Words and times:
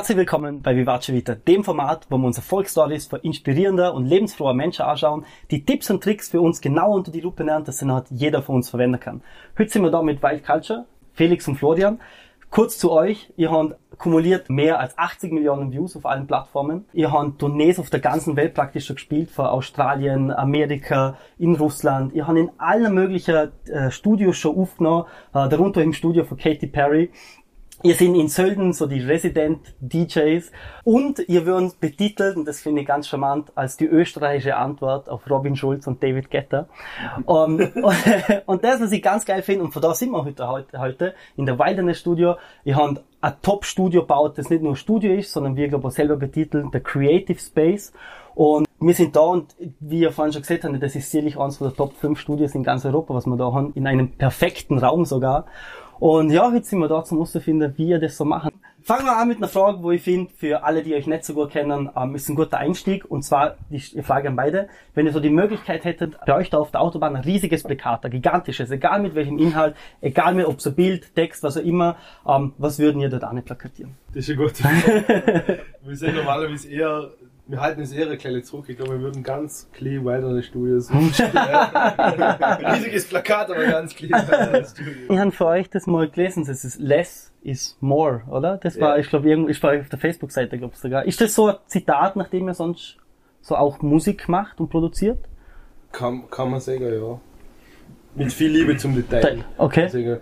Herzlich 0.00 0.16
willkommen 0.16 0.62
bei 0.62 0.74
Vivace 0.74 1.12
Vita, 1.12 1.34
dem 1.34 1.62
Format, 1.62 2.06
wo 2.08 2.16
wir 2.16 2.26
uns 2.26 2.38
Erfolgsstories 2.38 3.08
für 3.08 3.18
inspirierender 3.18 3.92
und 3.92 4.06
lebensfroher 4.06 4.54
Menschen 4.54 4.86
anschauen, 4.86 5.26
die 5.50 5.62
Tipps 5.62 5.90
und 5.90 6.02
Tricks 6.02 6.30
für 6.30 6.40
uns 6.40 6.62
genau 6.62 6.94
unter 6.94 7.12
die 7.12 7.20
Lupe 7.20 7.44
nehmen, 7.44 7.64
dass 7.64 7.80
dann 7.80 7.92
halt 7.92 8.06
jeder 8.08 8.40
von 8.40 8.56
uns 8.56 8.70
verwenden 8.70 8.98
kann. 8.98 9.20
Heute 9.58 9.70
sind 9.70 9.82
wir 9.82 9.90
da 9.90 10.00
mit 10.00 10.22
Wild 10.22 10.42
Culture, 10.42 10.86
Felix 11.12 11.46
und 11.48 11.56
Florian. 11.56 12.00
Kurz 12.48 12.78
zu 12.78 12.90
euch, 12.90 13.30
ihr 13.36 13.52
habt 13.52 13.76
kumuliert 13.98 14.48
mehr 14.48 14.80
als 14.80 14.96
80 14.96 15.32
Millionen 15.32 15.70
Views 15.70 15.94
auf 15.94 16.06
allen 16.06 16.26
Plattformen. 16.26 16.86
Ihr 16.94 17.12
habt 17.12 17.38
Tournees 17.38 17.78
auf 17.78 17.90
der 17.90 18.00
ganzen 18.00 18.34
Welt 18.34 18.54
praktisch 18.54 18.86
schon 18.86 18.96
gespielt, 18.96 19.30
vor 19.30 19.52
Australien, 19.52 20.32
Amerika, 20.32 21.18
in 21.38 21.54
Russland. 21.54 22.14
Ihr 22.14 22.26
habt 22.26 22.38
in 22.38 22.50
allen 22.56 22.94
möglichen 22.94 23.52
äh, 23.66 23.90
Studios 23.90 24.38
schon 24.38 24.56
aufgenommen, 24.56 25.04
äh, 25.34 25.48
darunter 25.48 25.82
im 25.82 25.92
Studio 25.92 26.24
von 26.24 26.38
Katy 26.38 26.66
Perry. 26.66 27.10
Ihr 27.82 27.94
sind 27.94 28.14
in 28.14 28.28
Sölden 28.28 28.74
so 28.74 28.86
die 28.86 29.00
Resident 29.00 29.74
DJs 29.80 30.52
und 30.84 31.18
ihr 31.28 31.46
würdet 31.46 31.80
betitelt, 31.80 32.36
und 32.36 32.46
das 32.46 32.60
finde 32.60 32.82
ich 32.82 32.86
ganz 32.86 33.08
charmant, 33.08 33.52
als 33.54 33.78
die 33.78 33.86
österreichische 33.86 34.56
Antwort 34.56 35.08
auf 35.08 35.28
Robin 35.30 35.56
Schulz 35.56 35.86
und 35.86 36.02
David 36.02 36.30
Getter. 36.30 36.68
um, 37.24 37.58
und 38.46 38.64
das, 38.64 38.82
was 38.82 38.92
ich 38.92 39.02
ganz 39.02 39.24
geil 39.24 39.42
finde, 39.42 39.64
und 39.64 39.72
von 39.72 39.80
da 39.80 39.94
sind 39.94 40.10
wir 40.10 40.24
heute, 40.24 40.46
heute, 40.48 40.78
heute 40.78 41.14
in 41.36 41.46
der 41.46 41.58
Wilderness 41.58 42.00
Studio. 42.00 42.36
Ihr 42.64 42.76
habt 42.76 43.02
ein 43.22 43.34
Top-Studio 43.40 44.02
gebaut, 44.02 44.36
das 44.36 44.50
nicht 44.50 44.62
nur 44.62 44.76
Studio 44.76 45.14
ist, 45.14 45.32
sondern 45.32 45.56
wir, 45.56 45.68
glaube 45.68 45.88
ich, 45.88 45.94
selber 45.94 46.16
betiteln, 46.16 46.70
der 46.70 46.82
Creative 46.82 47.38
Space. 47.38 47.92
Und 48.34 48.66
wir 48.78 48.94
sind 48.94 49.16
da 49.16 49.20
und 49.20 49.54
wie 49.80 50.00
ihr 50.00 50.12
vorhin 50.12 50.32
schon 50.32 50.42
gesagt 50.42 50.64
habt, 50.64 50.82
das 50.82 50.96
ist 50.96 51.10
sicherlich 51.10 51.38
eines 51.38 51.58
der 51.58 51.74
Top 51.74 51.94
5 51.94 52.18
Studios 52.18 52.54
in 52.54 52.62
ganz 52.62 52.84
Europa, 52.84 53.14
was 53.14 53.26
wir 53.26 53.36
da 53.36 53.52
haben, 53.52 53.72
in 53.74 53.86
einem 53.86 54.12
perfekten 54.12 54.78
Raum 54.78 55.04
sogar. 55.04 55.46
Und 56.00 56.30
ja, 56.30 56.50
jetzt 56.54 56.70
sind 56.70 56.78
wir 56.78 56.88
da 56.88 57.04
zum 57.04 57.18
herauszufinden, 57.18 57.74
wie 57.76 57.88
ihr 57.88 57.98
das 57.98 58.16
so 58.16 58.24
machen. 58.24 58.50
Fangen 58.82 59.04
wir 59.04 59.18
an 59.18 59.28
mit 59.28 59.36
einer 59.36 59.48
Frage, 59.48 59.82
wo 59.82 59.90
ich 59.90 60.00
finde, 60.00 60.32
für 60.34 60.64
alle, 60.64 60.82
die 60.82 60.94
euch 60.94 61.06
nicht 61.06 61.26
so 61.26 61.34
gut 61.34 61.50
kennen, 61.50 61.90
ähm, 61.94 62.14
ist 62.14 62.26
ein 62.30 62.36
guter 62.36 62.56
Einstieg. 62.56 63.04
Und 63.04 63.22
zwar 63.22 63.56
die 63.68 63.78
Frage 64.02 64.28
an 64.28 64.36
beide. 64.36 64.70
Wenn 64.94 65.04
ihr 65.04 65.12
so 65.12 65.20
die 65.20 65.28
Möglichkeit 65.28 65.84
hättet, 65.84 66.16
bei 66.24 66.34
euch 66.34 66.48
da 66.48 66.56
auf 66.56 66.70
der 66.70 66.80
Autobahn 66.80 67.16
ein 67.16 67.22
riesiges 67.22 67.62
Plakat, 67.62 68.06
ein 68.06 68.10
gigantisches, 68.10 68.70
egal 68.70 69.02
mit 69.02 69.14
welchem 69.14 69.38
Inhalt, 69.38 69.76
egal 70.00 70.34
mit, 70.34 70.46
ob 70.46 70.62
so 70.62 70.72
Bild, 70.72 71.14
Text, 71.14 71.42
was 71.42 71.58
auch 71.58 71.62
immer, 71.62 71.96
ähm, 72.26 72.54
was 72.56 72.78
würden 72.78 73.02
ihr 73.02 73.10
dort 73.10 73.24
an 73.24 73.42
plakatieren? 73.42 73.94
Das 74.14 74.26
ist 74.26 74.30
eine 74.30 74.38
gute 74.38 74.62
Frage. 74.62 75.60
wir 75.84 75.96
sind 75.96 76.16
normalerweise 76.16 76.70
eher 76.70 77.10
wir 77.50 77.60
halten 77.60 77.80
es 77.80 77.92
eher 77.92 78.06
eine 78.06 78.16
kleine 78.16 78.42
zurück. 78.42 78.66
Ich 78.68 78.76
glaube, 78.76 78.92
wir 78.92 79.00
würden 79.00 79.24
ganz 79.24 79.68
clean 79.72 80.04
Wilderness 80.04 80.46
Studios. 80.46 80.88
Riesiges 80.92 81.18
Plakat, 83.08 83.50
aber 83.50 83.66
ganz 83.66 83.96
clean 83.96 84.12
Wilderness 84.12 84.70
Studios. 84.70 84.96
Ich 85.08 85.18
habe 85.18 85.32
für 85.32 85.46
euch 85.46 85.68
das 85.68 85.88
mal 85.88 86.08
gelesen. 86.08 86.44
Das 86.46 86.64
ist 86.64 86.78
less 86.78 87.32
is 87.42 87.76
more, 87.80 88.22
oder? 88.30 88.58
Das 88.58 88.80
war, 88.80 88.94
ja. 88.94 89.00
ich 89.00 89.08
glaube, 89.08 89.28
irgendwo, 89.28 89.50
ich 89.50 89.60
war 89.62 89.80
auf 89.80 89.88
der 89.88 89.98
Facebook-Seite, 89.98 90.58
glaube 90.58 90.74
ich 90.74 90.80
sogar. 90.80 91.04
Ist 91.04 91.20
das 91.20 91.34
so 91.34 91.48
ein 91.48 91.56
Zitat, 91.66 92.14
nachdem 92.14 92.46
ihr 92.46 92.54
sonst 92.54 92.98
so 93.40 93.56
auch 93.56 93.82
Musik 93.82 94.28
macht 94.28 94.60
und 94.60 94.68
produziert? 94.68 95.18
Kann, 95.90 96.30
kann 96.30 96.52
man 96.52 96.60
sagen, 96.60 96.84
ja. 96.84 97.20
Mit 98.14 98.32
viel 98.32 98.52
Liebe 98.52 98.76
zum 98.76 98.94
Detail. 98.94 99.44
Okay. 99.58 99.88
Sagen, 99.88 100.20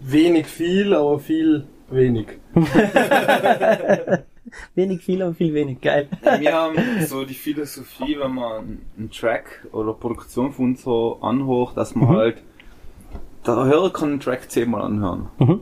wenig 0.00 0.46
viel, 0.46 0.94
aber 0.94 1.18
viel 1.18 1.66
wenig. 1.90 2.38
wenig 4.74 5.02
viel, 5.02 5.22
aber 5.22 5.34
viel 5.34 5.54
wenig. 5.54 5.80
Geil. 5.80 6.08
Wir 6.38 6.52
haben 6.52 6.76
so 7.06 7.24
die 7.24 7.34
Philosophie, 7.34 8.16
wenn 8.18 8.34
man 8.34 8.78
einen 8.96 9.10
Track 9.10 9.66
oder 9.72 9.92
Produktion 9.92 10.52
von 10.52 10.66
uns 10.66 10.82
so 10.82 11.18
anhocht, 11.20 11.76
dass 11.76 11.94
man 11.94 12.08
mhm. 12.08 12.16
halt, 12.16 12.42
der 13.46 13.54
Hörer 13.54 13.92
kann 13.92 14.10
einen 14.10 14.20
Track 14.20 14.50
zehnmal 14.50 14.82
anhören. 14.82 15.28
Mhm. 15.38 15.60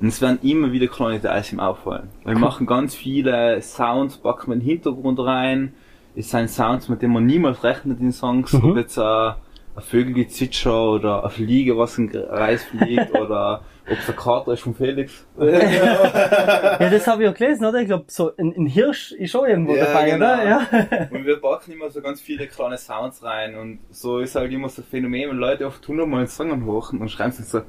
Und 0.00 0.08
es 0.08 0.20
werden 0.20 0.38
immer 0.42 0.72
wieder 0.72 0.88
kleine 0.88 1.20
Details 1.20 1.52
ihm 1.52 1.60
auffallen. 1.60 2.08
Wir 2.24 2.34
cool. 2.34 2.40
machen 2.40 2.66
ganz 2.66 2.94
viele 2.94 3.62
Sounds, 3.62 4.18
packen 4.18 4.48
wir 4.48 4.54
in 4.54 4.60
den 4.60 4.68
Hintergrund 4.68 5.18
rein. 5.20 5.72
Es 6.16 6.30
sind 6.30 6.50
Sounds, 6.50 6.88
mit 6.88 7.02
denen 7.02 7.12
man 7.12 7.26
niemals 7.26 7.62
rechnet 7.64 8.00
in 8.00 8.12
Songs. 8.12 8.52
Mhm. 8.52 8.70
Ob 8.70 8.76
jetzt 8.76 8.98
äh, 8.98 9.02
ein 9.02 9.36
Vögelgezwitscher 9.78 10.90
oder 10.90 11.24
ein 11.24 11.30
Fliege, 11.30 11.76
was 11.76 11.98
in 11.98 12.10
Reis 12.14 12.64
fliegt 12.64 13.14
oder 13.18 13.62
ob 13.86 13.98
es 13.98 14.08
ein 14.08 14.16
Kater 14.16 14.52
ist 14.52 14.60
von 14.60 14.74
Felix. 14.74 15.26
ja, 15.38 16.78
das 16.78 17.06
habe 17.06 17.24
ich 17.24 17.28
auch 17.28 17.34
gelesen, 17.34 17.66
oder? 17.66 17.80
Ich 17.80 17.86
glaube, 17.86 18.04
so 18.08 18.34
ein, 18.36 18.54
ein, 18.56 18.66
Hirsch 18.66 19.12
ist 19.12 19.30
schon 19.30 19.46
irgendwo 19.46 19.74
ja, 19.74 19.84
dabei, 19.84 20.10
genau. 20.10 20.16
oder? 20.24 20.44
Ja. 20.44 21.08
und 21.10 21.26
wir 21.26 21.36
packen 21.40 21.72
immer 21.72 21.90
so 21.90 22.00
ganz 22.00 22.20
viele 22.20 22.46
kleine 22.46 22.78
Sounds 22.78 23.22
rein 23.22 23.56
und 23.56 23.80
so 23.90 24.18
ist 24.20 24.34
halt 24.36 24.50
immer 24.52 24.68
so 24.68 24.82
ein 24.82 24.86
Phänomen, 24.90 25.30
wenn 25.30 25.36
Leute 25.36 25.66
oft 25.66 25.86
hundertmal 25.86 26.20
einen 26.20 26.28
Song 26.28 26.50
anhochen 26.50 27.00
und 27.00 27.10
schreiben 27.10 27.32
sich 27.32 27.46
so, 27.46 27.62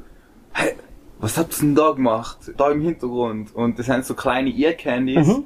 hey, 0.54 0.74
was 1.20 1.38
habt 1.38 1.54
ihr 1.58 1.62
denn 1.62 1.76
da 1.76 1.92
gemacht? 1.92 2.38
Da 2.58 2.72
im 2.72 2.82
Hintergrund. 2.82 3.54
Und 3.54 3.80
das 3.80 3.88
sind 3.88 4.06
so 4.06 4.14
kleine 4.14 4.50
Ear-Candies, 4.50 5.28
mhm. 5.28 5.46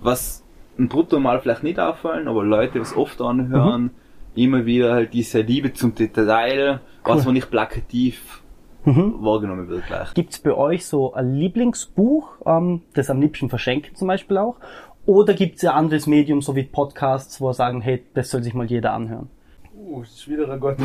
was 0.00 0.44
ein 0.78 0.88
Brutto 0.88 1.18
mal 1.18 1.40
vielleicht 1.40 1.62
nicht 1.62 1.78
auffallen, 1.78 2.28
aber 2.28 2.44
Leute, 2.44 2.80
was 2.80 2.96
oft 2.96 3.20
anhören, 3.20 3.82
mhm 3.82 3.90
immer 4.34 4.66
wieder 4.66 4.94
halt 4.94 5.14
diese 5.14 5.40
Liebe 5.40 5.72
zum 5.72 5.94
Detail, 5.94 6.80
cool. 7.06 7.14
was 7.14 7.24
man 7.24 7.34
nicht 7.34 7.50
plakativ 7.50 8.42
mhm. 8.84 9.16
wahrgenommen 9.20 9.68
wird 9.68 9.86
gleich. 9.86 10.14
Gibt's 10.14 10.38
bei 10.38 10.54
euch 10.54 10.86
so 10.86 11.14
ein 11.14 11.34
Lieblingsbuch, 11.34 12.28
ähm, 12.46 12.82
das 12.94 13.10
am 13.10 13.20
liebsten 13.20 13.48
verschenken 13.48 13.94
zum 13.94 14.08
Beispiel 14.08 14.38
auch? 14.38 14.56
Oder 15.06 15.34
gibt's 15.34 15.62
ja 15.62 15.74
anderes 15.74 16.06
Medium, 16.06 16.40
so 16.40 16.56
wie 16.56 16.62
Podcasts, 16.62 17.40
wo 17.40 17.52
sagen, 17.52 17.80
hey, 17.80 18.02
das 18.14 18.30
soll 18.30 18.42
sich 18.42 18.54
mal 18.54 18.66
jeder 18.66 18.92
anhören? 18.92 19.28
Uh, 19.76 20.00
das 20.00 20.10
ist 20.10 20.28
wieder 20.28 20.48
ein 20.48 20.60
Gott. 20.60 20.76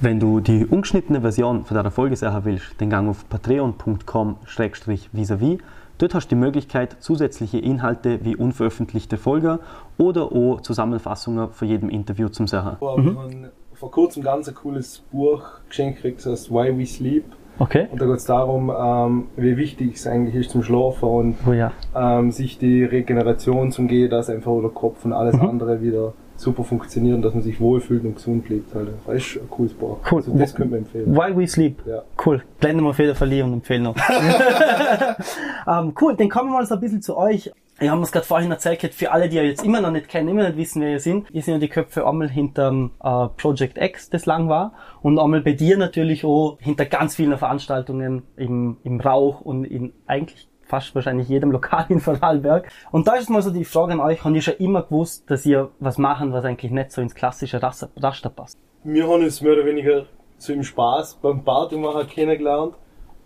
Wenn 0.00 0.18
du 0.18 0.40
die 0.40 0.66
ungeschnittene 0.66 1.20
Version 1.20 1.64
von 1.64 1.76
deiner 1.76 1.90
Folge 1.90 2.16
sehen 2.16 2.44
willst, 2.44 2.74
dann 2.78 2.90
gang 2.90 3.08
auf 3.08 3.28
patreon.com-vis-a-vis 3.28 5.58
Dort 5.98 6.14
hast 6.14 6.26
du 6.26 6.34
die 6.34 6.40
Möglichkeit, 6.40 6.96
zusätzliche 7.00 7.58
Inhalte 7.58 8.24
wie 8.24 8.34
unveröffentlichte 8.34 9.16
Folgen 9.16 9.60
oder 9.96 10.32
auch 10.32 10.60
Zusammenfassungen 10.60 11.52
von 11.52 11.68
jedem 11.68 11.88
Interview 11.88 12.28
zum 12.28 12.48
Sachen. 12.48 12.78
Oh, 12.80 12.96
mhm. 12.96 13.50
Vor 13.74 13.90
kurzem 13.90 14.22
ganz 14.22 14.48
ein 14.48 14.54
cooles 14.54 15.02
Buch 15.10 15.42
geschenkt 15.68 15.96
gekriegt, 15.96 16.24
das 16.24 16.32
heißt 16.32 16.50
Why 16.50 16.76
We 16.76 16.86
Sleep. 16.86 17.24
Okay. 17.58 17.86
Und 17.90 18.00
da 18.00 18.06
geht 18.06 18.16
es 18.16 18.24
darum, 18.24 18.72
ähm, 18.76 19.26
wie 19.36 19.56
wichtig 19.56 19.94
es 19.94 20.06
eigentlich 20.06 20.34
ist 20.34 20.50
zum 20.50 20.62
Schlafen 20.62 21.08
und 21.08 21.36
oh 21.46 21.52
ja. 21.52 21.72
ähm, 21.94 22.32
sich 22.32 22.58
die 22.58 22.82
Regeneration 22.82 23.70
zum 23.70 23.86
Gehen, 23.86 24.10
dass 24.10 24.28
einfach 24.28 24.60
der 24.60 24.70
Kopf 24.70 25.04
und 25.04 25.12
alles 25.12 25.36
mhm. 25.36 25.48
andere 25.48 25.80
wieder 25.80 26.14
super 26.36 26.64
funktionieren, 26.64 27.22
dass 27.22 27.34
man 27.34 27.42
sich 27.42 27.60
wohlfühlt 27.60 28.04
und 28.04 28.16
gesund 28.16 28.48
lebt. 28.48 28.74
Halt. 28.74 28.88
Das 29.06 29.16
ist 29.16 29.36
ein 29.36 29.48
cooles 29.50 29.72
Buch. 29.72 29.98
Cool. 30.10 30.18
Also 30.18 30.36
das 30.36 30.54
könnte 30.54 30.72
man 30.72 30.80
empfehlen. 30.80 31.14
While 31.14 31.36
We 31.36 31.46
Sleep. 31.46 31.82
Ja. 31.86 32.02
Cool. 32.24 32.42
Blenden 32.60 32.82
wir 32.84 32.90
auf 32.90 32.98
jeden 32.98 33.14
Fall 33.14 33.42
und 33.42 33.52
empfehlen 33.52 33.82
noch. 33.82 33.96
um, 33.96 35.72
ähm, 35.88 35.94
cool, 36.00 36.16
dann 36.16 36.28
kommen 36.28 36.50
wir 36.50 36.54
mal 36.54 36.66
so 36.66 36.74
ein 36.74 36.80
bisschen 36.80 37.02
zu 37.02 37.16
euch. 37.16 37.50
Ich 37.80 37.88
habe 37.88 38.00
es 38.02 38.12
gerade 38.12 38.24
vorhin 38.24 38.52
erzählt, 38.52 38.94
für 38.94 39.10
alle, 39.10 39.28
die 39.28 39.36
ihr 39.36 39.44
jetzt 39.44 39.64
immer 39.64 39.80
noch 39.80 39.90
nicht 39.90 40.08
kennen, 40.08 40.28
immer 40.28 40.44
nicht 40.44 40.56
wissen, 40.56 40.80
wer 40.80 40.92
ihr 40.92 41.00
sind. 41.00 41.26
Ihr 41.32 41.42
sind 41.42 41.54
ja 41.54 41.60
die 41.60 41.68
Köpfe 41.68 42.06
einmal 42.06 42.28
hinterm 42.28 42.92
äh, 43.02 43.26
Project 43.36 43.78
X, 43.78 44.10
das 44.10 44.26
lang 44.26 44.48
war, 44.48 44.74
und 45.02 45.18
einmal 45.18 45.40
bei 45.40 45.54
dir 45.54 45.76
natürlich 45.76 46.24
auch 46.24 46.56
hinter 46.60 46.84
ganz 46.84 47.16
vielen 47.16 47.36
Veranstaltungen 47.36 48.22
im, 48.36 48.76
im 48.84 49.00
Rauch 49.00 49.40
und 49.40 49.64
in 49.64 49.92
eigentlich 50.06 50.48
fast 50.66 50.94
wahrscheinlich 50.94 51.28
jedem 51.28 51.50
Lokal 51.52 51.86
in 51.88 52.00
Vorarlberg. 52.00 52.68
Und 52.90 53.08
da 53.08 53.14
ist 53.14 53.30
mal 53.30 53.42
so 53.42 53.50
die 53.50 53.64
Frage 53.64 53.92
an 53.92 54.00
euch, 54.00 54.24
habt 54.24 54.34
ihr 54.34 54.42
schon 54.42 54.54
immer 54.54 54.82
gewusst, 54.82 55.30
dass 55.30 55.46
ihr 55.46 55.70
was 55.80 55.98
machen, 55.98 56.32
was 56.32 56.44
eigentlich 56.44 56.70
nicht 56.70 56.92
so 56.92 57.00
ins 57.00 57.14
klassische 57.14 57.62
Raster 57.62 58.30
passt? 58.30 58.58
Wir 58.82 59.08
haben 59.08 59.22
es 59.22 59.40
mehr 59.40 59.54
oder 59.54 59.64
weniger 59.64 60.06
so 60.38 60.52
im 60.52 60.62
Spaß 60.62 61.18
beim 61.22 61.42
Partymacher 61.44 62.04
kennengelernt 62.04 62.74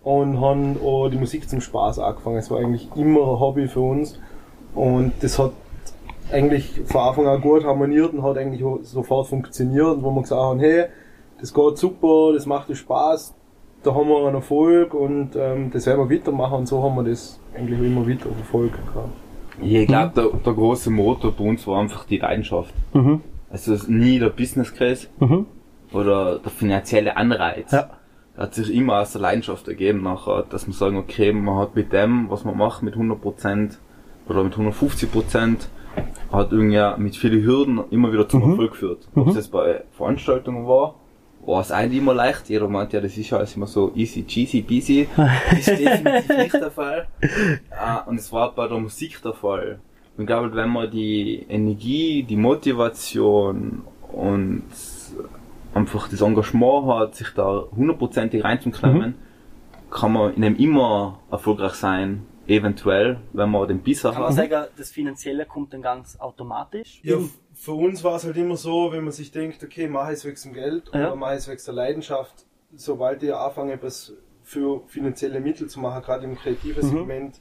und 0.04 0.40
haben 0.40 0.80
auch 0.80 1.08
die 1.08 1.18
Musik 1.18 1.48
zum 1.48 1.60
Spaß 1.60 1.98
angefangen. 1.98 2.36
Es 2.36 2.50
war 2.50 2.58
eigentlich 2.58 2.88
immer 2.94 3.20
ein 3.20 3.40
Hobby 3.40 3.66
für 3.66 3.80
uns 3.80 4.18
und 4.74 5.12
das 5.20 5.38
hat 5.38 5.52
eigentlich 6.30 6.82
von 6.86 7.00
Anfang 7.00 7.26
an 7.26 7.40
gut 7.40 7.64
harmoniert 7.64 8.12
und 8.12 8.22
hat 8.22 8.36
eigentlich 8.36 8.62
sofort 8.82 9.28
funktioniert, 9.28 10.02
wo 10.02 10.10
wir 10.10 10.22
gesagt 10.22 10.40
haben, 10.40 10.60
hey, 10.60 10.86
das 11.40 11.54
geht 11.54 11.78
super, 11.78 12.32
das 12.34 12.46
macht 12.46 12.74
Spaß, 12.74 13.34
da 13.82 13.94
haben 13.94 14.08
wir 14.08 14.26
einen 14.26 14.36
Erfolg 14.36 14.94
und 14.94 15.30
ähm, 15.36 15.70
das 15.70 15.86
werden 15.86 16.08
wir 16.08 16.16
weitermachen 16.16 16.58
und 16.58 16.68
so 16.68 16.82
haben 16.82 16.96
wir 16.96 17.04
das 17.04 17.38
eigentlich 17.54 17.80
immer 17.80 18.06
wieder 18.06 18.26
Erfolg 18.26 18.72
gehabt. 18.72 19.10
Ich 19.60 19.86
glaube, 19.86 20.12
der, 20.14 20.40
der 20.44 20.52
große 20.52 20.90
Motor 20.90 21.32
bei 21.32 21.44
uns 21.44 21.66
war 21.66 21.80
einfach 21.80 22.04
die 22.04 22.18
Leidenschaft. 22.18 22.72
Mhm. 22.92 23.20
Also 23.50 23.76
nie 23.90 24.18
der 24.18 24.28
Business 24.28 24.74
Case 24.74 25.08
mhm. 25.20 25.46
oder 25.92 26.38
der 26.38 26.50
finanzielle 26.50 27.16
Anreiz. 27.16 27.72
Ja. 27.72 27.90
Hat 28.36 28.54
sich 28.54 28.72
immer 28.72 29.00
aus 29.00 29.12
der 29.12 29.20
Leidenschaft 29.20 29.66
ergeben 29.66 30.02
nachher, 30.02 30.44
dass 30.48 30.66
man 30.66 30.74
sagen, 30.74 30.96
okay, 30.96 31.32
man 31.32 31.56
hat 31.56 31.74
mit 31.74 31.92
dem, 31.92 32.30
was 32.30 32.44
man 32.44 32.56
macht, 32.56 32.82
mit 32.82 32.94
100% 32.94 33.78
oder 34.28 34.44
mit 34.44 34.54
150%, 34.54 35.56
hat 36.30 36.52
irgendwie 36.52 37.02
mit 37.02 37.16
vielen 37.16 37.42
Hürden 37.42 37.80
immer 37.90 38.12
wieder 38.12 38.28
zum 38.28 38.44
mhm. 38.44 38.50
Erfolg 38.50 38.72
geführt. 38.72 39.08
Ob 39.16 39.28
es 39.28 39.48
mhm. 39.48 39.52
bei 39.52 39.82
Veranstaltungen 39.92 40.66
war, 40.68 40.94
war 41.48 41.62
es 41.62 41.72
eigentlich 41.72 42.00
immer 42.00 42.14
leicht. 42.14 42.48
Jeder 42.50 42.68
meint 42.68 42.92
ja, 42.92 43.00
das 43.00 43.16
ist 43.16 43.30
ja 43.30 43.38
alles 43.38 43.56
immer 43.56 43.66
so 43.66 43.90
easy, 43.94 44.24
cheesy, 44.24 44.60
busy. 44.60 45.08
Das 45.16 45.66
ist 45.66 45.78
definitiv 45.78 46.36
nicht 46.36 46.54
der 46.54 46.70
Fall. 46.70 47.08
Ah, 47.70 47.98
und 48.06 48.18
es 48.18 48.30
war 48.30 48.52
bei 48.54 48.68
der 48.68 48.78
Musik 48.78 49.20
der 49.22 49.32
Fall. 49.32 49.78
Und 50.16 50.24
ich 50.24 50.26
glaube, 50.26 50.54
wenn 50.54 50.68
man 50.68 50.90
die 50.90 51.46
Energie, 51.48 52.22
die 52.22 52.36
Motivation 52.36 53.82
und 54.12 54.64
einfach 55.74 56.08
das 56.08 56.20
Engagement 56.20 56.86
hat, 56.86 57.14
sich 57.14 57.28
da 57.34 57.64
hundertprozentig 57.74 58.44
reinzuklemmen, 58.44 59.10
mhm. 59.10 59.90
kann 59.90 60.12
man 60.12 60.34
in 60.34 60.44
einem 60.44 60.56
immer 60.56 61.18
erfolgreich 61.30 61.74
sein 61.74 62.26
eventuell, 62.48 63.20
wenn 63.32 63.50
man 63.50 63.68
den 63.68 63.82
Bisser 63.82 64.12
Kann 64.12 64.22
man 64.22 64.32
sagen, 64.32 64.66
das 64.76 64.90
Finanzielle 64.90 65.46
kommt 65.46 65.72
dann 65.72 65.82
ganz 65.82 66.18
automatisch? 66.18 67.00
Ja, 67.02 67.18
für 67.54 67.72
uns 67.72 68.02
war 68.02 68.16
es 68.16 68.24
halt 68.24 68.36
immer 68.36 68.56
so, 68.56 68.90
wenn 68.92 69.04
man 69.04 69.12
sich 69.12 69.30
denkt, 69.30 69.62
okay, 69.62 69.86
mache 69.88 70.12
ich 70.12 70.18
es 70.18 70.24
wegen 70.24 70.40
dem 70.42 70.52
Geld 70.54 70.90
Ja. 70.92 71.08
oder 71.08 71.16
mache 71.16 71.34
ich 71.34 71.38
es 71.40 71.48
wegen 71.48 71.62
der 71.64 71.74
Leidenschaft, 71.74 72.46
sobald 72.74 73.22
ich 73.22 73.34
anfange, 73.34 73.72
etwas 73.74 74.14
für 74.42 74.82
finanzielle 74.88 75.40
Mittel 75.40 75.68
zu 75.68 75.78
machen, 75.78 76.02
gerade 76.02 76.24
im 76.24 76.36
kreativen 76.36 76.82
Mhm. 76.82 76.88
Segment, 76.88 77.40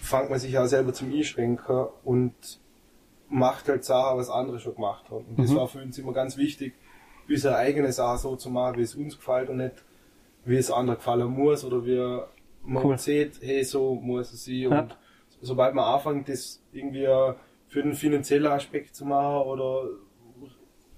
fängt 0.00 0.30
man 0.30 0.38
sich 0.38 0.56
auch 0.58 0.66
selber 0.66 0.92
zum 0.92 1.12
Einschränken 1.12 1.86
und 2.04 2.34
macht 3.28 3.68
halt 3.68 3.84
Sachen, 3.84 4.18
was 4.18 4.30
andere 4.30 4.58
schon 4.60 4.74
gemacht 4.76 5.10
haben. 5.10 5.26
Und 5.26 5.38
das 5.40 5.50
Mhm. 5.50 5.56
war 5.56 5.68
für 5.68 5.82
uns 5.82 5.98
immer 5.98 6.12
ganz 6.12 6.36
wichtig, 6.36 6.74
unsere 7.28 7.56
eigene 7.56 7.92
Sache 7.92 8.18
so 8.18 8.36
zu 8.36 8.48
machen, 8.50 8.78
wie 8.78 8.82
es 8.82 8.94
uns 8.94 9.16
gefällt 9.16 9.50
und 9.50 9.56
nicht, 9.58 9.84
wie 10.44 10.56
es 10.56 10.70
anderen 10.70 10.98
gefallen 10.98 11.28
muss 11.28 11.64
oder 11.64 11.84
wie 11.84 12.20
man 12.66 12.84
Cool. 12.84 12.98
sieht, 12.98 13.40
hey, 13.40 13.62
so 13.64 13.94
muss 13.94 14.32
es 14.32 14.44
sein. 14.44 14.54
Ja. 14.54 14.80
Und 14.80 14.96
sobald 15.40 15.74
man 15.74 15.84
anfängt, 15.84 16.28
das 16.28 16.62
irgendwie 16.72 17.06
für 17.68 17.82
den 17.82 17.94
finanziellen 17.94 18.46
Aspekt 18.46 18.94
zu 18.94 19.04
machen 19.04 19.46
oder 19.48 19.88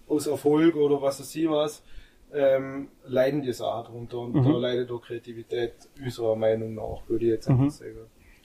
aus 0.06 0.26
Erfolg 0.26 0.75
oder 0.76 1.00
was 1.03 1.20
weiß 1.20 1.35
ich 1.37 1.49
was, 1.50 1.82
ähm, 2.32 2.88
leiden 3.05 3.43
die 3.43 3.53
Sachen 3.53 3.85
darunter 3.85 4.19
und 4.19 4.35
Mhm. 4.35 4.44
da 4.44 4.50
leidet 4.59 4.91
auch 4.91 5.00
Kreativität 5.03 5.75
unserer 6.03 6.37
Meinung 6.37 6.75
nach, 6.75 7.03
würde 7.09 7.25
ich 7.26 7.31
jetzt 7.32 7.49
einfach 7.49 7.65
Mhm. 7.65 7.71
sagen. 7.71 7.97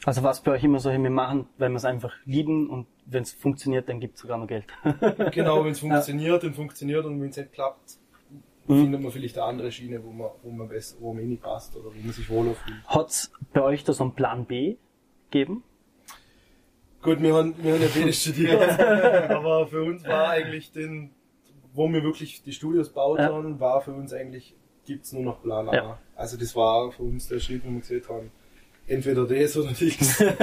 Also 0.05 0.23
was 0.23 0.41
bei 0.41 0.51
euch 0.51 0.63
immer 0.65 0.79
so, 0.79 0.89
wir 0.91 1.09
machen, 1.09 1.47
wenn 1.57 1.71
wir 1.71 1.77
es 1.77 1.85
einfach 1.85 2.13
lieben 2.25 2.69
und 2.69 2.87
wenn 3.05 3.23
es 3.23 3.31
funktioniert, 3.31 3.87
dann 3.87 3.99
gibt 4.01 4.15
es 4.15 4.21
sogar 4.21 4.37
noch 4.37 4.47
Geld. 4.47 4.65
Genau, 5.31 5.63
wenn 5.63 5.71
es 5.71 5.79
funktioniert, 5.81 6.43
dann 6.43 6.53
funktioniert 6.53 7.05
und 7.05 7.21
wenn 7.21 7.29
es 7.29 7.37
nicht 7.37 7.53
klappt, 7.53 7.97
Mhm. 8.67 8.81
findet 8.83 9.01
man 9.01 9.11
vielleicht 9.11 9.37
eine 9.37 9.45
andere 9.47 9.71
Schiene, 9.71 10.03
wo 10.03 10.11
man, 10.11 10.29
wo 10.41 10.49
man 10.51 10.67
besser, 10.69 10.95
wo 10.99 11.13
man 11.13 11.27
nicht 11.27 11.41
passt 11.43 11.75
oder 11.75 11.85
wo 11.87 11.99
man 12.01 12.11
sich 12.13 12.29
wohler 12.29 12.53
fühlt. 12.53 12.77
Hat's 12.87 13.31
bei 13.53 13.61
euch 13.61 13.83
da 13.83 13.93
so 13.93 14.03
einen 14.03 14.13
Plan 14.13 14.45
B 14.45 14.77
gegeben? 15.29 15.63
Gut, 17.01 17.21
wir 17.21 17.33
haben, 17.35 17.53
wir 17.61 17.73
haben 17.73 17.81
ja 17.81 17.89
beide 17.93 18.13
studiert, 18.13 18.79
aber 18.79 19.67
für 19.67 19.83
uns 19.83 20.05
war 20.07 20.29
eigentlich 20.29 20.71
den, 20.71 21.09
wo 21.73 21.89
wir 21.89 22.01
wirklich 22.03 22.41
die 22.43 22.53
Studios 22.53 22.89
gebaut 22.89 23.19
Ja. 23.19 23.33
haben, 23.33 23.59
war 23.59 23.81
für 23.81 23.91
uns 23.91 24.13
eigentlich, 24.13 24.55
gibt's 24.85 25.11
nur 25.11 25.23
noch 25.23 25.41
Plan 25.41 25.67
A. 25.67 25.73
Ja. 25.75 25.99
Also 26.15 26.37
das 26.37 26.55
war 26.55 26.91
für 26.91 27.03
uns 27.03 27.27
der 27.27 27.39
Schritt, 27.39 27.65
wo 27.65 27.71
wir 27.71 27.79
gesehen 27.81 28.03
haben, 28.07 28.31
entweder 28.87 29.25
das 29.25 29.57
oder 29.57 29.71
nichts. 29.79 30.23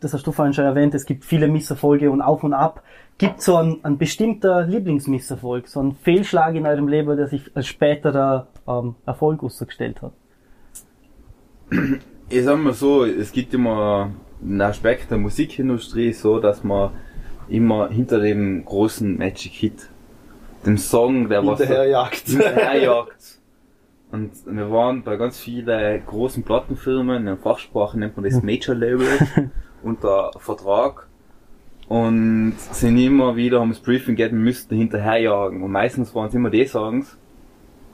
Das 0.00 0.12
hast 0.12 0.26
du 0.26 0.32
vorhin 0.32 0.52
schon 0.54 0.64
erwähnt, 0.64 0.94
es 0.94 1.06
gibt 1.06 1.24
viele 1.24 1.48
Misserfolge 1.48 2.10
und 2.10 2.20
auf 2.20 2.44
und 2.44 2.52
ab. 2.52 2.82
Gibt 3.18 3.40
so 3.40 3.56
ein, 3.56 3.78
ein 3.82 3.98
bestimmter 3.98 4.66
Lieblingsmisserfolg, 4.66 5.68
so 5.68 5.82
ein 5.82 5.96
Fehlschlag 6.02 6.54
in 6.54 6.66
eurem 6.66 6.86
Leben, 6.86 7.16
der 7.16 7.26
sich 7.26 7.50
als 7.54 7.66
späterer 7.66 8.46
ähm, 8.68 8.94
Erfolg 9.06 9.42
ausgestellt 9.42 10.02
hat? 10.02 10.12
Ich 12.28 12.44
sag 12.44 12.58
mal 12.58 12.74
so, 12.74 13.04
es 13.04 13.32
gibt 13.32 13.54
immer 13.54 14.12
einen 14.42 14.60
Aspekt 14.60 15.10
der 15.10 15.18
Musikindustrie 15.18 16.12
so, 16.12 16.38
dass 16.38 16.62
man 16.62 16.90
immer 17.48 17.88
hinter 17.88 18.20
dem 18.20 18.64
großen 18.64 19.16
Magic 19.16 19.52
Hit, 19.52 19.88
dem 20.64 20.78
Song, 20.78 21.28
der 21.28 21.44
was 21.44 21.58
Hinterherjagt. 21.58 22.26
hinterherjagt. 22.26 23.35
Und 24.12 24.32
wir 24.46 24.70
waren 24.70 25.02
bei 25.02 25.16
ganz 25.16 25.38
vielen 25.38 26.06
großen 26.06 26.42
Plattenfirmen, 26.44 27.18
in 27.18 27.26
der 27.26 27.36
Fachsprache 27.36 27.98
nennt 27.98 28.16
man 28.16 28.24
das 28.24 28.42
Major 28.42 28.74
Label, 28.74 29.08
unter 29.82 30.30
Vertrag. 30.38 31.08
Und 31.88 32.54
sind 32.58 32.98
immer 32.98 33.36
wieder, 33.36 33.60
haben 33.60 33.70
das 33.70 33.80
Briefing 33.80 34.16
gegeben, 34.16 34.38
wir 34.38 34.44
müssten 34.44 34.76
hinterherjagen. 34.76 35.62
Und 35.62 35.70
meistens 35.70 36.14
waren 36.14 36.28
es 36.28 36.34
immer 36.34 36.50
die 36.50 36.66
Songs, 36.66 37.16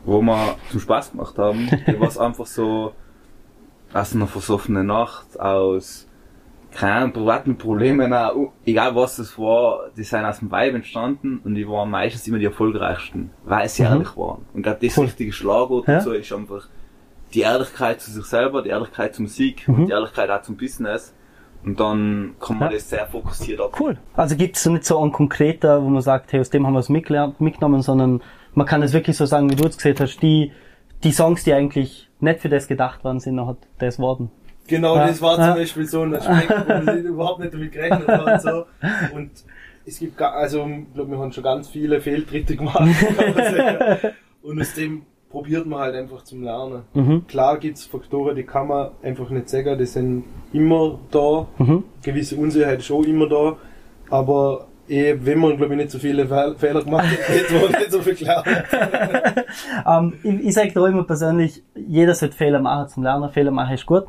wo 0.04 0.22
wir 0.22 0.56
zum 0.70 0.80
Spaß 0.80 1.12
gemacht 1.12 1.38
haben. 1.38 1.68
Die 1.86 2.00
was 2.00 2.18
einfach 2.18 2.46
so, 2.46 2.94
aus 3.92 4.14
einer 4.14 4.26
versoffenen 4.26 4.86
Nacht, 4.86 5.38
aus 5.38 6.08
keinen 6.74 7.12
privaten 7.12 7.56
Problemen, 7.56 8.12
auch, 8.12 8.52
egal 8.64 8.94
was 8.94 9.18
es 9.18 9.38
war, 9.38 9.90
die 9.96 10.02
sind 10.04 10.24
aus 10.24 10.38
dem 10.38 10.50
Vibe 10.50 10.76
entstanden 10.76 11.40
und 11.44 11.54
die 11.54 11.68
waren 11.68 11.90
meistens 11.90 12.26
immer 12.28 12.38
die 12.38 12.46
erfolgreichsten, 12.46 13.30
weil 13.44 13.68
sie 13.68 13.82
Mhm. 13.82 13.88
ehrlich 13.88 14.16
waren. 14.16 14.44
Und 14.54 14.62
gerade 14.62 14.78
das 14.86 14.96
Cool. 14.96 15.04
richtige 15.04 15.32
Schlagwort 15.32 15.86
Ja. 15.88 15.94
dazu 15.96 16.12
ist 16.12 16.32
einfach 16.32 16.66
die 17.34 17.40
Ehrlichkeit 17.40 18.00
zu 18.00 18.10
sich 18.10 18.24
selber, 18.24 18.62
die 18.62 18.70
Ehrlichkeit 18.70 19.14
zur 19.14 19.22
Musik 19.24 19.66
Mhm. 19.68 19.74
und 19.74 19.86
die 19.86 19.92
Ehrlichkeit 19.92 20.30
auch 20.30 20.42
zum 20.42 20.56
Business. 20.56 21.14
Und 21.64 21.78
dann 21.78 22.34
kann 22.40 22.58
man 22.58 22.68
Ja. 22.70 22.74
das 22.74 22.90
sehr 22.90 23.06
fokussiert 23.06 23.60
ab. 23.60 23.76
Cool. 23.78 23.96
Also 24.14 24.34
gibt 24.36 24.56
es 24.56 24.62
so 24.64 24.70
nicht 24.72 24.84
so 24.84 24.98
einen 24.98 25.12
konkreter, 25.12 25.82
wo 25.82 25.88
man 25.88 26.02
sagt, 26.02 26.32
hey, 26.32 26.40
aus 26.40 26.50
dem 26.50 26.66
haben 26.66 26.72
wir 26.72 26.80
es 26.80 26.88
mitgenommen, 26.88 27.82
sondern 27.82 28.20
man 28.54 28.66
kann 28.66 28.82
es 28.82 28.92
wirklich 28.92 29.16
so 29.16 29.26
sagen, 29.26 29.48
wie 29.50 29.54
du 29.54 29.66
es 29.68 29.76
gesehen 29.76 29.96
hast, 30.00 30.20
die, 30.22 30.50
die 31.04 31.12
Songs, 31.12 31.44
die 31.44 31.52
eigentlich 31.52 32.08
nicht 32.20 32.40
für 32.40 32.48
das 32.48 32.66
gedacht 32.66 33.04
waren, 33.04 33.20
sind 33.20 33.36
noch 33.36 33.56
das 33.78 33.98
worden. 33.98 34.30
Genau, 34.68 34.94
das 34.96 35.20
war 35.20 35.34
zum 35.36 35.54
Beispiel 35.54 35.86
so 35.86 36.02
ein 36.02 36.14
Aspekt, 36.14 36.50
wo 36.50 36.84
man 36.84 36.98
überhaupt 37.04 37.40
nicht 37.40 37.52
damit 37.52 37.72
gerechnet 37.72 38.06
hat 38.08 38.26
und 38.26 38.40
so. 38.40 38.64
Und 39.14 39.30
es 39.84 39.98
gibt, 39.98 40.20
also, 40.22 40.64
ich 40.66 40.94
glaube, 40.94 41.10
wir 41.10 41.18
haben 41.18 41.32
schon 41.32 41.42
ganz 41.44 41.68
viele 41.68 42.00
Fehltritte 42.00 42.56
gemacht. 42.56 42.80
Und 44.42 44.60
aus 44.60 44.74
dem 44.74 45.02
probiert 45.30 45.66
man 45.66 45.80
halt 45.80 45.94
einfach 45.96 46.22
zum 46.24 46.42
Lernen. 46.42 46.82
Mhm. 46.94 47.26
Klar 47.26 47.58
gibt's 47.58 47.86
Faktoren, 47.86 48.36
die 48.36 48.42
kann 48.44 48.68
man 48.68 48.90
einfach 49.02 49.30
nicht 49.30 49.48
sagen, 49.48 49.78
die 49.78 49.86
sind 49.86 50.24
immer 50.52 50.98
da. 51.10 51.46
Mhm. 51.58 51.84
Gewisse 52.02 52.36
Unsicherheit 52.36 52.80
ist 52.80 52.90
auch 52.90 53.02
immer 53.04 53.28
da. 53.28 53.56
Aber 54.10 54.66
eh, 54.88 55.14
wenn 55.20 55.38
man, 55.38 55.56
glaube 55.56 55.74
ich, 55.74 55.78
nicht 55.78 55.90
so 55.90 55.98
viele 55.98 56.26
Fehl- 56.26 56.54
Fehler 56.56 56.82
gemacht 56.84 57.06
hat, 57.06 57.28
hätte 57.28 57.54
man 57.54 57.70
nicht 57.70 57.90
so 57.92 58.00
viel 58.02 58.14
gelernt. 58.14 58.46
Ähm, 59.86 60.12
ich 60.22 60.46
ich 60.48 60.54
sage 60.54 60.72
da 60.72 60.86
immer 60.86 61.04
persönlich, 61.04 61.62
jeder 61.74 62.14
sollte 62.14 62.36
Fehler 62.36 62.60
machen 62.60 62.88
zum 62.88 63.02
Lernen. 63.02 63.30
Fehler 63.30 63.50
machen 63.52 63.74
ist 63.74 63.86
gut. 63.86 64.04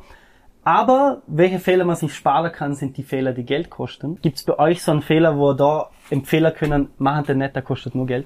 Aber 0.66 1.22
welche 1.28 1.60
Fehler 1.60 1.84
man 1.84 1.96
sich 1.96 2.14
sparen 2.14 2.52
kann, 2.52 2.74
sind 2.76 2.96
die 2.98 3.04
Fehler, 3.04 3.34
die 3.34 3.44
Geld 3.44 3.70
kosten. 3.70 4.20
Gibt 4.22 4.38
es 4.38 4.44
bei 4.44 4.58
euch 4.58 4.82
so 4.82 4.92
einen 4.92 5.02
Fehler, 5.02 5.38
wo 5.38 5.52
ihr 5.52 5.56
da 5.56 5.90
empfehlen 6.10 6.54
können, 6.54 6.90
machen 6.98 7.26
den 7.26 7.40
nicht, 7.40 7.56
der 7.56 7.64
kostet 7.64 7.96
nur 7.96 8.06
Geld? 8.08 8.26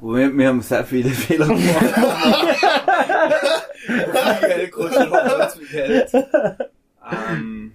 Wir, 0.00 0.36
wir 0.36 0.48
haben 0.48 0.60
sehr 0.60 0.84
viele 0.84 1.10
Fehler 1.10 1.46
gemacht. 1.46 1.62
Viel 3.86 4.48
Geld 4.48 4.72
kostet 4.72 5.12
auch 5.12 5.38
ganz 5.38 5.54
viel 5.54 5.68
Geld. 5.68 6.10
Ähm, 7.30 7.72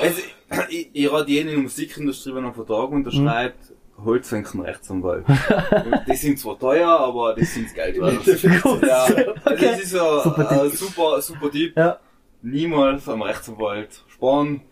also, 0.00 0.20
ich, 0.70 0.90
ich 0.92 1.12
rate 1.12 1.30
jeden 1.30 1.48
in 1.48 1.54
der 1.54 1.62
Musikindustrie, 1.62 2.30
wenn 2.30 2.44
er 2.44 2.46
einen 2.46 2.54
Vertrag 2.54 2.90
unterschreibt, 2.90 3.58
holt 3.60 3.77
sich 4.44 4.54
einen 4.54 4.62
Rechtsanwalt. 4.64 5.24
Die 6.08 6.16
sind 6.16 6.38
zwar 6.38 6.58
teuer, 6.58 6.88
aber 6.88 7.34
das 7.34 7.54
sind 7.54 7.74
Geld 7.74 8.00
wert. 8.00 8.24
Ja, 8.82 9.04
also 9.04 9.34
das 9.44 9.82
ist 9.82 9.94
ein 9.94 10.00
Super 10.00 10.22
super, 10.22 10.48
Tipp. 10.68 10.78
super, 10.78 11.20
super 11.22 11.50
Tipp. 11.50 11.76
Ja. 11.76 11.98
Niemals 12.42 13.08
am 13.08 13.22
Rechtsanwalt 13.22 14.04
sparen. 14.08 14.62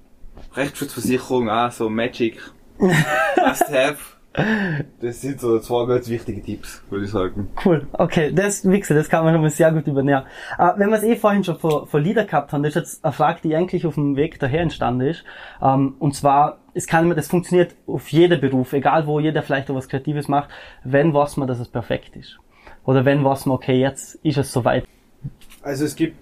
Rechtsschutzversicherung, 0.54 1.48
auch 1.48 1.72
so 1.72 1.88
Magic. 1.88 2.38
Must 2.78 3.68
have. 3.70 4.15
Das 5.00 5.20
sind 5.20 5.40
so 5.40 5.58
zwei 5.60 5.86
ganz 5.86 6.08
wichtige 6.08 6.42
Tipps, 6.42 6.82
würde 6.90 7.06
ich 7.06 7.10
sagen. 7.10 7.48
Cool, 7.64 7.86
okay, 7.92 8.32
das, 8.32 8.68
wie 8.68 8.78
gesagt, 8.78 8.98
das 8.98 9.08
kann 9.08 9.24
man 9.24 9.32
schon 9.32 9.42
mal 9.42 9.50
sehr 9.50 9.72
gut 9.72 9.86
übernehmen. 9.86 10.24
Äh, 10.58 10.72
wenn 10.76 10.90
wir 10.90 10.96
es 10.96 11.02
eh 11.02 11.16
vorhin 11.16 11.42
schon 11.42 11.56
vor, 11.56 11.86
vor 11.86 12.00
Lieder 12.00 12.24
gehabt 12.24 12.52
haben, 12.52 12.62
das 12.62 12.70
ist 12.70 12.76
jetzt 12.76 13.04
eine 13.04 13.12
Frage, 13.12 13.40
die 13.42 13.56
eigentlich 13.56 13.86
auf 13.86 13.94
dem 13.94 14.16
Weg 14.16 14.38
daher 14.38 14.60
entstanden 14.60 15.08
ist. 15.08 15.24
Ähm, 15.62 15.94
und 15.98 16.14
zwar, 16.14 16.58
es 16.74 16.86
kann 16.86 17.04
immer, 17.04 17.14
das 17.14 17.28
funktioniert 17.28 17.74
auf 17.86 18.08
jeder 18.08 18.36
Beruf, 18.36 18.72
egal 18.72 19.06
wo 19.06 19.20
jeder 19.20 19.42
vielleicht 19.42 19.70
auch 19.70 19.74
was 19.74 19.88
Kreatives 19.88 20.28
macht, 20.28 20.50
wenn 20.84 21.14
weiß 21.14 21.38
man, 21.38 21.48
dass 21.48 21.58
es 21.58 21.68
perfekt 21.68 22.16
ist. 22.16 22.38
Oder 22.84 23.04
wenn 23.04 23.24
weiß 23.24 23.46
man, 23.46 23.56
okay, 23.56 23.80
jetzt 23.80 24.16
ist 24.16 24.36
es 24.38 24.52
soweit. 24.52 24.86
Also 25.62 25.84
es 25.84 25.96
gibt, 25.96 26.16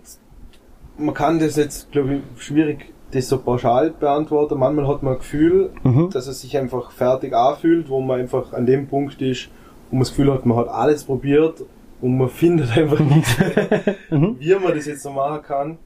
man 0.97 1.15
kann 1.15 1.39
das 1.39 1.57
jetzt, 1.57 1.91
glaube 1.91 2.15
ich, 2.15 2.43
schwierig 2.43 2.94
das 3.15 3.29
so 3.29 3.39
pauschal 3.39 3.91
beantworten. 3.91 4.59
Manchmal 4.59 4.89
hat 4.89 5.03
man 5.03 5.15
ein 5.15 5.19
Gefühl, 5.19 5.71
Mhm. 5.83 6.11
dass 6.11 6.27
es 6.27 6.41
sich 6.41 6.57
einfach 6.59 6.91
fertig 6.91 7.33
anfühlt, 7.35 7.89
wo 7.89 8.01
man 8.01 8.21
einfach 8.21 8.53
an 8.53 8.67
dem 8.67 8.87
Punkt 8.89 9.21
ist, 9.23 9.49
wo 9.91 9.97
man 9.97 10.01
das 10.03 10.11
Gefühl 10.11 10.33
hat, 10.33 10.45
man 10.47 10.57
hat 10.59 10.69
alles 10.69 11.05
probiert 11.05 11.63
und 12.01 12.19
man 12.19 12.29
findet 12.29 12.77
einfach 12.77 13.01
nichts, 13.01 13.37
Mhm. 14.11 14.37
wie 14.39 14.55
man 14.55 14.75
das 14.75 14.87
jetzt 14.87 15.05
noch 15.05 15.15
machen 15.15 15.43
kann. 15.43 15.79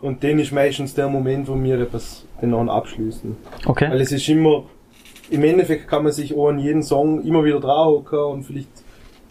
Und 0.00 0.22
den 0.22 0.38
ist 0.38 0.52
meistens 0.52 0.94
der 0.94 1.08
Moment, 1.08 1.48
wo 1.48 1.54
wir 1.60 1.80
etwas 1.80 2.26
den 2.42 2.50
noch 2.50 2.66
abschließen. 2.68 3.34
Weil 3.64 3.70
Okay. 3.70 3.90
es 3.98 4.12
ist 4.12 4.28
immer, 4.28 4.64
im 5.30 5.42
Endeffekt 5.42 5.88
kann 5.88 6.02
man 6.04 6.12
sich 6.12 6.36
auch 6.36 6.48
an 6.48 6.58
jeden 6.58 6.82
Song 6.82 7.22
immer 7.24 7.42
wieder 7.44 7.60
draufhocken 7.60 8.18
und 8.18 8.42
vielleicht 8.44 8.68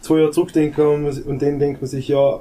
zwei 0.01 0.17
Jahre 0.19 0.31
zurückdenken 0.31 0.85
und, 1.05 1.25
und 1.25 1.41
dann 1.41 1.59
denkt 1.59 1.81
man 1.81 1.87
sich, 1.87 2.07
ja, 2.07 2.39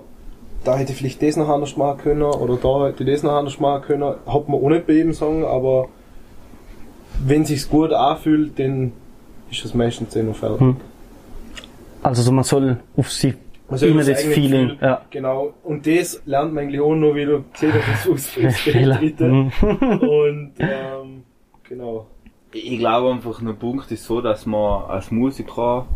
da 0.64 0.76
hätte 0.76 0.92
ich 0.92 0.98
vielleicht 0.98 1.22
das 1.22 1.36
noch 1.36 1.48
anders 1.48 1.76
machen 1.76 1.98
können 1.98 2.22
oder 2.22 2.56
da 2.56 2.86
hätte 2.86 3.04
ich 3.04 3.10
das 3.10 3.22
noch 3.22 3.32
anders 3.32 3.60
machen 3.60 3.82
können. 3.82 4.02
Hat 4.26 4.48
man 4.48 4.60
auch 4.60 4.68
nicht 4.68 4.86
bei 4.86 4.94
jedem 4.94 5.12
Song, 5.12 5.44
aber 5.44 5.88
wenn 7.24 7.44
sich's 7.44 7.68
gut 7.68 7.92
anfühlt, 7.92 8.58
dann 8.58 8.92
ist 9.50 9.64
das 9.64 9.74
meistens 9.74 10.14
dann 10.14 10.26
noch 10.26 10.36
fertig. 10.36 10.60
Hm. 10.60 10.76
Also 12.02 12.22
so, 12.22 12.32
man 12.32 12.44
soll 12.44 12.78
auf 12.96 13.10
sie, 13.10 13.34
Man 13.68 13.78
soll 13.78 13.90
immer 13.90 14.04
das 14.04 14.22
Feeling, 14.22 14.68
Gefühl- 14.70 14.78
ja. 14.82 15.00
Genau. 15.10 15.54
Und 15.62 15.86
das 15.86 16.20
lernt 16.26 16.52
man 16.52 16.64
eigentlich 16.64 16.80
auch 16.80 16.94
noch, 16.94 17.14
wie 17.14 17.24
du 17.24 17.44
gesehen 17.52 17.72
hast, 17.86 18.08
aus 18.08 18.26
Fehler. 18.30 18.50
Fehltritte. 18.50 19.24
Mhm. 19.24 19.50
Und, 20.00 20.52
ähm, 20.58 21.22
genau. 21.68 22.06
Ich 22.52 22.78
glaube 22.78 23.10
einfach, 23.12 23.40
ein 23.40 23.56
Punkt 23.56 23.90
ist 23.90 24.04
so, 24.04 24.20
dass 24.20 24.44
man 24.46 24.84
als 24.84 25.10
Musiker 25.10 25.86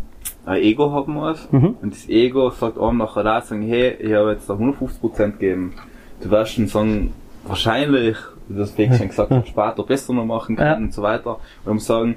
ein 0.48 0.62
Ego 0.62 0.90
haben 0.92 1.14
muss. 1.14 1.48
Mhm. 1.52 1.76
Und 1.82 1.92
das 1.92 2.08
Ego 2.08 2.50
sagt 2.50 2.78
einem 2.78 2.98
nachher 2.98 3.22
da, 3.24 3.40
sagen, 3.40 3.62
hey, 3.62 3.96
ich 4.00 4.12
habe 4.14 4.32
jetzt 4.32 4.48
da 4.48 4.54
150% 4.54 5.32
gegeben. 5.32 5.74
Du 6.20 6.30
wirst 6.30 6.58
einen 6.58 6.68
Song 6.68 7.12
wahrscheinlich, 7.44 8.16
wie 8.48 8.58
das 8.58 8.74
schon 8.76 9.08
gesagt 9.08 9.30
hat, 9.30 9.46
später 9.48 9.82
besser 9.84 10.12
noch 10.12 10.24
machen 10.24 10.56
kann 10.56 10.66
Ja. 10.66 10.76
und 10.76 10.92
so 10.92 11.02
weiter. 11.02 11.38
Und 11.64 11.74
muss 11.74 11.86
sagen, 11.86 12.16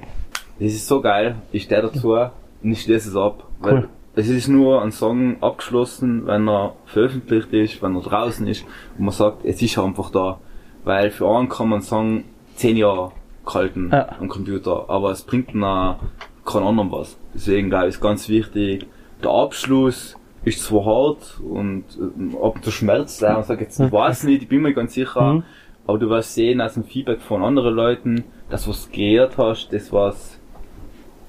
das 0.58 0.72
ist 0.72 0.86
so 0.86 1.00
geil, 1.00 1.36
ich 1.52 1.64
stehe 1.64 1.82
dazu 1.82 2.12
und 2.14 2.30
ich 2.72 2.82
schließe 2.82 3.10
es 3.10 3.16
ab. 3.16 3.44
Weil 3.60 3.74
Cool. 3.74 3.88
es 4.16 4.28
ist 4.28 4.48
nur 4.48 4.82
ein 4.82 4.92
Song 4.92 5.42
abgeschlossen, 5.42 6.26
wenn 6.26 6.48
er 6.48 6.74
veröffentlicht 6.86 7.52
ist, 7.52 7.82
wenn 7.82 7.94
er 7.96 8.02
draußen 8.02 8.46
ist 8.46 8.64
und 8.98 9.04
man 9.04 9.12
sagt, 9.14 9.44
es 9.44 9.60
ist 9.62 9.78
einfach 9.78 10.10
da. 10.10 10.38
Weil 10.84 11.10
für 11.10 11.28
einen 11.28 11.48
kann 11.48 11.68
man 11.68 11.80
Song 11.82 12.24
zehn 12.56 12.76
Jahre 12.76 13.12
halten 13.46 13.90
Ja. 13.92 14.08
am 14.20 14.28
Computer, 14.28 14.84
aber 14.88 15.10
es 15.10 15.22
bringt 15.22 15.54
dann 15.54 15.96
keinen 16.44 16.64
anderen 16.64 16.90
was. 16.92 17.16
Deswegen 17.34 17.70
glaube 17.70 17.88
ich, 17.88 17.94
ist 17.94 18.00
ganz 18.00 18.28
wichtig, 18.28 18.86
der 19.22 19.30
Abschluss 19.30 20.16
ist 20.44 20.62
zwar 20.64 20.84
hart 20.84 21.40
und 21.40 21.84
äh, 21.98 22.36
ab 22.44 22.56
und 22.56 22.64
zu 22.64 22.70
schmerzt 22.72 23.22
er 23.22 23.36
und 23.38 23.44
sagt 23.46 23.60
jetzt, 23.60 23.78
ich 23.78 23.92
weiß 23.92 24.24
nicht, 24.24 24.42
ich 24.42 24.48
bin 24.48 24.62
mir 24.62 24.74
ganz 24.74 24.94
sicher, 24.94 25.34
Mhm. 25.34 25.42
aber 25.86 25.98
du 25.98 26.08
wirst 26.10 26.34
sehen 26.34 26.60
aus 26.60 26.74
dem 26.74 26.84
Feedback 26.84 27.20
von 27.20 27.42
anderen 27.44 27.74
Leuten, 27.74 28.24
dass 28.50 28.66
was 28.68 28.86
du 28.90 28.96
gehört 28.96 29.38
hast, 29.38 29.72
das 29.72 29.92
was 29.92 30.38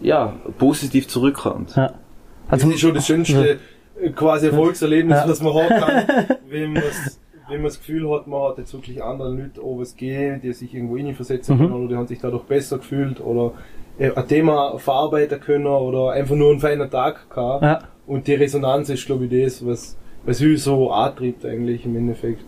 ja, 0.01 0.33
positiv 0.57 1.07
zurückkommt. 1.07 1.75
Ja. 1.75 1.93
Also, 2.49 2.65
das 2.65 2.75
ist 2.75 2.81
schon 2.81 2.93
das 2.93 3.07
schönste 3.07 3.59
äh, 4.01 4.09
quasi 4.09 4.47
Erfolgserlebnis, 4.47 5.17
Ja. 5.17 5.29
was 5.29 5.41
man 5.41 5.53
haben 5.53 5.69
kann, 5.69 6.37
wenn 6.49 6.73
man 6.73 6.83
wenn 7.49 7.57
man 7.57 7.65
das 7.65 7.77
Gefühl 7.79 8.09
hat, 8.09 8.25
man 8.25 8.41
hat 8.49 8.57
jetzt 8.57 8.73
wirklich 8.73 9.03
anderen 9.03 9.37
Leuten 9.37 9.59
auch 9.59 9.77
was 9.77 9.95
gegeben, 9.95 10.39
die 10.41 10.53
sich 10.53 10.73
irgendwo 10.73 10.97
hineinversetzen 10.97 11.55
Mhm. 11.55 11.59
können 11.61 11.73
oder 11.73 11.87
die 11.89 11.95
haben 11.97 12.07
sich 12.07 12.19
dadurch 12.19 12.43
besser 12.43 12.77
gefühlt 12.77 13.19
oder 13.21 13.51
ein 13.99 14.27
Thema 14.27 14.77
verarbeiten 14.79 15.39
können 15.39 15.67
oder 15.67 16.11
einfach 16.11 16.35
nur 16.35 16.51
einen 16.51 16.59
feinen 16.59 16.89
Tag 16.89 17.29
gehabt. 17.29 17.63
Ja. 17.63 17.79
Und 18.07 18.27
die 18.27 18.33
Resonanz 18.33 18.89
ist, 18.89 19.05
glaube 19.05 19.25
ich, 19.25 19.43
das, 19.43 19.65
was, 19.65 19.95
was 20.25 20.41
uns 20.41 20.63
so 20.63 20.91
antreibt 20.91 21.45
eigentlich 21.45 21.85
im 21.85 21.95
Endeffekt. 21.95 22.43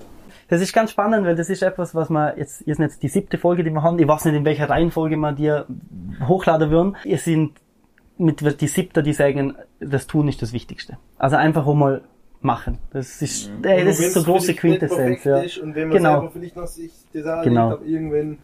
Das 0.47 0.61
ist 0.61 0.73
ganz 0.73 0.91
spannend, 0.91 1.25
weil 1.25 1.35
das 1.35 1.49
ist 1.49 1.63
etwas, 1.63 1.95
was 1.95 2.09
wir 2.09 2.37
jetzt, 2.37 2.61
ihr 2.67 2.75
sind 2.75 2.83
jetzt 2.85 3.01
die 3.01 3.07
siebte 3.07 3.37
Folge, 3.37 3.63
die 3.63 3.71
wir 3.71 3.81
haben. 3.81 3.97
Ich 3.97 4.07
weiß 4.07 4.25
nicht, 4.25 4.35
in 4.35 4.45
welcher 4.45 4.69
Reihenfolge 4.69 5.15
wir 5.17 5.31
dir 5.31 5.65
hochladen 6.27 6.69
würden. 6.69 6.95
Ihr 7.03 7.17
sind 7.17 7.53
mit 8.17 8.61
die 8.61 8.67
siebte, 8.67 9.01
die 9.01 9.13
sagen, 9.13 9.55
das 9.79 10.07
Tun 10.07 10.27
ist 10.27 10.41
das 10.41 10.53
Wichtigste. 10.53 10.97
Also 11.17 11.35
einfach 11.35 11.65
mal 11.73 12.01
machen. 12.41 12.77
Das 12.91 13.21
ist, 13.21 13.51
ey, 13.63 13.81
Und 13.81 13.87
das 13.87 13.99
ist 13.99 14.13
so 14.13 14.23
große 14.23 14.53
Quintessenz. 14.53 15.23
Ja. 15.23 15.39
Ist 15.39 15.57
und 15.57 15.73
wenn 15.75 15.87
man 15.89 15.97
Genau. 15.97 16.19
selber 16.19 16.31
vielleicht 16.31 16.55
noch 16.55 16.67
sich 16.67 16.91
das 17.13 17.43
Genau. 17.43 17.71
hat, 17.71 17.79
irgendwann 17.85 18.37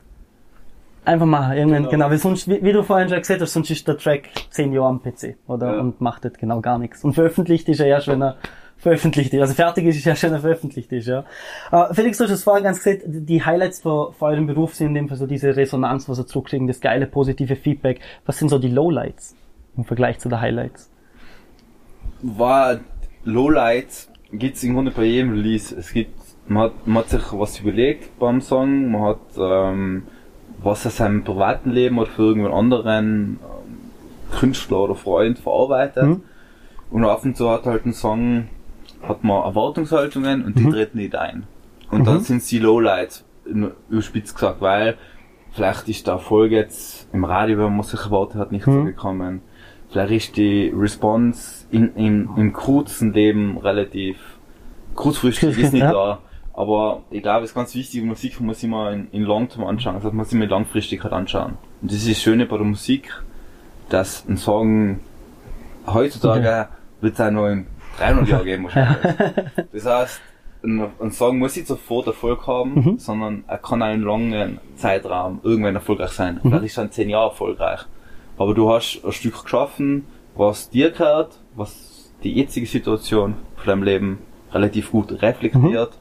Einfach 1.04 1.26
machen, 1.26 1.58
irgendwann, 1.58 1.84
genau. 1.84 1.90
Genau. 1.92 2.10
Weil 2.10 2.18
sonst, 2.18 2.48
wie, 2.48 2.64
wie 2.64 2.74
du 2.74 2.84
vorhin 2.84 3.10
schon 3.10 3.18
gesagt 3.18 3.42
hast, 3.42 3.54
sonst 3.54 3.72
ist 3.72 3.88
der 3.88 3.98
Track 3.98 4.30
zehn 4.50 4.72
Jahre 4.72 4.90
am 4.90 5.02
PC, 5.02 5.36
oder? 5.48 5.76
Ja. 5.76 5.80
Und 5.80 6.00
macht 6.00 6.26
das 6.26 6.34
genau 6.34 6.62
gar 6.62 6.78
nichts. 6.78 7.04
Und 7.04 7.14
veröffentlicht 7.14 7.68
ist 7.70 7.80
er 7.80 7.88
erst, 7.88 8.08
wenn 8.08 8.22
er 8.22 8.38
veröffentlicht 8.78 9.34
ist. 9.34 9.42
Also 9.42 9.54
fertig 9.54 9.86
ist, 9.86 9.98
ist 9.98 10.06
erst, 10.06 10.24
wenn 10.24 10.34
er 10.34 10.40
veröffentlicht 10.40 10.92
ist, 10.92 11.08
ja. 11.08 11.26
Äh, 11.72 11.94
Felix, 11.94 12.18
du 12.18 12.26
hast 12.26 12.32
es 12.32 12.44
vorhin 12.44 12.64
ganz 12.64 12.84
gesagt, 12.84 13.04
die 13.06 13.44
Highlights 13.44 13.82
für, 13.82 14.14
für 14.14 14.26
euren 14.26 14.48
Beruf 14.48 14.76
sind 14.76 14.88
in 14.88 14.94
dem 14.94 15.10
Fall 15.10 15.18
so 15.18 15.28
diese 15.28 15.56
Resonanz, 15.56 16.08
was 16.08 16.20
ihr 16.20 16.28
zurückkriegen, 16.28 16.68
das 16.68 16.82
geile, 16.82 17.08
positive 17.08 17.56
Feedback. 17.56 18.00
Was 18.26 18.38
sind 18.38 18.50
so 18.50 18.60
die 18.60 18.70
Lowlights 18.70 19.36
im 19.78 19.86
Vergleich 19.86 20.20
zu 20.20 20.30
den 20.30 20.42
Highlights? 20.42 20.92
war 22.22 22.80
Lowlights 23.24 24.12
gibt's 24.32 24.64
im 24.64 24.74
Grunde 24.74 24.92
bei 24.92 25.04
jedem 25.04 25.32
Release. 25.32 25.76
Es 25.76 25.94
gibt, 25.94 26.16
man 26.48 26.64
hat, 26.64 26.88
man 26.88 27.04
hat 27.04 27.10
sich 27.10 27.22
was 27.32 27.60
überlegt 27.60 28.18
beim 28.20 28.42
Song, 28.42 28.92
man 28.92 29.02
hat 29.02 29.20
ähm, 29.38 30.04
was 30.64 30.86
aus 30.86 30.98
seinem 30.98 31.24
privaten 31.24 31.72
Leben 31.72 31.98
oder 31.98 32.10
für 32.10 32.24
irgendeinen 32.24 32.54
anderen 32.56 33.06
ähm, 33.08 33.40
Künstler 34.40 34.82
oder 34.82 34.96
Freund 34.96 35.40
verarbeitet. 35.40 36.04
Mhm. 36.04 36.22
Und 36.90 37.06
auf 37.06 37.24
und 37.24 37.38
zu 37.38 37.50
hat 37.50 37.66
halt 37.66 37.86
ein 37.86 37.94
Song, 37.94 38.48
hat 39.02 39.24
man 39.24 39.44
Erwartungshaltungen 39.44 40.44
und 40.46 40.60
die 40.60 40.70
treten 40.70 40.98
nicht 40.98 41.16
ein. 41.16 41.44
Und 41.90 42.06
dann 42.06 42.20
sind 42.22 42.50
die 42.50 42.60
Lowlights, 42.60 43.26
überspitzt 43.90 44.36
gesagt, 44.36 44.62
weil 44.62 44.98
vielleicht 45.54 45.90
ist 45.90 46.08
der 46.08 46.16
Erfolg 46.16 46.52
jetzt 46.52 47.08
im 47.14 47.24
Radio, 47.26 47.58
wenn 47.58 47.76
man 47.76 47.84
sich 47.84 48.00
erwartet 48.00 48.38
hat, 48.40 48.52
nicht 48.52 48.66
so 48.66 48.84
gekommen. 48.84 49.42
Vielleicht 49.90 50.12
ist 50.14 50.38
die 50.38 50.72
Response 50.76 51.66
in, 51.72 51.94
in, 51.96 52.30
im 52.38 52.54
kurzen 52.54 53.12
Leben 53.14 53.58
relativ 53.58 54.18
kurzfristig 54.96 55.58
ist 55.58 55.74
nicht 55.74 55.82
Ja. 55.82 55.92
da. 55.92 56.20
Aber 56.54 57.04
ich 57.10 57.22
glaube, 57.22 57.44
es 57.44 57.52
ist 57.52 57.56
ganz 57.56 57.74
wichtig, 57.76 58.04
Musik 58.04 58.34
muss 58.34 58.42
man 58.42 58.54
sich 58.56 58.64
immer 58.66 58.92
in, 58.92 59.08
in 59.12 59.24
Long-Term 59.24 59.66
anschauen. 59.66 59.96
Also 59.96 60.10
man 60.10 60.18
muss 60.18 60.34
immer 60.34 60.48
Langfristigkeit 60.48 61.12
anschauen. 61.12 61.58
Und 61.82 61.92
das 61.92 62.00
ist 62.00 62.10
das 62.10 62.22
Schöne 62.22 62.46
bei 62.46 62.58
der 62.58 62.66
Musik, 62.66 63.10
dass 63.90 64.26
ein 64.28 64.38
Song 64.38 65.00
heutzutage 65.88 66.68
wird 67.02 67.14
es 67.14 67.22
auch 67.22 67.32
noch 67.32 67.48
in 67.48 67.68
300 67.98 68.28
Jahren 68.28 68.46
geben 68.46 68.64
wahrscheinlich. 68.66 68.98
Das 69.74 69.86
heißt, 69.86 70.22
ein, 70.64 70.88
ein 71.00 71.12
Song 71.12 71.40
muss 71.40 71.56
nicht 71.56 71.68
sofort 71.68 72.08
Erfolg 72.08 72.46
haben, 72.48 72.76
sondern 73.00 73.44
er 73.48 73.58
kann 73.58 73.82
einen 73.82 74.04
langen 74.04 74.60
Zeitraum 74.76 75.40
irgendwann 75.44 75.76
erfolgreich 75.76 76.12
sein. 76.12 76.40
Vielleicht 76.42 76.66
ist 76.66 76.78
er 76.78 76.84
in 76.84 76.92
10 76.92 77.10
Jahren 77.10 77.30
erfolgreich. 77.30 77.82
Aber 78.38 78.54
du 78.54 78.72
hast 78.72 79.02
ein 79.04 79.12
Stück 79.12 79.44
geschaffen, 79.44 80.06
was 80.36 80.70
dir 80.70 80.92
gehört, 80.92 81.40
was 81.56 82.12
die 82.24 82.34
jetzige 82.34 82.68
Situation 82.68 83.36
von 83.56 83.66
deinem 83.66 83.84
Leben 83.84 84.18
relativ 84.54 84.92
gut 84.92 85.22
reflektiert. 85.22 85.98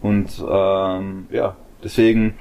Und 0.00 0.44
ähm, 0.48 1.26
ja, 1.30 1.56
deswegen 1.82 2.34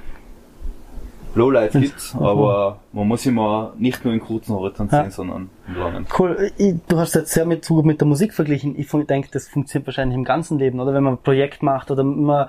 Lowlights 1.35 1.73
gibt's, 1.79 2.15
aber 2.15 2.79
man 2.93 3.07
muss 3.07 3.25
immer 3.25 3.73
nicht 3.77 4.03
nur 4.03 4.13
in 4.13 4.19
kurzen 4.19 4.55
Horizont 4.55 4.91
Ja. 4.91 5.03
sehen, 5.03 5.11
sondern 5.11 5.49
im 5.67 5.75
langen. 5.75 6.07
Cool. 6.17 6.51
Ich, 6.57 6.75
du 6.87 6.97
hast 6.97 7.15
jetzt 7.15 7.31
sehr 7.33 7.45
mit, 7.45 7.69
mit 7.69 8.01
der 8.01 8.07
Musik 8.07 8.33
verglichen. 8.33 8.77
Ich 8.77 8.89
denke, 8.89 9.29
das 9.31 9.47
funktioniert 9.47 9.87
wahrscheinlich 9.87 10.15
im 10.17 10.23
ganzen 10.23 10.57
Leben, 10.57 10.79
oder? 10.79 10.93
Wenn 10.93 11.03
man 11.03 11.13
ein 11.13 11.21
Projekt 11.21 11.61
macht 11.63 11.91
oder 11.91 12.03
man, 12.03 12.47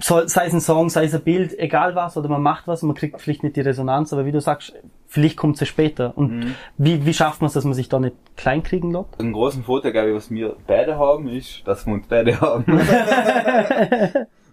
soll, 0.00 0.28
sei 0.28 0.46
es 0.46 0.52
ein 0.52 0.60
Song, 0.60 0.90
sei 0.90 1.04
es 1.04 1.14
ein 1.14 1.22
Bild, 1.22 1.58
egal 1.58 1.94
was, 1.94 2.16
oder 2.16 2.28
man 2.28 2.42
macht 2.42 2.66
was 2.68 2.82
und 2.82 2.88
man 2.88 2.96
kriegt 2.96 3.20
vielleicht 3.20 3.42
nicht 3.42 3.56
die 3.56 3.60
Resonanz, 3.60 4.12
aber 4.12 4.26
wie 4.26 4.32
du 4.32 4.40
sagst, 4.40 4.72
vielleicht 5.08 5.36
kommt 5.36 5.60
es 5.60 5.66
später. 5.66 6.16
Und 6.16 6.54
wie, 6.76 7.04
wie 7.04 7.12
schafft 7.14 7.40
man 7.40 7.48
es, 7.48 7.54
dass 7.54 7.64
man 7.64 7.74
sich 7.74 7.88
da 7.88 7.98
nicht 7.98 8.14
kleinkriegen 8.36 8.92
lässt? 8.92 9.18
Einen 9.18 9.32
großen 9.32 9.64
Vorteil, 9.64 9.92
glaube 9.92 10.10
ich, 10.10 10.14
was 10.14 10.30
wir 10.30 10.54
beide 10.66 10.96
haben, 10.98 11.28
ist, 11.28 11.62
dass 11.66 11.86
wir 11.86 11.94
uns 11.94 12.06
beide 12.06 12.40
haben. 12.40 12.64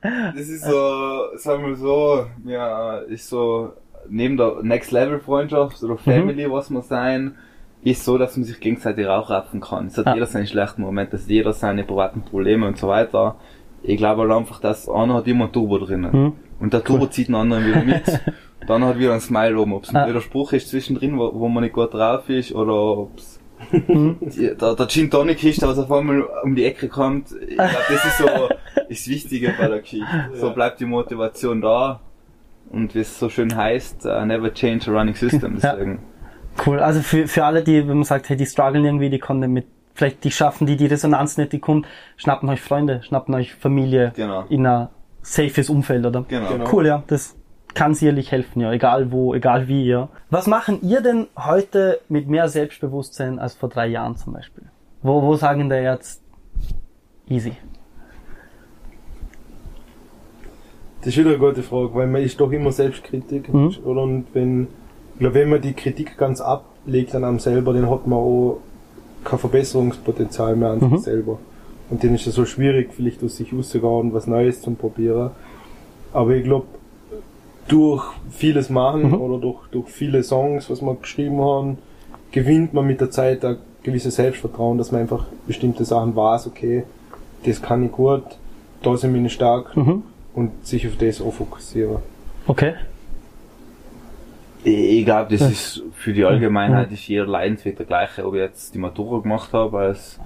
das 0.02 0.48
ist 0.50 0.66
so, 0.66 1.38
sagen 1.38 1.66
wir 1.68 1.76
so, 1.76 2.26
ja, 2.46 2.98
ist 3.00 3.30
so, 3.30 3.74
neben 4.10 4.38
der 4.38 4.58
Next 4.64 4.92
Level 4.92 5.20
Freundschaft 5.20 5.82
oder 5.84 5.98
Family, 5.98 6.50
was 6.52 6.70
wir 6.70 6.82
sein, 6.82 7.36
ist 7.84 8.04
so, 8.04 8.18
dass 8.18 8.36
man 8.36 8.46
sich 8.46 8.60
gegenseitig 8.60 9.08
auch 9.08 9.30
raffen 9.30 9.62
kann. 9.62 9.88
Es 9.88 9.98
hat 9.98 10.08
Ja. 10.08 10.14
jeder 10.16 10.26
seinen 10.26 10.48
schlechten 10.48 10.82
Moment, 10.82 11.14
es 11.14 11.24
hat 11.24 11.30
jeder 11.30 11.54
seine 11.54 11.84
privaten 11.84 12.22
Probleme 12.24 12.68
und 12.68 12.78
so 12.78 12.88
weiter. 12.88 13.36
Ich 13.88 13.98
glaube 13.98 14.22
halt 14.24 14.32
einfach, 14.32 14.60
dass 14.60 14.90
einer 14.90 15.16
hat 15.16 15.28
immer 15.28 15.46
ein 15.46 15.52
Turbo 15.52 15.78
drinnen. 15.78 16.12
Mhm. 16.12 16.34
Und 16.60 16.74
der 16.74 16.84
Turbo 16.84 17.08
zieht 17.08 17.28
den 17.28 17.36
anderen 17.36 17.66
wieder 17.66 17.84
mit. 17.84 18.04
Dann 18.68 18.84
hat 18.84 18.98
wieder 18.98 19.14
ein 19.14 19.22
Smile 19.22 19.60
oben. 19.60 19.74
Ob 19.74 19.84
es 19.84 19.90
ein 19.90 19.96
Ja. 19.96 20.06
blöder 20.06 20.22
Spruch 20.22 20.54
ist 20.54 20.70
zwischendrin, 20.70 21.18
wo, 21.20 21.32
wo 21.34 21.48
man 21.48 21.64
nicht 21.64 21.74
gut 21.74 21.94
drauf 21.94 22.30
ist, 22.30 22.54
oder 22.54 22.74
ob's 22.74 23.40
die, 23.72 24.54
der, 24.60 24.76
der 24.76 24.88
Gin 24.88 25.10
Tonic 25.10 25.44
ist, 25.44 25.62
der 25.62 25.70
was 25.70 25.80
auf 25.80 25.92
einmal 25.92 26.24
um 26.44 26.56
die 26.56 26.66
Ecke 26.66 26.90
kommt. 26.90 27.32
Ich 27.32 27.56
glaube, 27.56 27.72
das 27.90 28.06
ist 28.06 28.18
so 28.18 28.26
das 28.90 29.08
Wichtige 29.08 29.54
bei 29.58 29.68
der 29.68 29.80
Geschichte. 29.80 30.30
So 30.34 30.52
bleibt 30.52 30.80
die 30.80 30.86
Motivation 30.86 31.62
da. 31.62 32.02
Und 32.72 32.96
wie 32.96 33.00
es 33.00 33.18
so 33.20 33.30
schön 33.30 33.56
heißt, 33.56 34.06
uh, 34.06 34.26
never 34.26 34.54
change 34.54 34.92
a 34.92 34.94
running 34.94 35.16
system. 35.16 35.58
Ja. 35.62 35.74
Deswegen. 35.74 36.00
Cool. 36.66 36.80
Also 36.80 37.02
für, 37.02 37.28
für 37.28 37.46
alle, 37.46 37.64
die, 37.64 37.88
wenn 37.88 37.98
man 37.98 38.04
sagt, 38.04 38.30
hey, 38.30 38.36
die 38.38 38.46
strugglen 38.46 38.84
irgendwie, 38.84 39.10
die 39.10 39.20
konnten 39.20 39.52
mit, 39.52 39.68
vielleicht 39.96 40.24
die 40.24 40.30
schaffen, 40.32 40.68
die 40.68 40.76
die 40.78 40.86
Resonanz 40.86 41.38
nicht, 41.38 41.52
die 41.54 41.60
kommt, 41.60 41.88
schnappen 42.18 42.48
euch 42.50 42.62
Freunde, 42.62 43.02
schnappen 43.02 43.34
euch 43.34 43.56
Familie 43.56 44.12
Genau. 44.16 44.44
in 44.50 44.68
ein 44.68 44.90
safes 45.24 45.70
Umfeld, 45.72 46.06
oder? 46.06 46.24
Genau. 46.28 46.50
Genau. 46.52 46.66
Cool, 46.72 46.86
ja. 46.86 47.04
Das 47.08 47.36
kann 47.74 47.96
sicherlich 47.96 48.32
helfen, 48.32 48.62
ja. 48.62 48.72
Egal 48.72 49.12
wo, 49.12 49.34
egal 49.34 49.68
wie, 49.68 49.86
ja. 49.86 50.10
Was 50.30 50.46
machen 50.48 50.80
ihr 50.84 51.02
denn 51.02 51.28
heute 51.38 52.00
mit 52.10 52.28
mehr 52.28 52.48
Selbstbewusstsein 52.50 53.40
als 53.40 53.56
vor 53.56 53.70
drei 53.70 53.88
Jahren 53.88 54.16
zum 54.18 54.34
Beispiel? 54.34 54.66
Wo, 55.02 55.22
wo 55.24 55.36
sagen 55.36 55.70
der 55.70 55.82
jetzt 55.82 56.22
easy? 57.28 57.54
Das 61.00 61.08
ist 61.10 61.18
wieder 61.18 61.30
eine 61.32 61.40
gute 61.40 61.62
Frage, 61.64 61.94
weil 61.94 62.08
man 62.08 62.22
ist 62.22 62.40
doch 62.40 62.52
immer 62.52 62.72
selbstkritisch, 62.72 63.48
Mhm. 63.50 63.76
oder? 63.84 64.02
Und 64.02 64.26
wenn, 64.34 64.68
ich 65.14 65.20
glaube, 65.20 65.36
wenn 65.36 65.50
man 65.50 65.62
die 65.62 65.74
Kritik 65.74 66.18
ganz 66.18 66.42
ablegt 66.42 67.14
an 67.14 67.24
einem 67.24 67.40
selber, 67.40 67.74
dann 67.74 67.90
hat 67.90 68.08
man 68.08 68.20
auch 68.20 68.60
kein 69.26 69.40
Verbesserungspotenzial 69.40 70.56
mehr 70.56 70.70
an 70.72 70.80
Mhm. 70.80 70.96
sich 70.96 71.02
selber. 71.06 71.40
Und 71.90 72.04
dann 72.04 72.16
ist 72.16 72.26
es 72.28 72.36
so 72.36 72.46
schwierig, 72.46 72.94
vielleicht 72.94 73.24
aus 73.24 73.36
sich 73.38 73.54
rauszugehen 73.54 73.94
und 73.94 74.14
was 74.14 74.26
Neues 74.28 74.62
zu 74.62 74.72
probieren. 74.72 75.32
Aber 76.14 76.32
ich 76.32 76.44
glaube, 76.44 76.66
durch 77.68 78.04
vieles 78.30 78.70
machen 78.70 79.10
Mhm. 79.10 79.22
oder 79.22 79.38
durch, 79.40 79.60
durch 79.72 79.90
viele 79.90 80.24
Songs, 80.24 80.70
was 80.70 80.82
wir 80.82 80.96
geschrieben 80.96 81.42
haben, 81.42 81.78
gewinnt 82.32 82.74
man 82.74 82.86
mit 82.88 83.02
der 83.02 83.12
Zeit 83.12 83.44
ein 83.44 83.58
gewisses 83.84 84.16
Selbstvertrauen, 84.16 84.78
dass 84.78 84.92
man 84.92 85.02
einfach 85.02 85.26
bestimmte 85.48 85.86
Sachen 85.86 86.16
weiß, 86.16 86.48
okay, 86.48 86.84
das 87.46 87.62
kann 87.62 87.84
ich 87.86 87.92
gut, 87.92 88.24
da 88.82 88.98
sind 88.98 89.14
wir 89.14 89.22
nicht 89.22 89.34
stark 89.34 89.76
Mhm. 89.78 90.04
und 90.34 90.52
sich 90.66 90.88
auf 90.88 90.96
das 90.98 91.22
auch 91.22 91.34
fokussieren. 91.34 91.98
Okay. 92.48 92.74
Ich, 94.66 95.06
glaube, 95.06 95.36
das 95.38 95.50
ist 95.50 95.84
für 95.94 96.12
die 96.14 96.26
Allgemeinheit 96.26 96.92
ist 96.92 97.08
jeder 97.08 97.28
Leidensweg 97.28 97.78
der 97.78 97.86
gleiche, 97.86 98.26
ob 98.26 98.34
ich 98.34 98.40
jetzt 98.42 98.74
die 98.74 98.80
Matura 98.80 99.22
gemacht 99.22 99.54
habe 99.54 99.78
als 99.80 100.20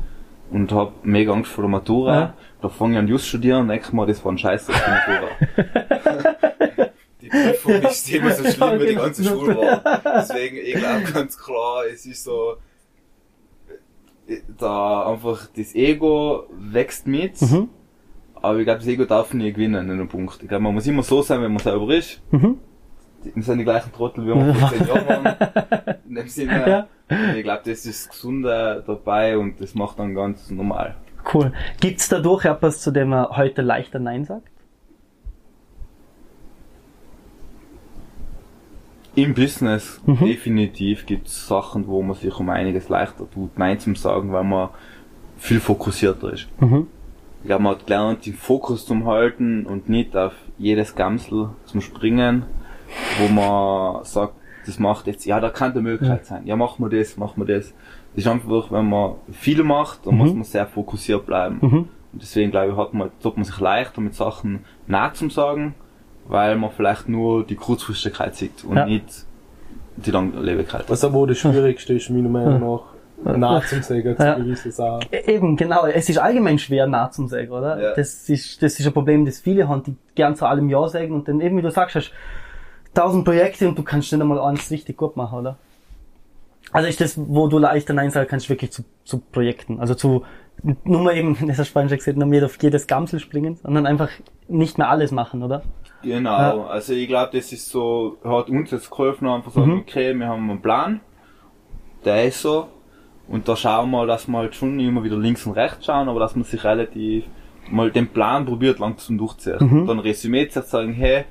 und 0.52 0.72
hab 0.72 1.06
mega 1.06 1.32
Angst 1.34 1.52
vor 1.52 1.64
der 1.64 1.70
Matura. 1.70 2.14
Ja. 2.20 2.34
Da 2.62 2.70
fange 2.70 2.94
ich 2.94 3.00
an 3.00 3.08
Just 3.08 3.28
studieren 3.28 3.62
und 3.62 3.68
denke 3.68 3.96
mir, 3.96 4.06
das 4.08 4.24
war 4.24 4.32
ein 4.32 4.38
Scheiß 4.38 4.70
auf 4.70 4.76
die 4.84 4.92
Matura. 4.92 6.90
die 7.22 7.28
Prüfung 7.28 7.74
ist 7.84 8.12
immer 8.14 8.32
so 8.32 8.44
schlimm, 8.50 8.80
wie 8.82 8.88
die 8.88 8.96
ganze 8.96 9.24
Schule 9.26 9.56
war. 9.58 10.02
Deswegen, 10.22 10.58
ich 10.58 10.74
glaube 10.74 11.04
ganz 11.14 11.38
klar, 11.38 11.84
es 11.94 12.06
ist 12.06 12.24
so, 12.24 12.56
da 14.58 15.12
einfach 15.12 15.48
das 15.56 15.76
Ego 15.76 16.44
wächst 16.52 17.08
mit, 17.08 17.42
Mhm. 17.42 17.70
aber 18.36 18.60
ich 18.60 18.66
glaube, 18.66 18.80
das 18.80 18.88
Ego 18.88 19.06
darf 19.06 19.34
nie 19.34 19.52
gewinnen 19.52 19.86
in 19.86 19.92
einem 19.92 20.08
Punkt. 20.08 20.40
Ich 20.42 20.48
glaube, 20.48 20.64
man 20.64 20.74
muss 20.74 20.88
immer 20.88 21.04
so 21.04 21.22
sein, 21.22 21.42
wenn 21.42 21.52
man 21.52 21.62
selber 21.62 21.94
ist. 21.94 22.22
Mhm. 22.32 22.58
Wir 23.24 23.44
sind 23.44 23.58
die 23.60 23.64
gleichen 23.66 23.92
Trottel, 23.92 24.24
wie 24.26 24.36
wir 24.36 24.54
vor 24.56 24.70
10 24.70 24.88
Jahren 24.88 25.08
waren. 25.08 25.96
In 26.08 26.16
dem 26.16 26.28
Sinne. 26.28 26.86
Ja. 27.12 27.34
Ich 27.36 27.42
glaube, 27.44 27.62
das 27.66 27.86
ist 27.88 28.06
das 28.06 28.10
Gesunde 28.10 28.84
dabei 28.86 29.36
und 29.38 29.60
das 29.60 29.74
macht 29.74 29.98
dann 29.98 30.14
ganz 30.14 30.50
normal. 30.52 30.96
Cool. 31.34 31.52
Gibt's 31.82 32.08
dadurch 32.08 32.46
etwas, 32.46 32.82
zu 32.82 32.92
dem 32.92 33.12
er 33.14 33.36
heute 33.36 33.64
leichter 33.64 33.98
Nein 33.98 34.26
sagt? 34.26 34.48
Im 39.16 39.34
Business 39.34 40.00
Mhm. 40.06 40.18
definitiv 40.20 41.06
gibt 41.06 41.28
es 41.28 41.48
Sachen, 41.48 41.88
wo 41.88 42.02
man 42.02 42.16
sich 42.16 42.34
um 42.40 42.50
einiges 42.50 42.90
leichter 42.90 43.30
tut, 43.30 43.58
Nein 43.58 43.80
zum 43.80 43.96
sagen, 43.96 44.32
weil 44.32 44.44
man 44.44 44.70
viel 45.38 45.60
fokussierter 45.60 46.32
ist. 46.34 46.48
Mhm. 46.62 46.88
Ich 47.42 47.48
glaube, 47.48 47.64
man 47.64 47.76
hat 47.76 47.88
gelernt, 47.88 48.26
den 48.26 48.34
Fokus 48.34 48.86
zum 48.86 49.08
halten 49.08 49.66
und 49.66 49.90
nicht 49.90 50.16
auf 50.16 50.34
jedes 50.58 50.96
Gamsel 50.96 51.50
zum 51.66 51.82
Springen, 51.82 52.44
wo 53.20 53.28
man 53.28 54.04
sagt, 54.06 54.34
das 54.66 54.78
macht 54.80 55.08
jetzt, 55.08 55.26
ja, 55.26 55.40
da 55.40 55.50
kann 55.50 55.72
eine 55.72 55.82
Möglichkeit 55.82 56.26
sein. 56.26 56.46
Ja, 56.46 56.56
machen 56.56 56.84
wir 56.84 56.98
das, 57.00 57.18
machen 57.18 57.46
wir 57.48 57.56
das. 57.56 57.74
Das 58.16 58.26
ist 58.26 58.28
einfach, 58.28 58.72
wenn 58.72 58.88
man 58.90 59.14
viel 59.32 59.64
macht, 59.64 60.06
dann 60.06 60.14
Mhm. 60.16 60.20
muss 60.20 60.34
man 60.34 60.44
sehr 60.44 60.66
fokussiert 60.68 61.26
bleiben. 61.26 61.58
Mhm. 61.62 61.78
Und 62.12 62.22
deswegen 62.22 62.52
glaube 62.52 62.72
ich, 62.72 62.78
hat 62.78 62.94
man, 62.94 63.10
tut 63.22 63.38
man 63.38 63.46
sich 63.46 63.60
leichter 63.60 64.02
mit 64.02 64.14
Sachen 64.16 64.66
Nein 64.88 65.12
zum 65.14 65.30
sagen, 65.30 65.76
weil 66.28 66.56
man 66.58 66.72
vielleicht 66.72 67.08
nur 67.08 67.44
die 67.46 67.56
Kurzfristigkeit 67.56 68.36
sieht 68.36 68.64
und 68.64 68.76
Ja. 68.78 68.86
nicht 68.86 69.06
die 69.98 70.12
Langlebigkeit. 70.12 70.86
Was 70.88 71.04
aber 71.04 71.28
das 71.28 71.38
Schwierigste 71.38 71.94
ist, 71.94 72.10
meiner 72.10 72.30
Meinung 72.30 72.60
nach, 73.24 73.36
nah 73.38 73.62
zum 73.62 73.82
Sagen 73.82 74.16
zu 74.18 74.24
Ja. 74.24 74.36
gewissen 74.36 74.72
Sachen. 74.72 75.02
E- 75.12 75.34
Eben, 75.36 75.56
genau. 75.58 75.86
Es 75.86 76.10
ist 76.10 76.18
allgemein 76.18 76.58
schwer, 76.58 76.88
nah 76.88 77.12
zum 77.12 77.28
Sagen, 77.28 77.52
oder? 77.52 77.80
Ja. 77.82 77.94
Das 77.96 78.30
ist, 78.30 78.62
das 78.64 78.80
ist 78.80 78.86
ein 78.88 78.94
Problem, 78.94 79.26
das 79.26 79.40
viele 79.40 79.68
haben, 79.68 79.84
die 79.84 79.96
gern 80.16 80.36
zu 80.36 80.46
allem 80.46 80.70
Ja 80.70 80.88
sagen 80.88 81.14
und 81.14 81.28
dann 81.28 81.42
eben, 81.42 81.58
wie 81.58 81.62
du 81.62 81.70
sagst, 81.72 81.96
hast 81.96 82.12
tausend 82.94 83.26
Projekte 83.26 83.68
und 83.68 83.78
du 83.78 83.84
kannst 83.84 84.12
nicht 84.12 84.22
einmal 84.22 84.40
eins 84.40 84.70
richtig 84.72 84.98
gut 84.98 85.16
machen, 85.18 85.40
oder? 85.40 85.58
Also 86.72 86.88
ist 86.88 87.02
das, 87.02 87.18
wo 87.18 87.48
du 87.48 87.58
leichter 87.58 87.94
Nein 87.94 88.12
sagen 88.12 88.28
kannst, 88.30 88.50
wirklich 88.50 88.72
zu, 88.72 88.84
zu 89.04 89.20
Projekten. 89.20 89.80
Also 89.80 89.96
zu, 89.96 90.24
nur 90.84 91.02
mal 91.02 91.16
eben, 91.18 91.36
das 91.48 91.58
hast 91.60 91.76
du 91.76 91.82
gesagt, 91.88 92.18
nur 92.18 92.28
mehr 92.28 92.46
auf 92.46 92.62
jedes 92.62 92.86
Gamsel 92.88 93.20
springen, 93.20 93.56
sondern 93.62 93.86
einfach 93.86 94.10
nicht 94.48 94.78
mehr 94.78 94.90
alles 94.90 95.12
machen, 95.12 95.42
oder? 95.44 95.64
Genau, 96.04 96.30
Ja. 96.32 96.66
also 96.68 96.94
ich 96.94 97.08
glaube, 97.08 97.36
das 97.38 97.52
ist 97.52 97.70
so, 97.70 98.18
hat 98.24 98.50
uns 98.50 98.72
jetzt 98.72 98.90
geholfen, 98.90 99.28
einfach 99.28 99.52
sagen, 99.52 99.74
Mhm. 99.74 99.80
okay, 99.80 100.14
wir 100.14 100.28
haben 100.28 100.50
einen 100.50 100.62
Plan, 100.62 101.02
der 102.06 102.26
ist 102.26 102.42
so, 102.42 102.68
und 103.28 103.48
da 103.48 103.56
schauen 103.56 103.92
wir, 103.92 104.06
dass 104.08 104.28
wir 104.28 104.38
halt 104.38 104.56
schon 104.56 104.80
immer 104.80 105.04
wieder 105.04 105.18
links 105.18 105.46
und 105.46 105.54
rechts 105.54 105.86
schauen, 105.86 106.08
aber 106.08 106.20
dass 106.20 106.36
man 106.36 106.46
sich 106.46 106.64
relativ 106.64 107.26
mal 107.70 107.92
den 107.92 108.08
Plan 108.08 108.46
probiert 108.46 108.80
lang 108.80 108.98
zum 108.98 109.18
Durchziehen. 109.18 109.58
Mhm. 109.60 109.88
Dann 109.88 110.00
Resümee 110.00 110.48
zu 110.48 110.62
sagen, 110.64 110.94
hey, 110.94 111.26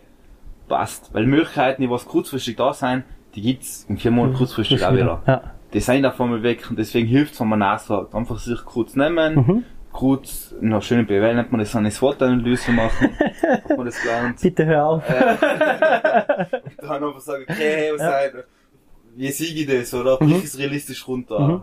passt. 0.69 1.13
Weil 1.15 1.27
Möglichkeiten, 1.27 1.83
die 1.83 1.91
was 1.91 2.05
kurzfristig 2.07 2.57
da 2.57 2.73
sein, 2.73 3.05
die 3.35 3.43
gibt's 3.43 3.85
in 3.89 3.97
vier 3.99 4.11
Monaten 4.11 4.37
kurzfristig 4.37 4.85
auch 4.85 4.93
wieder. 4.93 5.23
Ja. 5.27 5.43
Die 5.73 5.81
sind 5.81 6.03
davon 6.03 6.31
mal 6.31 6.43
weg 6.43 6.65
und 6.71 6.79
deswegen 6.79 7.07
hilft's, 7.07 7.41
wenn 7.41 7.49
man 7.49 7.59
nachsagt. 7.59 8.15
Einfach 8.15 8.39
sich 8.39 8.65
kurz 8.65 8.97
nehmen, 8.97 9.35
Mhm. 9.35 9.65
kurz, 9.93 10.55
in 10.61 10.69
einer 10.69 10.81
schönen 10.81 11.07
BWL 11.07 11.35
nennt 11.35 11.53
man 11.53 11.59
das 11.61 11.75
eine 11.77 11.91
SWOT-Analyse 11.91 12.73
machen, 12.73 13.11
hat 13.43 13.77
man 13.77 13.85
das 13.87 14.01
gelernt. 14.01 14.41
Bitte 14.41 14.65
hör 14.65 14.87
auf. 14.87 15.03
Und 15.09 16.89
dann 16.89 17.05
einfach 17.05 17.21
sagen, 17.21 17.45
okay, 17.49 17.91
was 17.93 18.01
Ja. 18.01 18.11
seid? 18.11 18.33
Wie 19.17 19.29
siege 19.33 19.61
ich 19.73 19.81
das, 19.81 19.93
oder? 19.95 20.17
Brich 20.17 20.45
es 20.45 20.59
realistisch 20.59 21.07
runter. 21.09 21.39
Mhm. 21.41 21.63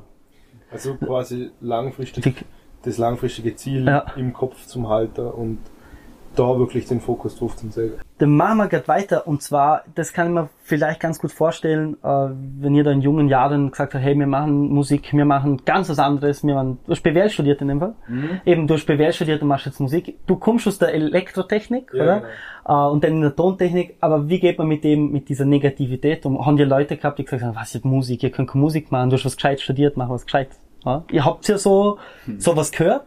Also 0.72 0.96
quasi 0.96 1.52
langfristig, 1.62 2.46
das 2.84 2.98
langfristige 2.98 3.56
Ziel 3.56 3.86
Ja. 3.88 4.06
im 4.18 4.34
Kopf 4.34 4.66
zum 4.66 4.90
Halten 4.90 5.28
und 5.28 5.60
da 6.36 6.58
wirklich 6.60 6.88
den 6.88 7.02
Fokus 7.02 7.38
drauf 7.38 7.56
zum 7.56 7.72
Sagen. 7.72 7.94
Dann 8.18 8.30
machen 8.30 8.58
wir 8.58 8.68
grad 8.68 8.88
weiter 8.88 9.28
und 9.28 9.42
zwar, 9.42 9.84
das 9.96 10.14
kann 10.14 10.28
ich 10.28 10.34
mir 10.34 10.50
vielleicht 10.64 11.00
ganz 11.00 11.20
gut 11.20 11.32
vorstellen, 11.32 11.98
äh, 12.04 12.08
wenn 12.08 12.76
ihr 12.76 12.84
da 12.84 12.92
in 12.92 13.02
jungen 13.02 13.28
Jahren 13.28 13.72
gesagt 13.72 13.94
habt, 13.94 14.04
hey, 14.04 14.18
wir 14.18 14.28
machen 14.28 14.70
Musik, 14.70 15.12
wir 15.12 15.26
machen 15.26 15.62
ganz 15.66 15.90
was 15.90 16.00
anderes, 16.00 16.44
wir 16.44 16.56
machen, 16.56 16.80
du 16.86 16.92
hast 16.92 17.02
BWL 17.02 17.30
studiert 17.30 17.62
in 17.62 17.68
dem 17.68 17.80
Fall. 17.80 17.96
Mhm. 18.08 18.42
Eben, 18.46 18.68
du 18.68 18.76
hast 18.76 18.86
BWL 18.86 19.14
studiert 19.14 19.42
und 19.42 19.48
machst 19.48 19.66
jetzt 19.66 19.80
Musik. 19.80 20.18
Du 20.28 20.36
kommst 20.38 20.68
aus 20.68 20.78
der 20.78 20.94
Elektrotechnik, 20.94 21.92
Ja, 21.94 22.04
oder? 22.04 22.24
Äh, 22.68 22.92
und 22.92 23.04
dann 23.04 23.14
in 23.14 23.22
der 23.22 23.36
Tontechnik, 23.36 23.96
aber 24.00 24.30
wie 24.30 24.40
geht 24.40 24.58
man 24.58 24.68
mit 24.68 24.84
dem, 24.84 25.12
mit 25.12 25.30
dieser 25.30 25.46
Negativität 25.46 26.26
um? 26.26 26.46
Haben 26.46 26.58
die 26.58 26.64
Leute 26.64 26.98
gehabt, 26.98 27.20
die 27.20 27.24
gesagt 27.26 27.44
haben, 27.44 27.56
was 27.56 27.76
ist 27.76 27.86
Musik, 27.86 28.24
ihr 28.24 28.32
könnt 28.32 28.50
keine 28.50 28.62
Musik 28.62 28.92
machen, 28.92 29.10
du 29.10 29.18
hast 29.18 29.26
was 29.26 29.36
gescheit 29.36 29.62
studiert, 29.62 29.98
mach 29.98 30.10
was 30.10 30.26
gescheit. 30.26 30.50
Ja? 30.86 31.04
Ihr 31.12 31.26
habt 31.26 31.48
ja 31.48 31.58
so, 31.58 31.98
sowas 32.38 32.72
gehört? 32.72 33.06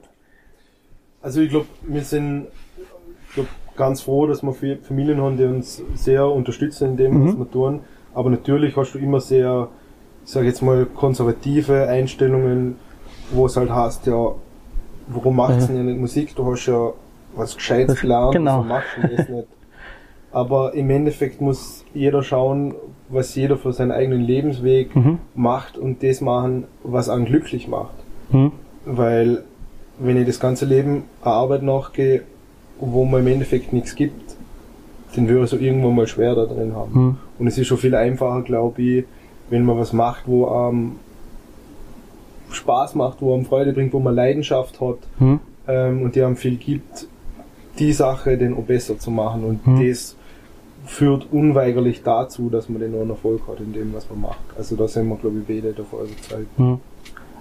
Also 1.23 1.41
ich 1.41 1.51
glaube, 1.51 1.67
wir 1.83 2.03
sind 2.03 2.49
glaub, 3.35 3.47
ganz 3.77 4.01
froh, 4.03 4.27
dass 4.27 4.43
wir 4.43 4.79
Familien 4.83 5.21
haben, 5.21 5.37
die 5.37 5.45
uns 5.45 5.83
sehr 5.95 6.27
unterstützen 6.27 6.91
in 6.91 6.97
dem, 6.97 7.25
was 7.27 7.35
Mhm. 7.35 7.39
wir 7.39 7.51
tun. 7.51 7.81
Aber 8.15 8.31
natürlich 8.31 8.77
hast 8.77 8.93
du 8.95 8.99
immer 8.99 9.21
sehr, 9.21 9.69
ich 10.25 10.31
sage 10.31 10.47
jetzt 10.47 10.63
mal, 10.63 10.87
konservative 10.87 11.87
Einstellungen, 11.89 12.77
wo 13.31 13.47
es 13.47 13.57
halt 13.57 13.71
heißt, 13.71 14.07
ja, 14.07 14.33
warum 15.09 15.37
machst 15.37 15.69
du 15.69 15.73
denn 15.75 15.87
nicht 15.87 15.99
Musik? 16.01 16.35
Du 16.35 16.51
hast 16.51 16.67
ja 16.67 16.93
was 17.37 17.55
Gescheites 17.57 18.01
gelernt, 18.01 18.33
genau. 18.33 18.59
wieso 18.61 18.69
machst 18.69 18.89
du 18.97 19.17
das 19.17 19.29
nicht? 19.29 19.49
Aber 20.33 20.75
im 20.75 20.91
Endeffekt 20.91 21.41
muss 21.41 21.85
jeder 21.95 22.23
schauen, 22.23 22.75
was 23.09 23.35
jeder 23.35 23.57
für 23.57 23.73
seinen 23.73 23.93
eigenen 23.93 24.21
Lebensweg 24.23 24.95
Mhm. 24.95 25.19
macht 25.35 25.79
und 25.79 26.03
das 26.03 26.21
machen, 26.21 26.65
was 26.83 27.09
einen 27.09 27.25
glücklich 27.25 27.69
macht. 27.69 27.95
Hm? 28.31 28.53
Weil 28.85 29.45
wenn 29.99 30.17
ich 30.19 30.27
das 30.27 30.39
ganze 30.41 30.65
Leben 30.67 31.05
einer 31.23 31.35
Arbeit 31.35 31.63
nachgehe, 31.63 32.23
wo 32.81 33.05
man 33.05 33.21
im 33.21 33.27
Endeffekt 33.29 33.73
nichts 33.73 33.95
gibt, 33.95 34.37
dann 35.15 35.29
würde 35.29 35.45
ich 35.45 35.51
so 35.51 35.57
irgendwann 35.57 35.95
mal 35.95 36.07
schwer 36.07 36.35
da 36.35 36.45
drin 36.45 36.75
haben. 36.75 36.95
Hm. 36.95 37.17
Und 37.39 37.47
es 37.47 37.57
ist 37.59 37.67
schon 37.67 37.79
viel 37.79 37.95
einfacher, 37.95 38.43
glaube 38.43 38.83
ich, 38.83 39.05
wenn 39.51 39.65
man 39.65 39.79
was 39.79 39.93
macht, 39.93 40.25
wo 40.27 40.47
einem 40.47 40.97
Spaß 42.51 42.95
macht, 42.95 43.21
wo 43.21 43.35
einem 43.35 43.45
Freude 43.45 43.73
bringt, 43.73 43.93
wo 43.93 43.99
man 43.99 44.15
Leidenschaft 44.15 44.81
hat 44.81 44.99
Hm? 45.19 45.41
ähm, 45.67 46.03
und 46.03 46.15
die 46.15 46.23
einem 46.23 46.37
viel 46.37 46.57
gibt, 46.57 47.07
die 47.79 47.93
Sache 47.93 48.37
dann 48.37 48.55
auch 48.55 48.65
besser 48.65 48.99
zu 48.99 49.11
machen. 49.11 49.45
Und 49.45 49.67
Hm. 49.67 49.87
das 49.89 50.17
führt 50.85 51.27
unweigerlich 51.33 52.03
dazu, 52.03 52.49
dass 52.51 52.69
man 52.69 52.81
den 52.81 52.95
auch 52.95 53.01
einen 53.01 53.11
Erfolg 53.11 53.43
hat 53.49 53.61
in 53.61 53.73
dem, 53.73 53.93
was 53.95 54.09
man 54.11 54.21
macht. 54.23 54.39
Also 54.57 54.77
da 54.77 54.89
sind 54.89 55.09
wir, 55.09 55.17
glaube 55.17 55.39
ich, 55.41 55.47
beide 55.47 55.73
davon 55.73 56.01
überzeugt. 56.07 56.59
Hm. 56.59 56.81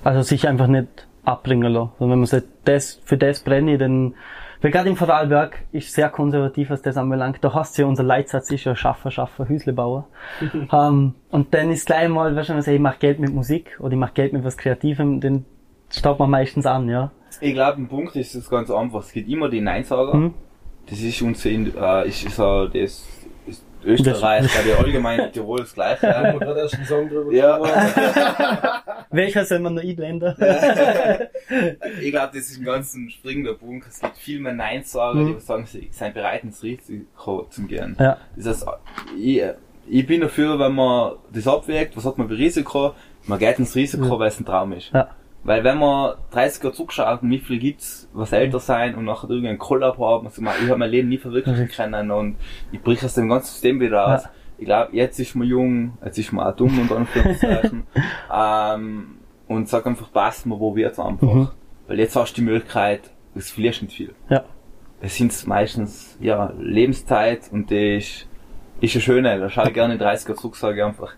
Also 0.03 0.21
sich 0.21 0.47
einfach 0.47 0.67
nicht 0.67 0.87
abbringen 1.23 1.71
lassen. 1.71 1.91
Also 1.99 2.11
wenn 2.11 2.19
man 2.19 2.25
sagt, 2.25 2.47
das, 2.65 2.99
für 3.03 3.17
das 3.17 3.41
brenne 3.41 3.73
ich, 3.73 3.79
dann, 3.79 4.13
weil 4.61 4.71
gerade 4.71 4.89
im 4.89 4.95
Vorarlberg 4.95 5.65
ist 5.71 5.93
sehr 5.93 6.09
konservativ, 6.09 6.69
was 6.69 6.81
das 6.81 6.97
anbelangt. 6.97 7.37
Da 7.41 7.53
hast 7.53 7.77
du 7.77 7.83
ja, 7.83 7.87
unser 7.87 8.03
Leitsatz 8.03 8.49
ist 8.51 8.63
ja 8.63 8.75
Schaffer, 8.75 9.11
Schaffer, 9.11 9.47
Hüslebauer. 9.47 10.07
ähm, 10.71 11.13
und 11.29 11.53
dann 11.53 11.71
ist 11.71 11.85
gleich 11.85 12.09
mal, 12.09 12.35
weißt 12.35 12.49
du, 12.49 12.71
ich 12.71 12.79
mach 12.79 12.99
Geld 12.99 13.19
mit 13.19 13.33
Musik 13.33 13.77
oder 13.79 13.93
ich 13.93 13.99
mach 13.99 14.13
Geld 14.13 14.33
mit 14.33 14.43
was 14.43 14.57
Kreativem, 14.57 15.21
dann 15.21 15.45
staubt 15.89 16.19
man 16.19 16.29
meistens 16.29 16.65
an, 16.65 16.89
ja. 16.89 17.11
Ich 17.41 17.53
glaube, 17.53 17.81
ein 17.81 17.87
Punkt 17.87 18.15
ist 18.15 18.33
es 18.35 18.49
ganz 18.49 18.71
einfach. 18.71 19.01
Es 19.01 19.11
gibt 19.11 19.29
immer 19.29 19.49
die 19.49 19.61
Neinsager. 19.61 20.15
Mhm. 20.15 20.33
Das 20.89 21.01
ist 21.01 21.21
In- 21.21 21.75
äh, 21.75 22.07
ist, 22.07 22.23
ist, 22.23 22.39
äh, 22.39 22.69
das 22.69 23.16
Österreich, 23.87 24.51
glaube 24.51 24.69
ich, 24.69 24.77
allgemein 24.77 25.19
in 25.19 25.31
Tirol 25.31 25.59
das 25.59 25.73
Gleiche. 25.73 26.15
Haben 26.15 26.33
wir 26.39 26.45
gerade 26.45 26.59
erst 26.61 26.75
einen 26.75 26.85
Song 26.85 27.09
drüber 27.09 27.31
Ja. 27.33 27.59
Welcher 29.11 29.45
soll 29.45 29.59
man 29.59 29.73
noch 29.75 29.81
einblenden? 29.83 30.35
ich 32.01 32.11
glaube, 32.11 32.29
das 32.33 32.49
ist 32.49 32.59
ein 32.59 32.65
ganz 32.65 32.95
springender 33.09 33.53
Punkt. 33.53 33.87
Es 33.87 33.99
gibt 33.99 34.17
viel 34.17 34.39
mehr 34.39 34.53
Neinsager, 34.53 35.15
Mhm. 35.19 35.35
die 35.35 35.39
sagen, 35.41 35.65
sie 35.65 35.87
sind 35.91 36.13
bereit 36.13 36.43
ins 36.43 36.61
Risiko 36.63 37.47
zu 37.49 37.63
gehen. 37.63 37.95
ja. 37.99 38.17
Das 38.35 38.47
heißt, 38.47 38.65
ich, 39.17 39.41
ich 39.89 40.05
bin 40.05 40.21
dafür, 40.21 40.59
wenn 40.59 40.73
man 40.73 41.13
das 41.33 41.47
abwägt, 41.47 41.95
was 41.95 42.05
hat 42.05 42.17
man 42.17 42.27
für 42.27 42.37
Risiko, 42.37 42.93
man 43.25 43.39
geht 43.39 43.57
ins 43.59 43.75
Risiko, 43.75 44.05
Ja. 44.05 44.19
weil 44.19 44.27
es 44.29 44.39
ein 44.39 44.45
Traum 44.45 44.73
ist. 44.73 44.91
Ja. 44.93 45.09
Weil 45.47 45.63
wenn 45.63 45.77
man 45.77 46.15
30 46.31 46.61
Jahre 46.61 46.75
zurückschaut 46.75 47.21
und 47.23 47.29
wie 47.31 47.39
viel 47.39 47.57
gibt's, 47.57 48.09
was 48.11 48.33
älter 48.33 48.59
sein 48.59 48.95
und 48.95 49.05
nachher 49.05 49.29
irgendeinen 49.29 49.57
Kollab 49.57 49.97
haben, 49.97 50.27
also 50.27 50.41
ich 50.41 50.67
habe 50.69 50.77
mein 50.77 50.89
Leben 50.91 51.07
nie 51.07 51.17
verwirklichen 51.17 51.63
Mhm. 51.63 51.69
können 51.69 52.11
und 52.11 52.35
ich 52.73 52.81
brich 52.81 53.01
aus 53.05 53.13
dem 53.13 53.29
ganzen 53.29 53.47
System 53.47 53.79
wieder 53.79 53.99
raus. 53.99 54.23
Ja. 54.25 54.29
Ich 54.57 54.65
glaube, 54.65 54.89
jetzt 54.93 55.17
ist 55.19 55.35
man 55.35 55.47
jung, 55.47 55.97
jetzt 56.03 56.17
ist 56.17 56.33
man 56.33 56.47
auch 56.47 56.53
dumm 56.53 56.77
und 56.77 56.91
Anführungszeichen, 56.91 57.83
ähm, 58.33 59.19
und 59.47 59.69
sag 59.69 59.85
einfach, 59.87 60.11
passt 60.11 60.45
man, 60.45 60.59
wo 60.59 60.75
wird's 60.75 60.99
einfach. 60.99 61.33
Mhm. 61.33 61.47
Weil 61.87 61.99
jetzt 61.99 62.17
hast 62.17 62.33
du 62.33 62.41
die 62.41 62.45
Möglichkeit, 62.45 63.09
es 63.33 63.49
verlierst 63.49 63.83
nicht 63.83 63.95
viel. 63.95 64.13
Ja. 64.29 64.43
Es 64.99 65.15
sind 65.15 65.47
meistens, 65.47 66.17
ja, 66.19 66.51
Lebenszeit 66.59 67.49
und 67.53 67.69
die 67.69 67.99
ist, 67.99 68.27
ist 68.81 68.95
eine 68.95 69.01
schöne. 69.01 69.39
Da 69.39 69.49
schaue 69.49 69.69
ich 69.69 69.73
gerne 69.73 69.93
in 69.93 69.99
30 69.99 70.27
Jahre 70.27 70.41
zurück, 70.41 70.57
sage 70.57 70.79
ich 70.79 70.83
einfach, 70.83 71.13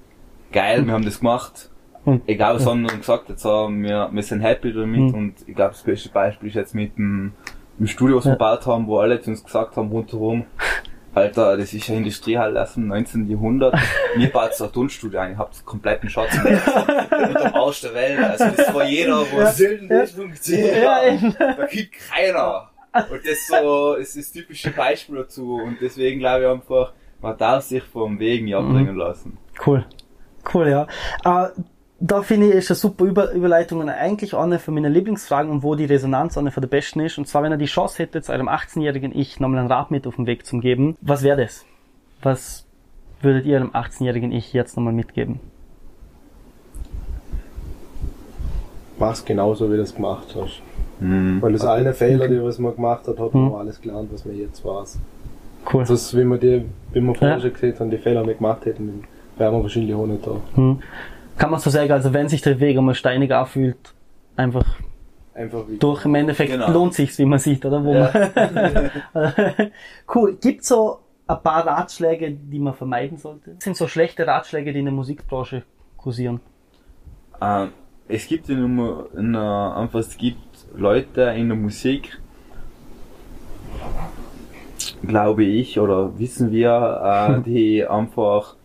geil, 0.52 0.86
wir 0.86 0.94
haben 0.94 1.06
das 1.06 1.18
gemacht, 1.20 1.69
Und, 2.06 2.28
egal 2.28 2.56
was 2.56 2.66
ja. 2.66 2.72
andere 2.72 2.98
gesagt 2.98 3.30
jetzt 3.30 3.46
haben, 3.46 3.84
wir, 3.84 4.10
wir 4.12 4.24
sind 4.24 4.42
happy 4.42 4.74
damit 4.74 5.00
mhm. 5.00 5.14
und 5.14 5.34
ich 5.48 5.56
glaube 5.56 5.72
das 5.72 5.84
beste 5.84 6.10
Beispiel 6.10 6.50
ist 6.50 6.56
jetzt 6.56 6.74
mit 6.74 6.98
dem, 6.98 7.34
dem 7.78 7.88
Studio, 7.88 8.18
was 8.18 8.26
wir 8.26 8.34
gebaut 8.34 8.66
haben, 8.66 8.88
wo 8.88 9.00
alle 9.00 9.22
zu 9.22 9.32
uns 9.32 9.44
gesagt 9.44 9.76
haben 9.76 9.90
rundherum, 9.90 10.46
Alter, 11.14 11.58
das 11.58 11.74
ist 11.74 11.88
ja 11.88 11.96
Industriehalle 11.96 12.62
aus 12.62 12.76
dem 12.76 12.88
19. 12.88 13.30
Jahrhundert. 13.30 13.76
Mir 14.16 14.30
baut 14.30 14.54
so 14.54 14.66
ein 14.66 14.72
Tonstudio 14.72 15.20
ein, 15.20 15.32
ihr 15.32 15.38
habt 15.38 15.66
kompletten 15.66 16.10
Schatz 16.10 16.32
dem 16.32 17.54
Arsch 17.54 17.82
der 17.82 17.94
Welt. 17.94 18.20
Also 18.20 18.46
das 18.56 18.74
war 18.74 18.86
jeder, 18.86 19.20
wo 19.32 19.40
ja, 19.40 19.52
soll 19.52 19.78
denn 19.80 19.90
das 19.90 20.12
funktionieren? 20.12 20.84
Ja, 21.40 21.56
da 21.56 21.66
gibt 21.66 21.96
keiner. 22.12 22.70
Und 22.94 23.26
das 23.26 23.48
so, 23.48 23.96
ist 23.96 24.18
das 24.18 24.32
typische 24.32 24.72
Beispiel 24.72 25.16
dazu. 25.16 25.56
Und 25.56 25.78
deswegen 25.82 26.20
glaube 26.20 26.44
ich 26.44 26.50
einfach, 26.50 26.94
man 27.22 27.38
darf 27.38 27.64
sich 27.64 27.84
vom 27.84 28.20
Weg 28.20 28.44
nicht 28.44 28.56
abbringen 28.56 28.94
mhm. 28.94 29.00
lassen. 29.00 29.38
Cool. 29.66 29.86
Cool, 30.54 30.70
ja. 30.70 30.88
Uh, 31.26 31.50
da 32.02 32.22
finde 32.22 32.48
ich, 32.48 32.56
ist 32.56 32.72
eine 32.72 32.76
super 32.76 33.06
Über 33.06 33.32
Überleitung 33.32 33.80
und 33.80 33.90
eigentlich 33.90 34.34
eine 34.34 34.60
von 34.60 34.74
meinen 34.74 34.92
Lieblingsfragen 34.94 35.52
und 35.52 35.64
wo 35.64 35.76
die 35.76 35.86
Resonanz 35.86 36.38
eine 36.38 36.52
von 36.52 36.62
der 36.62 36.70
besten 36.70 37.02
ist. 37.02 37.18
Und 37.18 37.28
zwar, 37.28 37.44
wenn 37.44 37.52
er 37.52 37.58
die 37.58 37.66
Chance 37.66 38.02
hätte, 38.02 38.22
zu 38.22 38.32
einem 38.32 38.48
18-jährigen 38.48 39.18
Ich 39.18 39.40
nochmal 39.40 39.60
einen 39.60 39.72
Rat 39.72 39.92
mit 39.92 40.08
auf 40.08 40.16
den 40.16 40.26
Weg 40.26 40.46
zu 40.46 40.60
geben, 40.60 40.98
was 41.02 41.24
wäre 41.24 41.42
das? 41.42 41.66
Was 42.22 42.66
würdet 43.22 43.46
ihr 43.46 43.58
einem 43.58 43.72
18-jährigen 43.72 44.32
Ich 44.32 44.54
jetzt 44.54 44.78
nochmal 44.78 44.94
mitgeben? 44.94 45.42
Mach's 48.98 49.24
genauso, 49.24 49.72
wie 49.72 49.76
du 49.76 49.82
es 49.82 49.96
gemacht 49.96 50.36
hast. 50.40 50.62
Mhm. 51.00 51.42
Weil 51.42 51.54
das 51.54 51.66
eine 51.66 51.94
Fehler, 51.94 52.28
die 52.28 52.42
was 52.42 52.60
man 52.60 52.76
gemacht 52.76 53.08
hat, 53.08 53.20
hat 53.20 53.34
man 53.34 53.46
mhm. 53.46 53.56
alles 53.56 53.80
gelernt, 53.80 54.10
was 54.12 54.26
man 54.26 54.38
jetzt 54.38 54.64
weiß. 54.64 55.00
Cool. 55.74 55.82
Das 55.82 55.90
ist, 55.90 56.18
wie 56.18 56.24
wir 56.24 56.38
die, 56.38 56.66
wie 56.94 57.02
wir 57.02 57.16
vorher 57.16 57.38
ja. 57.38 57.42
schon 57.42 57.54
gesehen 57.54 57.80
haben, 57.80 57.90
die 57.90 57.98
Fehler 57.98 58.26
nicht 58.26 58.38
gemacht 58.38 58.66
hätten, 58.66 59.04
wären 59.38 59.54
wir 59.54 59.64
wahrscheinlich 59.64 59.94
auch 59.94 60.06
nicht 60.06 60.26
da. 60.26 60.36
Mhm 60.56 60.80
kann 61.40 61.50
man 61.50 61.60
so 61.60 61.70
sagen, 61.70 61.92
also 61.92 62.14
wenn 62.14 62.28
sich 62.28 62.42
der 62.42 62.60
Weg 62.60 62.78
einmal 62.78 62.94
steinig 62.94 63.34
anfühlt, 63.34 63.96
einfach, 64.36 64.66
einfach 65.34 65.64
durch 65.80 66.06
im 66.06 66.14
Endeffekt 66.16 66.52
genau. 66.52 66.70
lohnt 66.70 66.94
sich's, 66.94 67.18
wie 67.18 67.26
man 67.26 67.40
sieht, 67.40 67.66
oder? 67.66 67.84
Wo 67.84 67.94
ja. 67.94 68.12
man 69.14 69.72
cool. 70.14 70.38
Gibt 70.40 70.66
so 70.66 71.00
ein 71.26 71.42
paar 71.42 71.66
Ratschläge, 71.66 72.32
die 72.32 72.60
man 72.60 72.74
vermeiden 72.74 73.18
sollte? 73.18 73.52
Das 73.56 73.64
sind 73.64 73.78
so 73.78 73.88
schlechte 73.88 74.28
Ratschläge, 74.28 74.74
die 74.74 74.80
in 74.80 74.86
der 74.86 74.94
Musikbranche 74.94 75.64
kursieren? 75.98 76.42
Ähm, 77.42 77.70
es 78.10 78.28
gibt 78.28 78.50
in 78.50 78.78
der, 78.78 79.06
in 79.18 79.34
der, 79.34 79.76
einfach, 79.78 80.00
es 80.00 80.18
gibt 80.18 80.38
Leute 80.76 81.22
in 81.22 81.48
der 81.48 81.58
Musik, 81.58 82.20
glaube 85.08 85.46
ich, 85.46 85.80
oder 85.80 86.20
wissen 86.20 86.52
wir, 86.52 87.40
äh, 87.40 87.42
die 87.50 87.86
einfach 87.86 88.56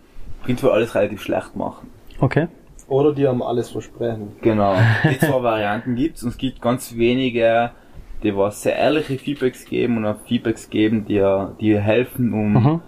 prinzipiell 0.42 0.74
alles 0.74 0.94
relativ 0.96 1.22
schlecht 1.22 1.54
machen. 1.54 1.88
Okay. 2.18 2.48
Oder 2.88 3.12
die 3.14 3.26
haben 3.26 3.42
alles 3.42 3.70
versprechen. 3.70 4.32
Genau. 4.42 4.76
Die 5.10 5.18
zwei 5.18 5.42
Varianten 5.42 5.94
gibt's 5.94 6.22
und 6.22 6.30
es 6.30 6.36
gibt 6.36 6.60
ganz 6.60 6.96
wenige, 6.96 7.70
die 8.22 8.36
was 8.36 8.62
sehr 8.62 8.76
ehrliche 8.76 9.18
Feedbacks 9.18 9.64
geben 9.64 9.98
und 9.98 10.06
auch 10.06 10.16
Feedbacks 10.26 10.68
geben, 10.70 11.04
die, 11.06 11.22
die 11.60 11.78
helfen, 11.78 12.32
um 12.32 12.52
mhm. 12.52 12.80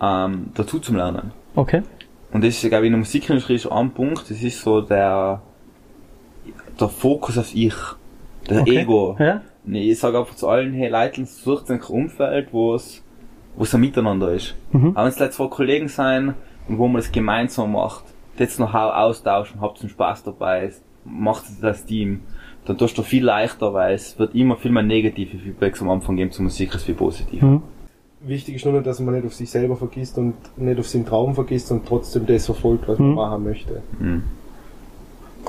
ähm, 0.00 0.50
dazu 0.54 0.78
zu 0.78 0.94
lernen. 0.94 1.32
Okay. 1.54 1.82
Und 2.32 2.42
das 2.42 2.62
ist, 2.62 2.68
glaube 2.68 2.84
ich, 2.84 2.88
in 2.88 2.92
der 2.92 2.98
Musikindustrie 2.98 3.58
schon 3.58 3.72
ein 3.72 3.90
Punkt, 3.90 4.30
das 4.30 4.42
ist 4.42 4.60
so 4.60 4.80
der, 4.80 5.40
der 6.80 6.88
Fokus 6.88 7.38
auf 7.38 7.54
ich, 7.54 7.74
der 8.48 8.62
okay. 8.62 8.78
Ego. 8.78 9.16
Ja? 9.18 9.42
Nee, 9.64 9.90
ich 9.90 9.98
sage 9.98 10.18
einfach 10.18 10.34
zu 10.34 10.48
allen, 10.48 10.72
hey 10.74 10.88
Leute, 10.88 11.24
sucht 11.24 11.70
ein 11.70 11.80
Umfeld, 11.80 12.48
wo 12.52 12.74
es, 12.74 13.02
wo 13.56 13.62
es 13.62 13.74
ein 13.74 13.80
Miteinander 13.80 14.32
ist. 14.32 14.54
Mhm. 14.72 14.96
Auch 14.96 15.04
wenn 15.04 15.12
es 15.12 15.36
zwei 15.36 15.46
Kollegen 15.48 15.88
sein 15.88 16.34
und 16.68 16.78
wo 16.78 16.86
man 16.88 16.96
das 16.96 17.12
gemeinsam 17.12 17.72
macht 17.72 18.13
jetzt 18.38 18.58
noch 18.58 18.74
austauschen, 18.74 19.60
habt 19.60 19.80
einen 19.80 19.90
Spaß 19.90 20.24
dabei, 20.24 20.72
macht 21.04 21.44
das 21.60 21.84
Team, 21.84 22.20
dann 22.64 22.78
tust 22.78 22.96
du 22.96 23.02
viel 23.02 23.24
leichter, 23.24 23.74
weil 23.74 23.94
es 23.94 24.18
wird 24.18 24.34
immer 24.34 24.56
viel 24.56 24.70
mehr 24.70 24.82
negative 24.82 25.38
Feedbacks 25.38 25.82
am 25.82 25.90
Anfang 25.90 26.16
geben 26.16 26.30
zur 26.30 26.44
Musik 26.44 26.72
als 26.72 26.88
wie 26.88 26.94
positiv. 26.94 27.42
Mhm. 27.42 27.62
Wichtig 28.26 28.54
ist 28.54 28.64
nur, 28.64 28.80
dass 28.80 29.00
man 29.00 29.14
nicht 29.14 29.26
auf 29.26 29.34
sich 29.34 29.50
selber 29.50 29.76
vergisst 29.76 30.16
und 30.16 30.34
nicht 30.56 30.80
auf 30.80 30.88
seinen 30.88 31.04
Traum 31.04 31.34
vergisst 31.34 31.70
und 31.70 31.86
trotzdem 31.86 32.24
das 32.24 32.46
verfolgt, 32.46 32.88
was 32.88 32.98
mhm. 32.98 33.14
man 33.14 33.14
machen 33.16 33.44
möchte. 33.44 33.82
Mhm. 33.98 34.22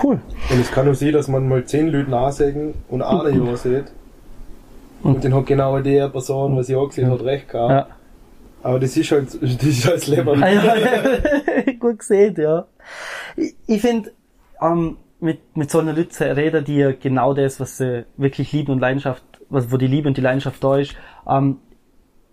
Cool. 0.02 0.20
Und 0.50 0.60
es 0.60 0.72
kann 0.72 0.90
auch 0.90 0.94
sein, 0.94 1.14
dass 1.14 1.30
man 1.30 1.48
mal 1.48 1.64
zehn 1.64 1.88
Leute 1.88 2.10
nachsägen 2.10 2.74
und 2.90 3.02
einer 3.02 3.32
mhm. 3.32 3.48
ja 3.48 3.56
sieht. 3.56 3.86
Und, 5.04 5.16
und 5.16 5.24
dann 5.24 5.34
hat 5.36 5.46
genau 5.46 5.80
die 5.80 6.06
Person, 6.12 6.58
was 6.58 6.68
ich 6.68 6.76
auch 6.76 6.90
gesehen 6.90 7.10
hat, 7.10 7.24
recht 7.24 7.48
gehabt. 7.48 7.90
Ja. 7.90 7.96
Aber 8.66 8.80
das 8.80 8.98
ist 8.98 9.12
halt, 9.12 9.28
das 9.42 9.64
ist 9.64 9.86
halt 9.86 9.98
das 9.98 10.08
Leben. 10.08 10.44
Ah, 10.44 10.50
ja, 10.50 11.72
gut 11.80 12.00
gesehen, 12.00 12.36
ja. 12.36 12.66
Ich, 13.38 13.56
ich 13.68 13.80
finde, 13.80 14.12
ähm, 14.60 14.98
mit, 15.20 15.56
mit 15.56 15.70
so 15.70 15.78
einer 15.78 15.94
Lütze 15.94 16.36
reden, 16.36 16.66
die 16.66 16.96
genau 17.00 17.36
das, 17.36 17.60
was 17.60 17.78
sie 17.78 18.06
wirklich 18.18 18.52
lieben 18.54 18.72
und 18.72 18.80
Leidenschaft, 18.80 19.24
was, 19.50 19.72
wo 19.72 19.78
die 19.78 19.86
Liebe 19.86 20.08
und 20.08 20.18
die 20.18 20.22
Leidenschaft 20.22 20.64
da 20.64 20.78
ist, 20.78 20.96
ähm, 21.30 21.60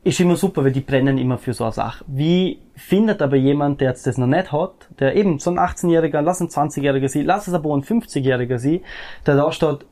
ist 0.04 0.20
immer 0.20 0.36
super, 0.36 0.64
weil 0.64 0.72
die 0.72 0.80
brennen 0.80 1.18
immer 1.18 1.36
für 1.36 1.52
so 1.52 1.64
eine 1.64 1.74
Sache. 1.74 2.02
Wie 2.08 2.60
findet 2.76 3.20
aber 3.20 3.36
jemand, 3.36 3.82
der 3.82 3.90
jetzt 3.90 4.06
das 4.06 4.16
noch 4.16 4.26
nicht 4.26 4.52
hat, 4.52 4.88
der 4.98 5.14
eben 5.14 5.38
so 5.38 5.50
ein 5.50 5.58
18-Jähriger, 5.58 6.22
lass 6.22 6.40
ein 6.40 6.48
20-Jähriger 6.48 7.08
sie, 7.08 7.22
lass 7.24 7.46
es 7.46 7.52
aber 7.52 7.74
ein 7.76 7.82
50-Jähriger 7.82 8.56
sie, 8.56 8.80
der 9.26 9.36
da 9.36 9.52
steht, 9.52 9.84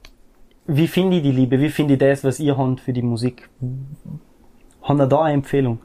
wie 0.66 0.88
finde 0.88 1.18
ich 1.18 1.22
die 1.22 1.32
Liebe, 1.32 1.60
wie 1.60 1.68
finde 1.68 1.94
ich 1.94 2.00
das, 2.00 2.24
was 2.24 2.40
ihr 2.40 2.56
habt 2.56 2.80
für 2.80 2.94
die 2.94 3.02
Musik? 3.02 3.50
Haben 4.82 5.06
da 5.06 5.20
eine 5.20 5.34
Empfehlung? 5.34 5.80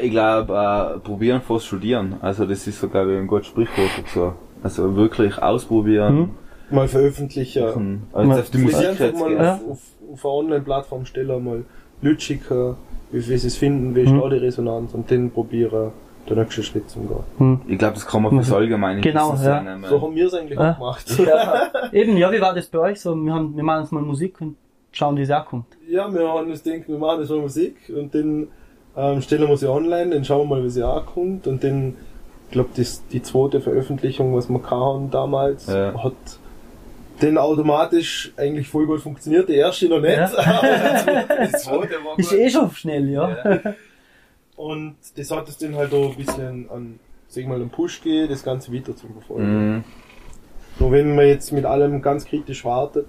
Ich 0.00 0.10
glaube, 0.10 0.54
äh, 0.54 0.98
probieren 1.00 1.42
vor 1.42 1.60
Studieren. 1.60 2.16
Also 2.22 2.46
das 2.46 2.66
ist 2.66 2.80
sogar 2.80 3.06
ein 3.06 3.26
gutes 3.26 3.48
Sprichwort 3.48 3.90
so. 4.14 4.32
Also 4.62 4.96
wirklich 4.96 5.40
ausprobieren. 5.40 6.18
Hm. 6.18 6.30
Mal 6.70 6.88
veröffentlichen. 6.88 7.62
Also 8.12 8.28
mal 8.28 8.40
auf 8.40 8.50
die 8.50 8.58
Musik 8.58 8.98
jetzt 8.98 9.20
mal 9.20 9.32
ja. 9.32 9.54
auf, 9.54 9.70
auf, 9.70 9.80
auf 10.12 10.24
eine 10.24 10.34
Online-Plattform 10.34 11.04
stellen, 11.04 11.44
mal 11.44 11.64
Leute 12.02 12.20
schicken, 12.20 12.76
wie, 13.10 13.28
wie 13.28 13.36
sie 13.36 13.46
es 13.46 13.56
finden, 13.56 13.94
wie 13.94 14.02
ist 14.02 14.10
hm. 14.10 14.20
da 14.20 14.28
die 14.28 14.36
Resonanz 14.36 14.94
und 14.94 15.10
dann 15.10 15.30
probieren, 15.30 15.92
den 16.28 16.38
nächsten 16.38 16.62
Schritt 16.62 16.90
zu 16.90 17.00
gehen. 17.00 17.24
Hm. 17.38 17.60
Ich 17.68 17.78
glaube, 17.78 17.94
das 17.94 18.06
kann 18.06 18.22
man 18.22 18.32
fürs 18.32 18.52
Allgemeine 18.52 19.00
Genau, 19.00 19.30
ja. 19.30 19.36
Sein, 19.36 19.84
so 19.88 20.00
haben 20.00 20.14
wir 20.14 20.26
es 20.26 20.34
eigentlich 20.34 20.58
ja. 20.58 20.72
gemacht. 20.72 21.04
Ja. 21.18 21.70
Eben, 21.92 22.16
ja, 22.16 22.30
wie 22.32 22.40
war 22.40 22.54
das 22.54 22.66
bei 22.66 22.78
euch? 22.78 23.00
So, 23.00 23.14
wir, 23.14 23.32
haben, 23.32 23.56
wir 23.56 23.64
machen 23.64 23.82
jetzt 23.82 23.92
mal 23.92 24.02
Musik 24.02 24.40
und 24.40 24.56
schauen, 24.92 25.16
wie 25.16 25.22
es 25.22 25.30
auch 25.30 25.46
kommt. 25.46 25.66
Ja, 25.88 26.12
wir 26.12 26.28
haben 26.28 26.50
das 26.50 26.62
gedacht, 26.62 26.88
wir 26.88 26.98
machen 26.98 27.20
jetzt 27.20 27.30
mal 27.30 27.40
Musik 27.40 27.76
und 27.94 28.14
dann 28.14 28.48
ähm, 28.98 29.22
stellen 29.22 29.48
wir 29.48 29.56
sie 29.56 29.70
online, 29.70 30.10
dann 30.10 30.24
schauen 30.24 30.48
wir 30.48 30.56
mal, 30.56 30.64
wie 30.64 30.70
sie 30.70 30.84
ankommt 30.84 31.46
und 31.46 31.62
dann, 31.62 31.94
ich 32.46 32.52
glaube, 32.52 32.70
die 32.74 33.22
zweite 33.22 33.60
Veröffentlichung, 33.60 34.34
was 34.34 34.48
wir 34.48 34.60
haben 34.68 35.10
damals, 35.10 35.66
ja. 35.66 36.02
hat 36.02 36.14
dann 37.20 37.38
automatisch 37.38 38.32
eigentlich 38.36 38.68
voll 38.68 38.86
gut 38.86 39.00
funktioniert. 39.00 39.48
Die 39.48 39.54
erste 39.54 39.88
noch 39.88 40.00
nicht, 40.00 40.16
ja. 40.16 40.26
die 41.46 41.52
zweite 41.52 41.94
war 42.04 42.16
gut. 42.16 42.18
Ist 42.18 42.32
eh 42.32 42.50
schon 42.50 42.70
schnell, 42.72 43.08
ja. 43.08 43.28
ja. 43.44 43.60
Und 44.56 44.96
das 45.16 45.30
hat 45.30 45.48
es 45.48 45.58
dann 45.58 45.76
halt 45.76 45.92
auch 45.94 46.10
ein 46.10 46.16
bisschen 46.16 46.68
an, 46.68 46.98
sag 47.28 47.42
ich 47.42 47.48
mal, 47.48 47.54
einen 47.54 47.70
Push 47.70 48.02
gegeben, 48.02 48.28
das 48.28 48.42
Ganze 48.42 48.72
weiter 48.72 48.96
zu 48.96 49.06
verfolgen. 49.06 49.74
Mhm. 49.74 49.84
Nur 50.80 50.92
wenn 50.92 51.14
man 51.14 51.26
jetzt 51.26 51.52
mit 51.52 51.64
allem 51.64 52.02
ganz 52.02 52.24
kritisch 52.24 52.64
wartet, 52.64 53.06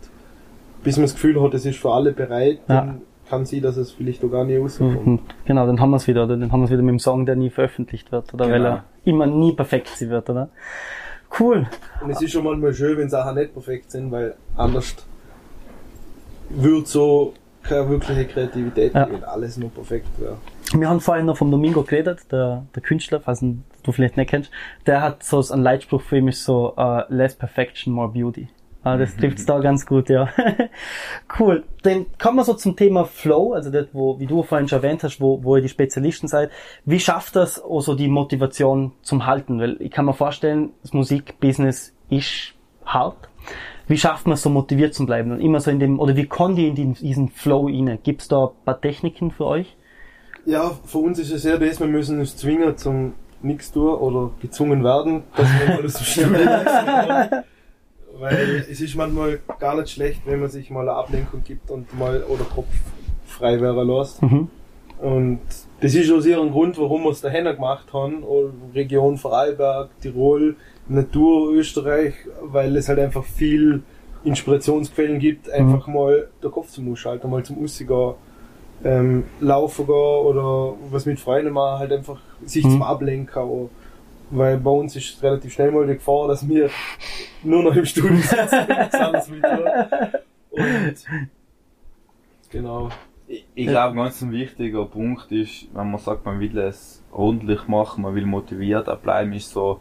bis 0.83 0.97
man 0.97 1.05
das 1.05 1.13
Gefühl 1.13 1.41
hat, 1.41 1.53
es 1.55 1.65
ist 1.65 1.79
für 1.79 1.91
alle 1.91 2.11
bereit, 2.11 2.59
ja. 2.67 2.81
dann 2.81 3.01
kann 3.29 3.45
sie, 3.45 3.61
dass 3.61 3.77
es 3.77 3.91
vielleicht 3.91 4.23
auch 4.23 4.29
gar 4.29 4.43
nicht 4.43 4.59
rauskommt. 4.59 5.05
Mhm. 5.05 5.19
Genau, 5.45 5.65
dann 5.65 5.79
haben 5.79 5.91
wir 5.91 5.97
es 5.97 6.07
wieder, 6.07 6.23
oder? 6.23 6.37
Dann 6.37 6.51
haben 6.51 6.61
wir 6.61 6.65
es 6.65 6.71
wieder 6.71 6.81
mit 6.81 6.93
dem 6.93 6.99
Song, 6.99 7.25
der 7.25 7.35
nie 7.35 7.49
veröffentlicht 7.49 8.11
wird, 8.11 8.33
oder? 8.33 8.45
Genau. 8.45 8.55
Weil 8.55 8.65
er 8.65 8.83
immer 9.05 9.27
nie 9.27 9.53
perfekt 9.53 9.99
wird, 10.01 10.29
oder? 10.29 10.49
Cool. 11.39 11.67
Und 12.01 12.09
es 12.09 12.21
ist 12.21 12.31
schon 12.31 12.43
manchmal 12.43 12.73
schön, 12.73 12.97
wenn 12.97 13.09
Sachen 13.09 13.35
nicht 13.35 13.53
perfekt 13.53 13.91
sind, 13.91 14.11
weil 14.11 14.35
anders 14.55 14.95
würde 16.49 16.87
so 16.87 17.33
keine 17.61 17.89
wirkliche 17.89 18.25
Kreativität 18.25 18.93
ja. 18.93 19.07
wenn 19.11 19.23
alles 19.23 19.57
nur 19.57 19.69
perfekt 19.69 20.07
wäre. 20.17 20.37
Wir 20.73 20.89
haben 20.89 20.99
vorhin 20.99 21.25
noch 21.25 21.37
vom 21.37 21.51
Domingo 21.51 21.83
geredet, 21.83 22.31
der, 22.31 22.65
der 22.73 22.81
Künstler, 22.81 23.19
falls 23.19 23.41
du 23.41 23.91
vielleicht 23.91 24.17
nicht 24.17 24.29
kennst, 24.29 24.51
der 24.85 25.01
hat 25.01 25.23
so 25.23 25.43
ein 25.51 25.61
Leitspruch 25.61 26.01
für 26.01 26.21
mich 26.21 26.39
so, 26.39 26.73
uh, 26.77 27.01
less 27.09 27.35
perfection, 27.35 27.93
more 27.93 28.09
beauty. 28.09 28.47
Ah, 28.81 28.97
das 28.97 29.15
mhm. 29.15 29.19
trifft's 29.19 29.45
da 29.45 29.59
ganz 29.59 29.85
gut, 29.85 30.09
ja. 30.09 30.29
cool. 31.39 31.65
Dann 31.83 32.05
kommen 32.17 32.37
wir 32.37 32.45
so 32.45 32.53
zum 32.53 32.77
Thema 32.77 33.03
Flow, 33.03 33.53
also 33.53 33.69
das, 33.71 33.87
wo, 33.91 34.19
wie 34.19 34.25
du 34.25 34.41
vorhin 34.43 34.67
schon 34.67 34.81
erwähnt 34.81 35.03
hast, 35.03 35.19
wo, 35.19 35.43
wo 35.43 35.57
ihr 35.57 35.61
die 35.61 35.69
Spezialisten 35.69 36.27
seid. 36.27 36.49
Wie 36.85 36.99
schafft 36.99 37.35
das 37.35 37.61
also 37.61 37.95
die 37.95 38.07
Motivation 38.07 38.93
zum 39.01 39.25
Halten? 39.25 39.59
Weil 39.59 39.81
ich 39.81 39.91
kann 39.91 40.05
mir 40.05 40.13
vorstellen, 40.13 40.71
das 40.81 40.93
Musikbusiness 40.93 41.93
ist 42.09 42.53
hart. 42.85 43.29
Wie 43.87 43.97
schafft 43.97 44.27
man 44.27 44.35
es 44.35 44.43
so 44.43 44.49
motiviert 44.49 44.93
zu 44.93 45.05
bleiben 45.05 45.31
und 45.31 45.41
immer 45.41 45.59
so 45.59 45.71
in 45.71 45.79
dem, 45.79 45.99
oder 45.99 46.15
wie 46.15 46.27
kann 46.27 46.55
die 46.55 46.67
in 46.67 46.93
diesen 46.93 47.29
Flow 47.29 47.65
rein? 47.65 47.99
Gibt's 48.03 48.27
da 48.27 48.45
ein 48.45 48.63
paar 48.63 48.79
Techniken 48.79 49.31
für 49.31 49.45
euch? 49.45 49.75
Ja, 50.45 50.71
für 50.85 50.99
uns 50.99 51.19
ist 51.19 51.31
es 51.31 51.41
sehr 51.41 51.57
das, 51.57 51.79
wir 51.79 51.87
müssen 51.87 52.19
uns 52.19 52.37
zwingen 52.37 52.77
zum 52.77 53.13
nichts 53.41 53.71
tun 53.71 53.93
oder 53.95 54.31
gezwungen 54.41 54.83
werden, 54.83 55.23
dass 55.35 55.47
wir 55.59 55.75
mal 55.75 55.83
das 55.83 56.05
Studio 56.05 56.39
Weil 58.19 58.65
es 58.69 58.81
ist 58.81 58.95
manchmal 58.95 59.39
gar 59.59 59.75
nicht 59.75 59.89
schlecht, 59.89 60.21
wenn 60.25 60.39
man 60.39 60.49
sich 60.49 60.69
mal 60.69 60.81
eine 60.81 60.93
Ablenkung 60.93 61.43
gibt 61.43 61.71
und 61.71 61.97
mal 61.97 62.23
oder 62.23 62.43
Kopf 62.43 62.67
frei 63.25 63.59
werden 63.61 63.87
lässt. 63.87 64.21
Mhm. 64.21 64.49
Und 64.99 65.39
das 65.79 65.95
ist 65.95 66.11
aus 66.11 66.25
ihrem 66.25 66.51
Grund, 66.51 66.77
warum 66.77 67.03
wir 67.03 67.11
es 67.11 67.21
dahin 67.21 67.45
gemacht 67.45 67.93
haben. 67.93 68.23
Region 68.75 69.17
Vorarlberg, 69.17 69.89
Tirol, 70.01 70.55
Natur, 70.89 71.53
Österreich, 71.53 72.13
weil 72.41 72.75
es 72.75 72.89
halt 72.89 72.99
einfach 72.99 73.23
viel 73.23 73.83
Inspirationsquellen 74.23 75.19
gibt, 75.19 75.49
einfach 75.49 75.87
mhm. 75.87 75.93
mal 75.93 76.27
den 76.43 76.51
Kopf 76.51 76.69
zum 76.71 76.91
Ausschalten, 76.91 77.29
mal 77.29 77.43
zum 77.43 77.63
Aussigen 77.63 78.15
ähm, 78.83 79.23
laufen 79.39 79.85
gehen 79.85 79.95
oder 79.95 80.73
was 80.89 81.05
mit 81.05 81.19
Freunden 81.19 81.53
machen, 81.53 81.79
halt 81.79 81.91
einfach 81.93 82.19
sich 82.45 82.65
mhm. 82.65 82.71
zum 82.71 82.81
Ablenken. 82.81 83.41
Auch. 83.41 83.69
Weil 84.31 84.57
bei 84.57 84.69
uns 84.69 84.95
ist 84.95 85.21
relativ 85.23 85.53
schnell 85.53 85.71
mal 85.71 85.87
die 85.87 85.95
Gefahr, 85.95 86.27
dass 86.27 86.47
wir 86.47 86.69
nur 87.43 87.63
noch 87.63 87.75
im 87.75 87.85
Studio 87.85 88.15
sitzen 88.15 88.59
und 90.51 91.05
genau. 92.49 92.89
Ich, 93.27 93.45
ich 93.53 93.67
glaube, 93.67 93.95
ganz 93.95 94.21
ein 94.21 94.31
wichtiger 94.31 94.85
Punkt 94.85 95.31
ist, 95.31 95.67
wenn 95.73 95.91
man 95.91 95.99
sagt, 95.99 96.25
man 96.25 96.39
will 96.39 96.57
es 96.57 97.03
ordentlich 97.11 97.67
machen, 97.67 98.01
man 98.01 98.15
will 98.15 98.25
motiviert 98.25 98.87
bleiben, 99.03 99.33
ist 99.33 99.51
so, 99.51 99.79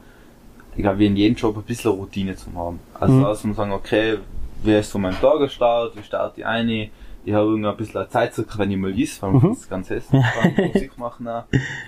ich 0.76 0.82
glaube, 0.82 0.98
wie 0.98 1.06
in 1.06 1.16
jedem 1.16 1.36
Job 1.36 1.56
ein 1.56 1.62
bisschen 1.62 1.92
Routine 1.92 2.36
zu 2.36 2.52
haben. 2.54 2.78
Also, 2.94 3.14
mhm. 3.14 3.22
dass 3.22 3.44
man 3.44 3.54
sagen, 3.54 3.72
okay, 3.72 4.18
wie 4.62 4.74
ist 4.74 4.90
so 4.90 4.98
mein 4.98 5.14
Tagesstart, 5.18 5.96
wie 5.96 6.02
starte 6.02 6.40
ich 6.40 6.46
ein, 6.46 6.90
ich 7.28 7.34
habe 7.34 7.46
irgendwie 7.46 7.68
ein 7.68 7.76
bisschen 7.76 8.08
Zeit, 8.08 8.32
wenn 8.56 8.70
ich 8.70 8.76
mal 8.78 8.98
isst, 8.98 9.20
weil 9.20 9.32
man 9.32 9.42
mhm. 9.42 9.48
das 9.50 9.68
ganz 9.68 9.90
essen 9.90 10.22
kann, 10.22 10.54
Musik 10.72 10.96
machen. 10.96 11.28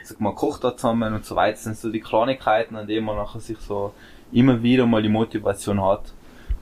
Sag 0.04 0.20
mal, 0.20 0.34
kocht 0.34 0.62
da 0.62 0.76
zusammen 0.76 1.14
und 1.14 1.24
so 1.24 1.34
weiter. 1.34 1.52
Das 1.52 1.64
sind 1.64 1.78
so 1.78 1.90
die 1.90 2.00
Kleinigkeiten, 2.00 2.76
an 2.76 2.86
denen 2.86 3.06
man 3.06 3.16
nachher 3.16 3.40
sich 3.40 3.58
so 3.58 3.94
immer 4.32 4.62
wieder 4.62 4.84
mal 4.86 5.02
die 5.02 5.08
Motivation 5.08 5.82
hat. 5.82 6.12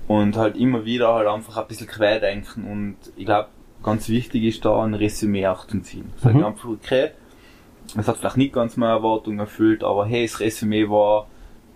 Und 0.06 0.36
halt 0.36 0.56
immer 0.56 0.84
wieder 0.84 1.12
halt 1.12 1.26
einfach 1.26 1.58
ein 1.58 1.66
bisschen 1.66 1.86
querdenken 1.86 2.64
und 2.64 2.96
ich 3.16 3.26
glaube, 3.26 3.48
ganz 3.82 4.08
wichtig 4.08 4.44
ist 4.44 4.64
da 4.64 4.82
ein 4.82 4.94
Resümee 4.94 5.46
auch 5.46 5.66
zu 5.66 5.80
ziehen. 5.80 6.10
Sag 6.16 6.34
mhm. 6.34 6.44
einfach, 6.44 6.68
okay, 6.70 7.10
es 7.94 8.08
hat 8.08 8.16
vielleicht 8.16 8.38
nicht 8.38 8.54
ganz 8.54 8.78
meine 8.78 8.92
Erwartungen 8.92 9.38
erfüllt, 9.38 9.84
aber 9.84 10.06
hey, 10.06 10.26
das 10.26 10.40
Resümee 10.40 10.88
war 10.88 11.26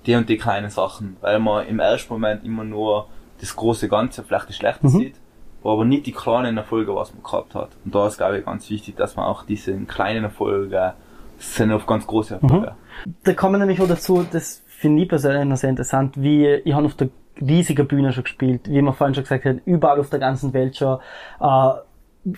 die 0.07 0.15
und 0.15 0.31
die 0.31 0.39
kleinen 0.39 0.71
Sachen, 0.71 1.19
weil 1.21 1.41
man 1.41 1.67
im 1.67 1.79
ersten 1.79 2.11
Moment 2.11 2.43
immer 2.45 2.65
nur 2.65 3.09
das 3.39 3.55
große 3.55 3.89
Ganze, 3.89 4.23
vielleicht 4.23 4.49
das 4.49 4.57
Schlechte 4.57 4.87
mhm. 4.87 4.91
sieht, 4.91 5.17
aber 5.65 5.85
nicht 5.85 6.07
die 6.07 6.13
kleinen 6.13 6.57
Erfolge, 6.57 6.95
was 6.95 7.13
man 7.15 7.23
gehabt 7.23 7.55
hat. 7.55 7.71
Und 7.85 7.95
da 7.95 8.07
ist, 8.07 8.19
glaube 8.19 8.39
ich, 8.39 8.45
ganz 8.45 8.69
wichtig, 8.71 8.97
dass 8.97 9.17
man 9.17 9.27
auch 9.27 9.45
diese 9.45 9.77
kleinen 9.85 10.25
Erfolge, 10.25 10.95
sind 11.39 11.73
auf 11.73 11.87
ganz 11.87 12.07
große 12.07 12.35
Erfolge. 12.35 12.75
Mhm. 13.05 13.15
Da 13.25 13.35
kommen 13.35 13.59
nämlich 13.59 13.81
auch 13.81 13.89
dazu, 13.89 14.25
das 14.31 14.63
finde 14.67 15.03
ich 15.03 15.09
persönlich 15.09 15.45
noch 15.45 15.57
sehr 15.57 15.71
interessant, 15.71 16.15
wie 16.21 16.47
ich 16.47 16.73
habe 16.73 16.87
auf 16.87 16.95
der 16.95 17.09
riesigen 17.41 17.87
Bühne 17.87 18.13
schon 18.13 18.25
gespielt, 18.25 18.69
wie 18.69 18.83
man 18.83 18.95
vorhin 18.95 19.15
schon 19.15 19.25
gesagt 19.25 19.45
hat, 19.45 19.57
überall 19.65 19.99
auf 19.99 20.11
der 20.11 20.21
ganzen 20.21 20.53
Welt 20.53 20.77
schon, 20.77 20.99
äh, 21.41 21.71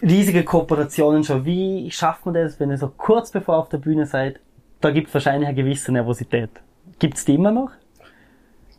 riesige 0.02 0.44
Kooperationen 0.44 1.24
schon. 1.24 1.44
Wie 1.44 1.90
schafft 1.90 2.24
man 2.24 2.34
das, 2.34 2.58
wenn 2.60 2.70
ihr 2.70 2.78
so 2.78 2.88
kurz 2.88 3.30
bevor 3.30 3.58
auf 3.58 3.68
der 3.68 3.78
Bühne 3.78 4.06
seid? 4.06 4.40
Da 4.80 4.90
gibt 4.90 5.08
es 5.08 5.14
wahrscheinlich 5.14 5.48
eine 5.48 5.56
gewisse 5.56 5.92
Nervosität. 5.92 6.50
Gibt 6.98 7.16
es 7.16 7.24
die 7.24 7.34
immer 7.34 7.50
noch? 7.50 7.70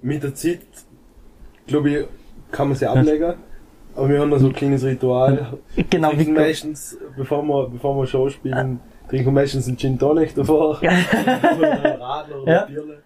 Mit 0.01 0.23
der 0.23 0.33
Zeit, 0.35 0.61
glaube 1.67 1.89
ich, 1.89 2.05
kann 2.51 2.69
man 2.69 2.77
sie 2.77 2.87
ablegen. 2.87 3.35
Aber 3.95 4.09
wir 4.09 4.19
haben 4.19 4.31
da 4.31 4.39
so 4.39 4.47
ein 4.47 4.53
kleines 4.53 4.83
Ritual. 4.83 5.57
Genau, 5.89 6.11
wie 6.15 6.29
meistens, 6.29 6.97
bevor 7.15 7.43
wir, 7.43 7.69
bevor 7.69 7.95
wir 7.97 8.05
Show 8.05 8.29
spielen, 8.29 8.79
trinken 9.07 9.27
wir 9.27 9.31
meistens 9.31 9.67
einen 9.67 9.77
Gin 9.77 9.97
Tonic 9.97 10.35
davor. 10.35 10.77
oder 10.79 10.89
einen 10.89 12.01
Radler 12.01 12.41
oder 12.41 12.51
ja. 12.51 12.65
Bierle. 12.65 13.01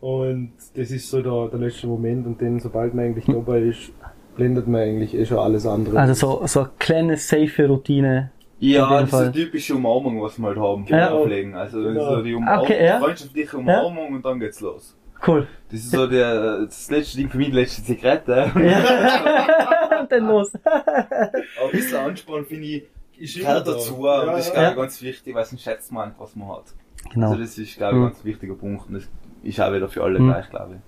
Und 0.00 0.52
das 0.74 0.90
ist 0.90 1.10
so 1.10 1.20
der, 1.20 1.48
der 1.48 1.66
letzte 1.66 1.86
Moment 1.86 2.26
und 2.26 2.40
dann, 2.40 2.58
sobald 2.58 2.94
man 2.94 3.06
eigentlich 3.06 3.26
dabei 3.26 3.60
ist, 3.60 3.92
blendet 4.34 4.66
man 4.66 4.80
eigentlich 4.80 5.14
eh 5.14 5.26
schon 5.26 5.38
alles 5.38 5.66
andere. 5.66 5.98
Also 5.98 6.14
so, 6.14 6.46
so 6.46 6.60
eine 6.60 6.70
kleine, 6.78 7.16
safe 7.16 7.66
Routine. 7.66 8.30
Ja, 8.60 9.00
das 9.00 9.08
ist 9.08 9.14
eine 9.14 9.32
typische 9.32 9.74
Umarmung, 9.74 10.22
was 10.22 10.38
wir 10.38 10.48
halt 10.48 10.58
haben, 10.58 10.84
genau. 10.84 11.24
Pflegen. 11.24 11.54
Also 11.54 11.82
genau. 11.82 12.16
so 12.16 12.22
die 12.22 12.34
Umarmung, 12.34 12.64
okay, 12.64 12.84
ja. 12.84 12.98
freundschaftliche 12.98 13.56
Umarmung 13.56 14.08
ja. 14.10 14.16
und 14.16 14.24
dann 14.24 14.38
geht's 14.40 14.60
los. 14.60 14.96
Cool. 15.26 15.46
Das 15.70 15.80
ist 15.80 15.90
so 15.90 16.06
der, 16.06 16.64
das 16.64 16.90
letzte 16.90 17.18
Ding 17.18 17.28
für 17.28 17.36
mich, 17.36 17.48
die 17.48 17.56
letzte 17.56 17.82
Zigarette. 17.82 18.50
Ja. 18.54 19.99
dann 20.10 20.26
los. 20.26 20.52
Aber 20.64 21.64
ein 21.64 21.70
bisschen 21.72 21.96
Anspann 21.98 22.44
finde 22.44 22.66
ich, 22.66 22.84
ist 23.18 23.38
gehört 23.38 23.66
dazu. 23.66 24.04
Ja, 24.04 24.20
und 24.20 24.26
das 24.28 24.46
ist, 24.46 24.52
glaube 24.52 24.70
ich, 24.70 24.76
ganz 24.76 25.02
wichtig, 25.02 25.34
weil 25.34 25.44
sonst 25.44 25.62
schätzt 25.62 25.92
man 25.92 26.14
was 26.18 26.36
man 26.36 26.48
hat. 26.48 26.64
Genau. 27.12 27.28
Also 27.28 27.40
das 27.40 27.58
ist, 27.58 27.76
glaube 27.76 27.96
ich, 27.96 28.02
ein 28.02 28.08
ganz 28.08 28.24
wichtiger 28.24 28.54
Punkt 28.54 28.88
und 28.88 28.94
das 28.94 29.08
ist 29.42 29.60
auch 29.60 29.72
wieder 29.72 29.88
für 29.88 30.02
alle 30.02 30.18
mhm. 30.18 30.28
gleich, 30.28 30.50
glaube 30.50 30.74
ich. 30.76 30.80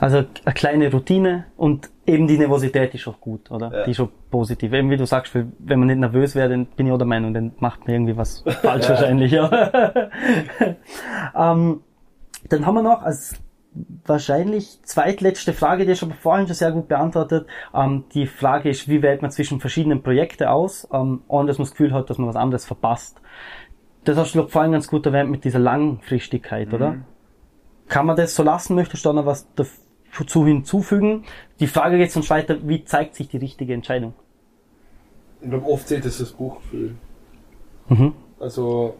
Also 0.00 0.24
eine 0.44 0.54
kleine 0.54 0.90
Routine 0.90 1.46
und 1.56 1.90
eben 2.06 2.26
die 2.26 2.38
Nervosität 2.38 2.94
ist 2.94 3.06
auch 3.06 3.20
gut, 3.20 3.50
oder? 3.50 3.70
Ja. 3.72 3.84
Die 3.84 3.92
ist 3.92 4.00
auch 4.00 4.08
positiv. 4.30 4.72
Eben 4.72 4.90
wie 4.90 4.96
du 4.96 5.06
sagst, 5.06 5.34
wenn 5.34 5.78
man 5.78 5.86
nicht 5.86 5.98
nervös 5.98 6.34
wäre, 6.34 6.48
dann 6.48 6.66
bin 6.66 6.86
ich 6.86 6.92
auch 6.92 6.98
der 6.98 7.06
Meinung, 7.06 7.32
dann 7.32 7.52
macht 7.58 7.86
man 7.86 7.94
irgendwie 7.94 8.16
was 8.16 8.42
falsch 8.62 8.88
wahrscheinlich. 8.88 9.32
Ja. 9.32 9.50
ähm, 11.36 11.80
dann 12.48 12.66
haben 12.66 12.74
wir 12.74 12.82
noch 12.82 13.02
als 13.02 13.36
wahrscheinlich 14.06 14.78
zweitletzte 14.82 15.52
Frage, 15.52 15.84
die 15.84 15.92
ist 15.92 16.02
aber 16.02 16.14
vorhin 16.14 16.46
schon 16.46 16.54
sehr 16.54 16.72
gut 16.72 16.88
beantwortet. 16.88 17.46
Ähm, 17.74 18.04
die 18.14 18.26
Frage 18.26 18.70
ist, 18.70 18.88
wie 18.88 19.02
wählt 19.02 19.22
man 19.22 19.30
zwischen 19.30 19.60
verschiedenen 19.60 20.02
Projekten 20.02 20.44
aus, 20.44 20.88
ähm, 20.92 21.22
ohne 21.28 21.48
dass 21.48 21.58
man 21.58 21.64
das 21.64 21.72
Gefühl 21.72 21.92
hat, 21.92 22.10
dass 22.10 22.18
man 22.18 22.28
was 22.28 22.36
anderes 22.36 22.64
verpasst. 22.64 23.20
Das 24.04 24.16
hast 24.16 24.34
du 24.34 24.46
vorhin 24.46 24.72
ganz 24.72 24.88
gut 24.88 25.06
erwähnt 25.06 25.30
mit 25.30 25.44
dieser 25.44 25.58
Langfristigkeit, 25.58 26.68
mhm. 26.68 26.74
oder? 26.74 26.96
Kann 27.88 28.06
man 28.06 28.16
das 28.16 28.34
so 28.34 28.42
lassen? 28.42 28.74
Möchtest 28.74 29.04
du 29.04 29.10
da 29.10 29.12
noch 29.14 29.26
was 29.26 29.46
dazu 29.54 30.46
hinzufügen? 30.46 31.24
Die 31.60 31.66
Frage 31.66 31.98
geht 31.98 32.12
sonst 32.12 32.30
weiter, 32.30 32.56
wie 32.62 32.84
zeigt 32.84 33.14
sich 33.14 33.28
die 33.28 33.38
richtige 33.38 33.74
Entscheidung? 33.74 34.14
Ich 35.40 35.50
glaube, 35.50 35.66
oft 35.66 35.88
zählt 35.88 36.04
es 36.06 36.18
das 36.18 36.32
Buchgefühl. 36.32 36.94
Mhm. 37.88 38.12
Also, 38.40 38.94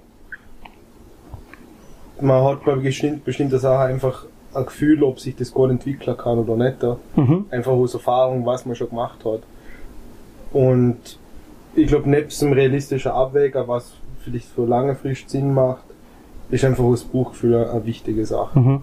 man 2.20 2.44
hat 2.44 2.64
bei 2.64 2.74
bestimmten 2.76 3.58
Sachen 3.58 3.92
einfach 3.92 4.26
ein 4.54 4.66
Gefühl, 4.66 5.02
ob 5.02 5.20
sich 5.20 5.36
das 5.36 5.52
gut 5.52 5.70
entwickeln 5.70 6.16
kann 6.16 6.38
oder 6.38 6.56
nicht. 6.56 6.82
Mhm. 7.16 7.46
Einfach 7.50 7.72
aus 7.72 7.94
Erfahrung, 7.94 8.46
was 8.46 8.66
man 8.66 8.76
schon 8.76 8.88
gemacht 8.88 9.24
hat. 9.24 9.40
Und 10.52 11.18
ich 11.74 11.88
glaube, 11.88 12.08
nebst 12.08 12.40
dem 12.42 12.52
realistischen 12.52 13.10
Abwäger, 13.10 13.66
was 13.66 13.92
vielleicht 14.20 14.46
für 14.46 14.64
lange 14.64 14.94
Frist 14.94 15.30
Sinn 15.30 15.52
macht, 15.52 15.84
ist 16.50 16.64
einfach 16.64 16.90
das 16.90 17.04
Buchgefühl 17.04 17.56
eine 17.56 17.84
wichtige 17.84 18.24
Sache. 18.24 18.58
Mhm. 18.58 18.82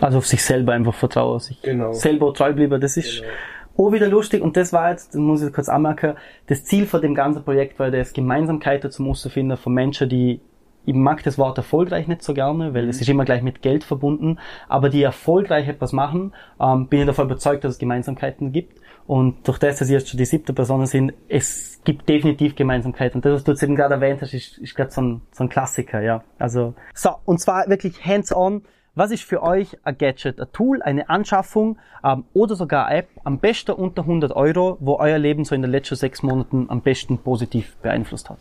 Also 0.00 0.18
auf 0.18 0.26
sich 0.26 0.42
selber 0.44 0.72
einfach 0.72 0.94
vertrauen, 0.94 1.40
sich 1.40 1.60
genau. 1.62 1.92
selber 1.92 2.32
treu 2.34 2.52
bleiben, 2.52 2.80
das 2.80 2.98
ist 2.98 3.22
genau. 3.22 3.88
auch 3.88 3.92
wieder 3.92 4.08
lustig 4.08 4.42
und 4.42 4.56
das 4.56 4.72
war 4.72 4.90
jetzt, 4.90 5.14
das 5.14 5.20
muss 5.20 5.42
ich 5.42 5.52
kurz 5.52 5.70
anmerken, 5.70 6.14
das 6.48 6.64
Ziel 6.64 6.86
von 6.86 7.00
dem 7.00 7.14
ganzen 7.14 7.42
Projekt 7.42 7.78
war 7.78 7.90
das 7.90 8.12
Gemeinsamkeiten 8.12 8.90
zum 8.90 9.14
finden 9.14 9.56
von 9.56 9.72
Menschen, 9.72 10.08
die 10.10 10.40
ich 10.86 10.94
mag 10.94 11.22
das 11.24 11.36
Wort 11.36 11.58
erfolgreich 11.58 12.06
nicht 12.06 12.22
so 12.22 12.32
gerne, 12.32 12.72
weil 12.72 12.88
es 12.88 12.96
mhm. 12.96 13.02
ist 13.02 13.08
immer 13.08 13.24
gleich 13.24 13.42
mit 13.42 13.60
Geld 13.60 13.84
verbunden, 13.84 14.38
aber 14.68 14.88
die 14.88 15.02
erfolgreich 15.02 15.68
etwas 15.68 15.92
machen, 15.92 16.32
ähm, 16.60 16.86
bin 16.86 17.00
ich 17.00 17.06
davon 17.06 17.26
überzeugt, 17.26 17.64
dass 17.64 17.74
es 17.74 17.78
Gemeinsamkeiten 17.78 18.52
gibt. 18.52 18.80
Und 19.06 19.46
durch 19.46 19.58
das, 19.58 19.78
dass 19.78 19.88
ihr 19.88 19.98
jetzt 19.98 20.08
schon 20.08 20.18
die 20.18 20.24
siebte 20.24 20.52
Person 20.52 20.84
sind, 20.86 21.12
es 21.28 21.80
gibt 21.84 22.08
definitiv 22.08 22.56
Gemeinsamkeiten. 22.56 23.18
Und 23.18 23.24
das, 23.24 23.34
was 23.34 23.44
du 23.44 23.52
jetzt 23.52 23.62
eben 23.62 23.76
gerade 23.76 23.94
erwähnt 23.94 24.20
hast, 24.20 24.34
ist, 24.34 24.58
ist 24.58 24.74
gerade 24.74 24.90
so 24.90 25.00
ein, 25.00 25.20
so 25.32 25.44
ein 25.44 25.48
Klassiker, 25.48 26.00
ja. 26.00 26.24
Also, 26.38 26.74
so, 26.94 27.10
und 27.24 27.40
zwar 27.40 27.68
wirklich 27.68 28.04
hands-on. 28.04 28.62
Was 28.94 29.10
ist 29.10 29.24
für 29.24 29.42
euch 29.42 29.76
ein 29.84 29.98
Gadget, 29.98 30.40
ein 30.40 30.46
Tool, 30.52 30.82
eine 30.82 31.08
Anschaffung 31.10 31.78
ähm, 32.02 32.24
oder 32.32 32.56
sogar 32.56 32.86
eine 32.86 33.00
App 33.00 33.08
am 33.24 33.38
besten 33.38 33.72
unter 33.72 34.02
100 34.02 34.32
Euro, 34.34 34.78
wo 34.80 34.96
euer 34.96 35.18
Leben 35.18 35.44
so 35.44 35.54
in 35.54 35.62
den 35.62 35.70
letzten 35.70 35.96
sechs 35.96 36.22
Monaten 36.22 36.66
am 36.70 36.80
besten 36.80 37.18
positiv 37.18 37.76
beeinflusst 37.82 38.30
hat? 38.30 38.38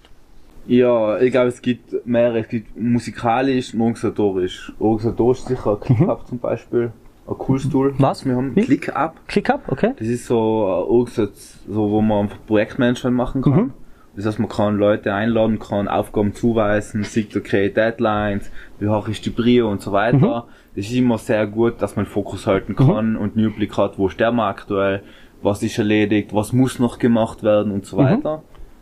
Ja, 0.67 1.19
ich 1.19 1.31
glaube, 1.31 1.47
es 1.47 1.61
gibt 1.61 2.05
mehrere. 2.05 2.39
Es 2.39 2.47
gibt 2.47 2.79
musikalisch 2.79 3.73
und 3.73 3.81
organisatorisch. 3.81 4.73
Organisatorisch 4.79 5.39
sicher 5.39 5.77
ClickUp 5.77 6.21
mhm. 6.21 6.25
zum 6.27 6.39
Beispiel. 6.39 6.91
Ein 7.27 7.37
cooles 7.37 7.69
Tool. 7.69 7.93
Was? 7.97 8.25
Wir 8.25 8.35
haben 8.35 8.53
ClickUp. 8.55 9.13
ClickUp, 9.27 9.61
okay. 9.67 9.93
Das 9.97 10.07
ist 10.07 10.25
so, 10.25 11.05
so, 11.07 11.91
wo 11.91 12.01
man 12.01 12.25
einfach 12.25 12.37
Projektmanagement 12.45 13.15
machen 13.15 13.41
kann. 13.41 13.53
Mhm. 13.53 13.73
Das 14.15 14.25
heißt, 14.25 14.39
man 14.39 14.47
kann 14.47 14.77
Leute 14.77 15.13
einladen, 15.13 15.59
kann 15.59 15.87
Aufgaben 15.87 16.33
zuweisen, 16.33 17.03
sieht, 17.03 17.35
okay, 17.35 17.69
Deadlines, 17.69 18.49
wie 18.79 18.87
hoch 18.87 19.07
ist 19.09 19.25
die 19.25 19.29
Brio 19.29 19.69
und 19.69 19.81
so 19.81 19.91
weiter. 19.91 20.45
Mhm. 20.47 20.75
Das 20.75 20.85
ist 20.85 20.93
immer 20.93 21.17
sehr 21.17 21.47
gut, 21.47 21.81
dass 21.81 21.95
man 21.95 22.05
Fokus 22.05 22.47
halten 22.47 22.73
mhm. 22.73 22.87
kann 22.87 23.09
mhm. 23.11 23.17
und 23.17 23.35
einen 23.35 23.47
Überblick 23.47 23.77
hat, 23.77 23.97
wo 23.97 24.07
sterben 24.07 24.37
wir 24.37 24.45
aktuell, 24.45 25.01
was 25.41 25.63
ist 25.63 25.77
erledigt, 25.77 26.33
was 26.33 26.53
muss 26.53 26.79
noch 26.79 26.97
gemacht 26.97 27.43
werden 27.43 27.71
und 27.71 27.85
so 27.85 28.01
mhm. 28.01 28.21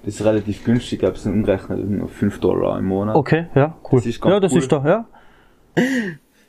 Das 0.06 0.16
ist 0.16 0.26
relativ 0.26 0.63
günstig, 0.66 0.94
ich 0.94 1.00
glaube, 1.00 1.16
es 1.16 1.24
sind 1.24 1.34
umgerechnet 1.34 2.10
5 2.10 2.39
Dollar 2.39 2.78
im 2.78 2.86
Monat. 2.86 3.16
Okay, 3.16 3.48
ja, 3.56 3.78
cool. 3.92 4.00
Das 4.00 4.06
ist 4.06 4.22
ganz 4.22 4.34
ja, 4.34 4.39
das 4.39 4.52
cool. 4.52 4.60
ist 4.60 4.72
doch, 4.72 4.84
ja. 4.84 5.06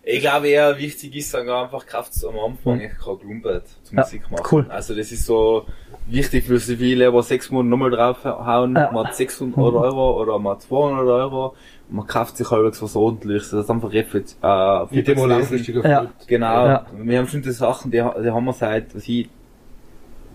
Ich 0.07 0.21
glaube 0.21 0.49
eher 0.49 0.77
wichtig 0.79 1.17
ist 1.17 1.33
dann 1.33 1.49
einfach 1.49 1.87
Kraft 1.87 2.13
am 2.29 2.39
Anfang, 2.39 2.81
ich 2.81 2.93
kann 3.03 3.19
Glumpet 3.19 3.63
zur 3.85 3.97
ja, 3.97 4.03
Musik 4.03 4.31
machen. 4.31 4.45
Cool. 4.51 4.67
Also 4.69 4.95
das 4.95 5.11
ist 5.11 5.25
so 5.25 5.65
wichtig 6.07 6.45
für 6.45 6.59
so 6.59 6.77
viele, 6.77 7.09
aber 7.09 7.23
sechs 7.23 7.51
Monate 7.51 7.71
nochmal 7.71 7.91
draufhauen, 7.91 8.75
ja. 8.75 8.91
man 8.93 9.07
hat 9.07 9.15
600 9.15 9.57
Euro 9.57 10.21
oder 10.21 10.39
man 10.39 10.57
hat 10.57 10.63
200 10.63 11.07
Euro, 11.07 11.55
man 11.89 12.07
kauft 12.07 12.37
sich 12.37 12.51
halbwegs 12.51 12.83
was 12.83 12.97
ordentliches, 12.97 13.51
das 13.51 13.65
ist 13.65 13.71
einfach 13.71 13.93
reflekt, 13.93 14.37
äh, 14.43 14.95
Mit 14.95 15.09
dem 15.09 15.27
langfristiger 15.27 15.89
ja. 15.89 16.07
Genau. 16.27 16.67
Ja. 16.67 16.87
Wir 16.99 17.19
haben 17.19 17.29
schon 17.29 17.41
die 17.41 17.53
Sachen, 17.53 17.91
die, 17.91 17.97
die 17.97 18.31
haben 18.31 18.45
wir 18.45 18.53
seit, 18.53 18.95
was 18.95 19.09
ich, 19.09 19.31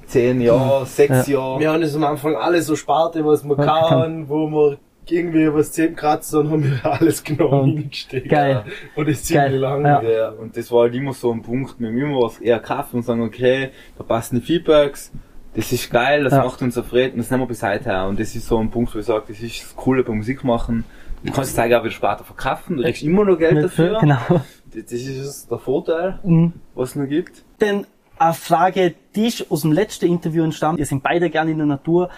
zehn 0.09 0.41
Jahre, 0.41 0.85
sechs 0.85 1.27
ja. 1.27 1.39
Jahre. 1.39 1.59
Wir 1.59 1.71
haben 1.71 1.81
das 1.81 1.95
am 1.95 2.03
Anfang 2.03 2.35
alle 2.35 2.61
so 2.61 2.75
Sparte, 2.75 3.25
was 3.25 3.43
man 3.43 3.57
kann, 3.57 4.27
wo 4.29 4.47
man 4.47 4.77
irgendwie 5.11 5.51
was 5.51 5.71
zehn 5.71 5.95
kratzt, 5.95 6.33
dann 6.33 6.51
haben 6.51 6.63
wir 6.63 6.79
alles 6.91 7.23
genau 7.23 7.61
Und- 7.61 7.77
hingesteckt. 7.77 8.29
geil. 8.29 8.63
Und 8.95 9.07
das 9.07 9.15
ist 9.17 9.25
ziemlich 9.25 9.51
Geil, 9.51 9.55
lang. 9.59 9.85
ja. 9.85 10.01
Ja, 10.03 10.29
und 10.29 10.55
das 10.55 10.71
war 10.71 10.81
halt 10.83 10.93
immer 10.95 11.13
so 11.13 11.31
ein 11.31 11.41
Punkt, 11.41 11.79
wir 11.79 11.87
haben 11.87 11.97
immer 11.97 12.21
was 12.21 12.39
eher 12.39 12.59
kaufen 12.59 12.97
und 12.97 13.03
sagen, 13.03 13.21
okay, 13.23 13.69
da 13.97 14.03
passen 14.03 14.39
die 14.39 14.45
Feedbacks, 14.45 15.11
das 15.55 15.71
ist 15.71 15.89
geil, 15.89 16.23
das 16.25 16.33
Ja. 16.33 16.43
macht 16.43 16.61
uns 16.61 16.77
erfreut 16.77 17.13
und 17.13 17.17
das 17.19 17.31
nehmen 17.31 17.41
wir 17.43 17.47
bis 17.47 17.63
heute 17.63 17.85
her. 17.85 18.05
Und 18.07 18.19
das 18.19 18.35
ist 18.35 18.45
so 18.45 18.59
ein 18.59 18.69
Punkt, 18.69 18.93
wo 18.93 18.99
ich 18.99 19.05
sage, 19.05 19.23
das 19.29 19.39
ist 19.41 19.63
das 19.63 19.75
Coole 19.75 20.03
beim 20.03 20.17
Musik 20.17 20.43
machen. 20.43 20.83
Du 21.23 21.33
kannst 21.33 21.53
es 21.53 21.59
auch 21.59 21.65
wieder 21.65 21.89
später 21.89 22.23
verkaufen, 22.23 22.77
du 22.77 22.83
kriegst 22.83 23.01
immer 23.01 23.25
noch 23.25 23.37
Geld 23.37 23.63
dafür. 23.63 23.97
Genau. 23.99 24.17
Das 24.29 24.83
das 24.85 24.91
ist 24.91 25.49
der 25.49 25.57
Vorteil, 25.57 26.19
Mhm. 26.23 26.53
was 26.75 26.89
es 26.91 26.95
noch 26.97 27.07
gibt. 27.07 27.43
Denn 27.59 27.87
eine 28.19 28.33
Frage, 28.33 28.93
die 29.15 29.27
ist 29.27 29.49
aus 29.51 29.61
dem 29.61 29.71
letzten 29.71 30.05
Interview 30.05 30.43
entstanden. 30.43 30.79
Ihr 30.79 30.85
sind 30.85 31.01
beide 31.03 31.29
gerne 31.29 31.51
in 31.51 31.57
der 31.57 31.67
Natur. 31.67 32.09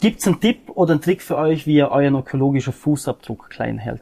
Gibt's 0.00 0.26
einen 0.26 0.40
Tipp 0.40 0.70
oder 0.74 0.92
einen 0.92 1.00
Trick 1.00 1.22
für 1.22 1.36
euch, 1.36 1.66
wie 1.66 1.74
ihr 1.76 1.90
euren 1.90 2.16
ökologischen 2.16 2.72
Fußabdruck 2.72 3.50
klein 3.50 3.78
hält? 3.78 4.00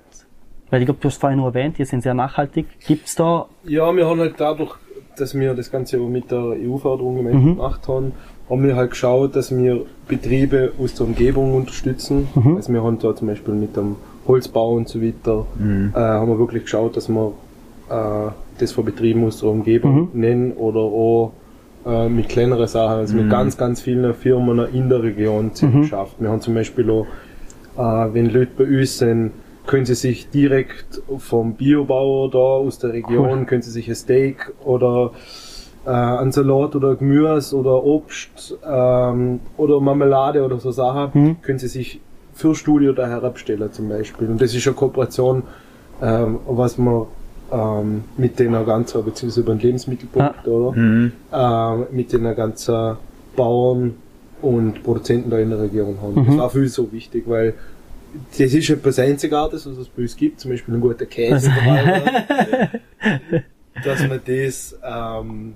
Weil 0.70 0.80
ich 0.80 0.86
glaube, 0.86 1.00
du 1.00 1.08
hast 1.08 1.20
vorhin 1.20 1.38
nur 1.38 1.48
erwähnt, 1.48 1.78
ihr 1.78 1.86
sind 1.86 2.02
sehr 2.02 2.14
nachhaltig. 2.14 2.66
Gibt's 2.86 3.16
da 3.16 3.48
Ja, 3.64 3.94
wir 3.94 4.06
haben 4.06 4.20
halt 4.20 4.34
dadurch, 4.38 4.76
dass 5.16 5.34
wir 5.34 5.54
das 5.54 5.70
Ganze 5.70 5.98
mit 5.98 6.30
der 6.30 6.54
EU-Förderung 6.56 7.18
im 7.18 7.26
Endeffekt 7.26 7.56
gemacht 7.56 7.88
haben, 7.88 8.12
haben 8.48 8.64
wir 8.64 8.76
halt 8.76 8.90
geschaut, 8.90 9.36
dass 9.36 9.54
wir 9.56 9.84
Betriebe 10.08 10.72
aus 10.80 10.94
der 10.94 11.06
Umgebung 11.06 11.54
unterstützen. 11.54 12.28
Also 12.56 12.72
wir 12.72 12.82
haben 12.82 12.98
da 12.98 13.14
zum 13.14 13.28
Beispiel 13.28 13.54
mit 13.54 13.76
dem 13.76 13.96
Holzbau 14.26 14.74
und 14.74 14.88
so 14.88 15.02
weiter, 15.02 15.46
äh, 15.60 15.98
haben 15.98 16.28
wir 16.28 16.38
wirklich 16.38 16.64
geschaut, 16.64 16.96
dass 16.96 17.08
wir 17.08 17.32
äh, 17.90 18.30
das 18.58 18.72
von 18.72 18.84
Betrieben 18.84 19.24
aus 19.24 19.40
der 19.40 19.50
Umgebung 19.50 20.08
nennen 20.14 20.52
oder 20.52 20.80
auch 20.80 21.32
äh, 21.86 22.08
mit 22.08 22.28
kleineren 22.28 22.66
Sachen, 22.66 22.98
also 22.98 23.16
mit 23.16 23.30
ganz, 23.30 23.56
ganz 23.56 23.80
vielen 23.80 24.14
Firmen 24.14 24.72
in 24.72 24.88
der 24.88 25.02
Region 25.02 25.50
mhm. 25.60 25.82
geschafft. 25.82 26.16
Wir 26.18 26.28
haben 26.28 26.40
zum 26.40 26.54
Beispiel 26.54 26.90
auch, 26.90 27.06
äh, 27.76 28.14
wenn 28.14 28.30
Leute 28.30 28.52
bei 28.56 28.64
uns 28.64 28.98
sind, 28.98 29.32
können 29.66 29.86
sie 29.86 29.94
sich 29.94 30.28
direkt 30.30 31.00
vom 31.18 31.54
Biobauer 31.54 32.30
da 32.30 32.38
aus 32.38 32.78
der 32.78 32.92
Region, 32.92 33.46
können 33.46 33.62
sie 33.62 33.70
sich 33.70 33.88
ein 33.88 33.94
Steak 33.94 34.52
oder 34.64 35.12
äh, 35.86 35.90
ein 35.90 36.32
Salat 36.32 36.74
oder 36.76 36.96
Gemüse 36.96 37.56
oder 37.56 37.84
Obst 37.84 38.58
ähm, 38.68 39.40
oder 39.56 39.80
Marmelade 39.80 40.44
oder 40.44 40.58
so 40.58 40.70
Sachen, 40.70 41.40
können 41.42 41.58
sie 41.58 41.68
sich 41.68 42.00
für 42.34 42.54
Studio 42.54 42.92
da 42.92 43.06
herabstellen 43.06 43.72
zum 43.72 43.88
Beispiel. 43.88 44.28
Und 44.28 44.40
das 44.40 44.54
ist 44.54 44.66
eine 44.66 44.74
Kooperation, 44.74 45.42
ähm, 46.02 46.40
was 46.46 46.78
man 46.78 47.06
ähm, 47.52 48.04
mit 48.16 48.38
den 48.38 48.52
ganzen, 48.52 49.04
beziehungsweise 49.04 49.40
über 49.40 49.54
den 49.54 49.60
Lebensmittelpunkt, 49.60 50.46
oder? 50.46 50.76
Mhm. 50.76 51.12
ähm, 51.32 51.86
mit 51.90 52.12
den 52.12 52.22
ganzen 52.34 52.96
Bauern 53.36 53.94
und 54.42 54.82
Produzenten 54.82 55.30
da 55.30 55.38
in 55.38 55.50
der 55.50 55.60
Region 55.60 55.96
haben. 56.00 56.26
Das 56.26 56.36
war 56.36 56.50
für 56.50 56.60
uns 56.60 56.74
so 56.74 56.90
wichtig, 56.92 57.24
weil 57.26 57.54
das 58.30 58.52
ist 58.52 58.70
etwas 58.70 58.98
Einzigartiges, 58.98 59.66
was 59.66 59.78
es 59.78 59.88
bei 59.88 60.02
uns 60.02 60.16
gibt, 60.16 60.40
zum 60.40 60.50
Beispiel 60.50 60.74
ein 60.74 60.80
guter 60.80 61.06
Käse, 61.06 61.48
Wald, 61.50 62.82
dass 63.84 64.00
man 64.08 64.20
das 64.24 64.78
ähm, 64.82 65.54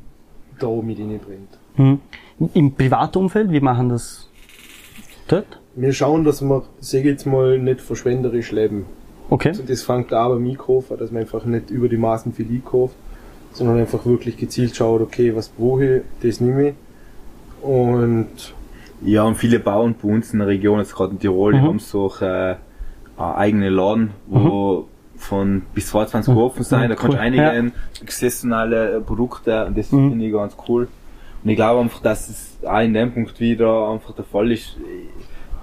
da 0.58 0.68
mit 0.68 0.98
reinbringt. 0.98 1.58
hm, 1.76 1.98
im 2.54 2.72
Privatumfeld, 2.74 3.50
wie 3.50 3.60
machen 3.60 3.88
das 3.88 4.28
dort? 5.26 5.46
Wir 5.74 5.92
schauen, 5.92 6.24
dass 6.24 6.40
wir, 6.42 6.62
sag 6.78 7.00
ich 7.00 7.06
jetzt 7.06 7.26
mal, 7.26 7.58
nicht 7.58 7.80
verschwenderisch 7.80 8.52
leben. 8.52 8.86
Okay. 9.30 9.52
Und 9.58 9.68
das 9.70 9.82
fängt 9.82 10.12
da 10.12 10.28
beim 10.28 10.46
Einkaufen, 10.46 10.96
dass 10.98 11.10
man 11.10 11.22
einfach 11.22 11.44
nicht 11.44 11.70
über 11.70 11.88
die 11.88 11.96
Maßen 11.96 12.32
viel 12.32 12.46
einkauft, 12.48 12.94
sondern 13.52 13.78
einfach 13.78 14.04
wirklich 14.06 14.36
gezielt 14.36 14.76
schaut, 14.76 15.00
okay, 15.00 15.34
was 15.34 15.48
brauche 15.48 15.84
ich, 15.98 16.02
das 16.22 16.40
nehme 16.40 16.68
ich. 16.70 16.74
Und 17.62 18.28
Ja, 19.02 19.24
und 19.24 19.34
viele 19.36 19.58
Bauern 19.58 19.94
bei 20.00 20.08
uns 20.08 20.32
in 20.32 20.38
der 20.38 20.48
Region, 20.48 20.78
jetzt 20.78 20.94
gerade 20.94 21.12
in 21.12 21.18
Tirol, 21.18 21.52
die 21.52 21.60
Mhm. 21.60 21.64
haben 21.66 21.78
so 21.78 22.10
äh, 22.20 22.24
eine 22.24 23.34
eigene 23.36 23.68
Laden, 23.70 24.10
wo 24.26 24.86
von 25.16 25.62
bis 25.74 25.88
22 25.88 26.34
Uhr 26.34 26.44
offen 26.44 26.62
sein, 26.64 26.90
da 26.90 26.96
kannst 26.96 27.16
du 27.16 27.20
Mhm. 27.22 27.34
Cool, 27.34 27.40
einigen 27.40 27.72
saisonale 28.06 28.96
äh, 28.96 29.00
Produkte 29.00 29.66
und 29.66 29.76
das 29.78 29.90
Mhm. 29.92 30.10
finde 30.10 30.26
ich 30.26 30.32
ganz 30.32 30.56
cool. 30.68 30.88
Und 31.42 31.50
ich 31.50 31.56
glaube 31.56 31.80
einfach, 31.80 32.00
dass 32.00 32.28
es 32.28 32.56
auch 32.66 32.80
in 32.80 32.94
dem 32.94 33.12
Punkt 33.12 33.38
wieder 33.40 33.88
einfach 33.90 34.14
der 34.14 34.24
Fall 34.24 34.50
ist. 34.52 34.76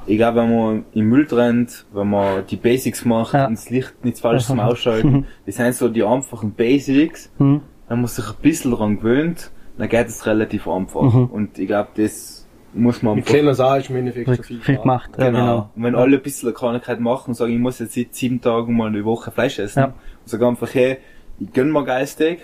Ich 0.08 0.18
glaube, 0.18 0.38
wenn 0.42 0.56
man 0.58 0.86
im 0.94 1.06
Müll 1.10 1.28
trennt, 1.28 1.86
wenn 1.94 2.10
man 2.10 2.46
die 2.48 2.56
Basics 2.56 3.06
macht, 3.06 3.34
Ja. 3.34 3.46
und 3.48 3.54
das 3.58 3.70
Licht 3.70 4.04
nicht 4.04 4.20
falsch 4.20 4.46
zum 4.46 4.58
Mhm. 4.58 4.62
Ausschalten, 4.64 5.26
das 5.46 5.56
sind 5.56 5.76
so 5.76 5.90
die 5.90 6.04
einfachen 6.04 6.52
Basics, 6.54 7.32
Hm. 7.38 7.62
wenn 7.88 7.98
man 8.00 8.08
sich 8.08 8.26
ein 8.28 8.36
bisschen 8.42 8.72
dran 8.72 8.98
gewöhnt, 8.98 9.52
dann 9.78 9.90
geht 9.90 10.08
es 10.08 10.26
relativ 10.26 10.68
einfach. 10.68 11.02
Mhm. 11.14 11.26
Und 11.26 11.60
ich 11.60 11.68
glaube, 11.68 11.90
das 11.96 12.48
muss 12.74 13.04
man 13.04 13.16
mit 13.16 13.26
kleiner 13.26 13.54
Sache 13.54 13.80
ist 13.80 13.90
im 13.90 13.98
Endeffekt 13.98 14.28
schon 14.36 14.44
viel, 14.44 14.62
Viel 14.62 14.78
gemacht, 14.78 15.10
ja, 15.18 15.26
Genau. 15.26 15.40
genau. 15.40 15.70
Und 15.76 15.84
wenn 15.84 15.96
alle 15.96 16.18
ein 16.18 16.24
bisschen 16.24 16.50
eine 16.50 16.56
Kleinigkeit 16.56 17.00
machen 17.00 17.30
und 17.30 17.34
sagen, 17.36 17.52
ich 17.54 17.60
muss 17.60 17.80
jetzt 17.80 17.94
seit 17.94 18.16
sieben 18.16 18.40
Tagen 18.42 18.76
mal 18.78 18.88
eine 18.88 19.04
Woche 19.06 19.30
Fleisch 19.32 19.60
essen, 19.60 19.80
Ja. 19.80 19.86
und 19.88 19.94
sagen 20.26 20.46
einfach, 20.46 20.74
hey, 20.74 20.98
ich 21.40 21.52
gönn 21.54 21.70
mir 21.72 21.84
geil 21.84 22.08
Steak, 22.08 22.40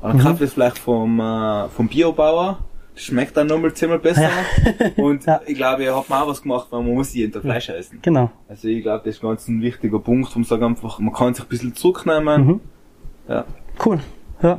und 0.00 0.08
dann 0.10 0.16
Mhm. 0.18 0.22
kaufe 0.22 0.44
ich 0.44 0.48
es 0.50 0.54
vielleicht 0.54 0.78
vom, 0.78 1.18
äh, 1.20 1.68
vom 1.68 1.88
Biobauer, 1.88 2.58
schmeckt 2.94 3.36
dann 3.36 3.46
nochmal 3.46 3.72
zehnmal 3.74 3.98
besser. 3.98 4.28
Und 4.96 5.24
Ja. 5.26 5.40
ich 5.46 5.54
glaube, 5.56 5.84
ihr 5.84 5.94
habt 5.94 6.08
mir 6.10 6.16
auch 6.22 6.28
was 6.28 6.42
gemacht, 6.42 6.66
weil 6.70 6.82
man 6.82 6.94
muss 6.94 7.14
jeden 7.14 7.32
Tag 7.32 7.42
Fleisch 7.42 7.68
essen. 7.70 7.98
Genau. 8.02 8.30
Also 8.48 8.68
ich 8.68 8.82
glaube, 8.82 9.02
das 9.04 9.16
ist 9.16 9.22
ganz 9.22 9.48
ein 9.48 9.62
wichtiger 9.62 9.98
Punkt, 9.98 10.34
man 10.34 10.44
sagt 10.44 10.62
einfach, 10.62 10.98
man 10.98 11.12
kann 11.12 11.34
sich 11.34 11.44
ein 11.44 11.48
bisschen 11.48 11.74
zurücknehmen. 11.74 12.46
Mhm. 12.46 12.60
Ja. 13.28 13.44
Cool. 13.84 14.00
Ja. 14.42 14.58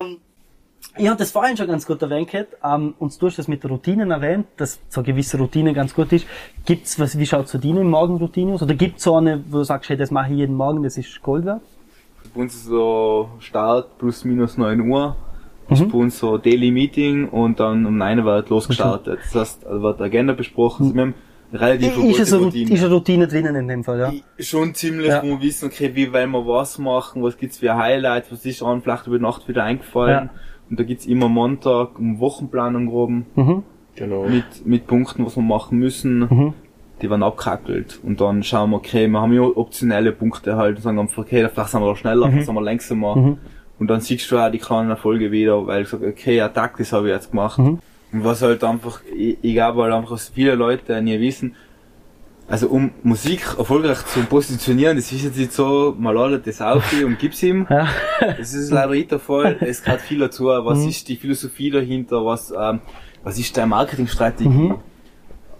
Ich 0.96 1.08
habe 1.08 1.18
das 1.18 1.32
vorhin 1.32 1.58
schon 1.58 1.68
ganz 1.68 1.88
gut 1.88 2.02
erwähnt, 2.04 2.30
gehabt, 2.30 2.56
ähm, 2.64 2.94
und 3.00 3.20
du 3.20 3.26
hast 3.26 3.40
das 3.40 3.48
mit 3.48 3.64
der 3.64 3.72
Routinen 3.72 4.12
erwähnt, 4.12 4.46
dass 4.58 4.80
so 4.90 5.02
eine 5.02 5.08
gewisse 5.08 5.38
Routine 5.40 5.74
ganz 5.74 5.96
gut 5.96 6.12
ist. 6.14 6.28
Gibt's 6.66 7.00
was, 7.00 7.18
wie 7.18 7.26
schaut's 7.26 7.52
für 7.52 7.58
deine 7.58 7.84
Morgenroutine 7.84 8.54
aus? 8.54 8.62
Oder 8.62 8.76
gibt's 8.76 9.04
so 9.04 9.16
eine, 9.16 9.44
wo 9.50 9.58
du 9.60 9.64
sagst, 9.64 9.90
hey, 9.90 9.98
das 9.98 10.12
mache 10.12 10.32
ich 10.32 10.38
jeden 10.38 10.56
Morgen, 10.56 10.84
das 10.84 10.98
ist 10.98 11.22
Gold 11.24 11.46
wert? 11.46 11.62
Bei 12.36 12.42
uns 12.42 12.54
ist 12.54 12.66
so 12.66 13.30
Start 13.40 13.98
plus 13.98 14.24
minus 14.24 14.58
9 14.58 14.82
Uhr. 14.82 15.16
Mhm. 15.70 15.74
Ist 15.76 15.92
bei 15.92 15.98
uns 15.98 16.20
so 16.20 16.38
Daily 16.38 16.72
Meeting 16.72 17.30
und 17.30 17.60
dann 17.60 17.86
um 17.86 17.98
9 17.98 18.20
Uhr 18.20 18.26
wird 18.26 18.50
losgestartet. 18.50 19.20
Das 19.24 19.36
heißt, 19.36 19.66
also 19.68 19.82
wird 19.82 20.00
die 20.00 20.04
Agenda 20.04 20.34
besprochen. 20.34 20.84
Also 20.84 20.96
wir 20.96 21.02
haben 21.04 21.14
relativ 21.54 21.98
eine 21.98 22.10
Ist, 22.12 22.20
es 22.20 22.34
eine, 22.34 22.44
Routine. 22.46 22.72
ist 22.74 22.84
eine 22.84 22.94
Routine 22.94 23.28
drinnen 23.28 23.56
in 23.56 23.68
dem 23.68 23.84
Fall, 23.84 24.00
ja? 24.00 24.12
Ich- 24.38 24.48
Schon 24.50 24.74
ziemlich, 24.74 25.08
Ja. 25.08 25.22
wo 25.24 25.28
wir 25.28 25.42
wissen, 25.42 25.68
okay, 25.68 25.92
wie 25.94 26.12
wollen 26.12 26.32
wir 26.32 26.46
was 26.48 26.78
machen, 26.80 27.24
was 27.24 27.38
gibt's 27.38 27.60
für 27.60 27.76
Highlights, 27.78 28.32
was 28.32 28.46
ist 28.46 28.62
an 28.64 28.82
vielleicht 28.82 29.08
über 29.08 29.18
die 29.18 29.24
Nacht 29.24 29.48
wieder 29.48 29.64
eingefallen. 29.64 30.26
Ja. 30.26 30.40
Und 30.70 30.80
da 30.80 30.84
gibt's 30.84 31.06
immer 31.06 31.30
Montag 31.30 32.00
um 32.00 32.20
Wochenplanung 32.20 32.88
groben 32.88 33.26
Mhm. 33.36 33.64
Genau. 33.96 34.24
mit, 34.28 34.66
mit 34.66 34.88
Punkten, 34.88 35.26
was 35.26 35.36
wir 35.36 35.44
machen 35.44 35.78
müssen. 35.78 36.20
Mhm. 36.22 36.54
Die 37.02 37.10
werden 37.10 37.24
abgehackelt. 37.24 38.00
Und 38.04 38.22
dann 38.22 38.44
schauen 38.44 38.70
wir, 38.72 38.78
okay, 38.78 39.08
wir 39.08 39.20
haben 39.22 39.34
ja 39.34 39.42
optionelle 39.42 40.12
Punkte 40.14 40.56
halt 40.56 40.78
und 40.78 40.82
sagen 40.84 41.00
einfach, 41.00 41.20
okay, 41.24 41.48
vielleicht 41.54 41.70
sind 41.70 41.82
wir 41.82 41.88
da 41.90 41.96
schneller, 41.96 42.30
vielleicht 42.30 42.46
sind 42.46 42.56
wir 42.56 42.62
langsamer. 42.62 43.16
Mhm. 43.16 43.38
Und 43.84 43.88
dann 43.90 44.00
siehst 44.00 44.32
du 44.32 44.38
auch 44.38 44.50
die 44.50 44.60
kleinen 44.60 44.92
Erfolge 44.92 45.30
wieder, 45.30 45.68
weil 45.68 45.82
ich 45.82 45.90
sage, 45.90 46.08
okay, 46.08 46.38
ja, 46.38 46.48
Tag, 46.48 46.78
das 46.78 46.94
habe 46.94 47.10
ich 47.10 47.14
jetzt 47.14 47.32
gemacht. 47.32 47.60
Mhm. 47.60 47.80
Und 48.14 48.24
was 48.24 48.42
halt 48.42 48.64
einfach, 48.64 49.02
ich, 49.14 49.38
ich 49.42 49.54
glaube 49.56 49.84
halt 49.84 49.92
einfach, 49.92 50.12
dass 50.12 50.30
viele 50.30 50.56
Leute 50.56 51.02
nie 51.02 51.20
wissen, 51.20 51.54
also 52.48 52.68
um 52.70 52.92
Musik 53.04 53.42
erfolgreich 53.58 54.06
zu 54.06 54.22
positionieren, 54.22 54.96
das 54.96 55.12
ist 55.12 55.26
jetzt 55.26 55.38
nicht 55.38 55.52
so, 55.52 55.94
man 56.00 56.16
ladet 56.16 56.48
das 56.48 56.62
auf 56.62 56.94
und 57.04 57.20
gibt's 57.20 57.44
ihm. 57.44 57.68
Ja. 57.70 57.90
Das 58.22 58.54
ist 58.54 58.72
leider 58.72 58.94
nicht 58.94 59.12
der 59.12 59.20
Fall. 59.20 59.58
Es 59.60 59.84
gehört 59.84 60.00
viel 60.00 60.20
dazu. 60.20 60.46
Was 60.46 60.80
Mhm. 60.80 60.88
ist 60.88 61.10
die 61.10 61.18
Philosophie 61.18 61.70
dahinter? 61.70 62.26
Was, 62.26 62.54
ähm, 62.58 62.80
was 63.22 63.38
ist 63.38 63.58
deine 63.58 63.68
Marketingstrategie? 63.68 64.48
Mhm. 64.48 64.76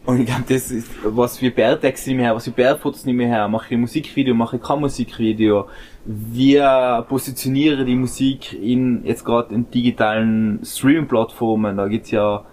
Und 0.06 0.20
ich 0.22 0.26
glaube, 0.28 0.44
das 0.48 0.72
ist, 0.72 0.88
was 1.04 1.38
für 1.40 1.52
Bärtexte 1.52 2.10
nehme 2.10 2.22
ich 2.22 2.28
her, 2.28 2.36
was 2.36 2.46
für 2.46 2.52
Bärfotos 2.52 3.06
nehme 3.06 3.24
ich 3.24 3.30
her, 3.30 3.50
mache 3.50 3.66
ich 3.68 3.72
ein 3.74 3.82
Musikvideo, 3.82 4.34
mache 4.34 4.56
ich 4.56 4.62
kein 4.62 4.80
Musikvideo, 4.80 5.68
wie 6.06 6.60
positioniere 7.08 7.82
ich 7.82 7.86
die 7.86 7.96
Musik 7.96 8.54
in, 8.54 9.06
jetzt 9.06 9.24
gerade 9.24 9.54
in 9.56 9.70
digitalen 9.72 10.60
Streaming-Plattformen, 10.64 11.78
da 11.78 11.88
gibt's 11.88 12.12
ja 12.12 12.44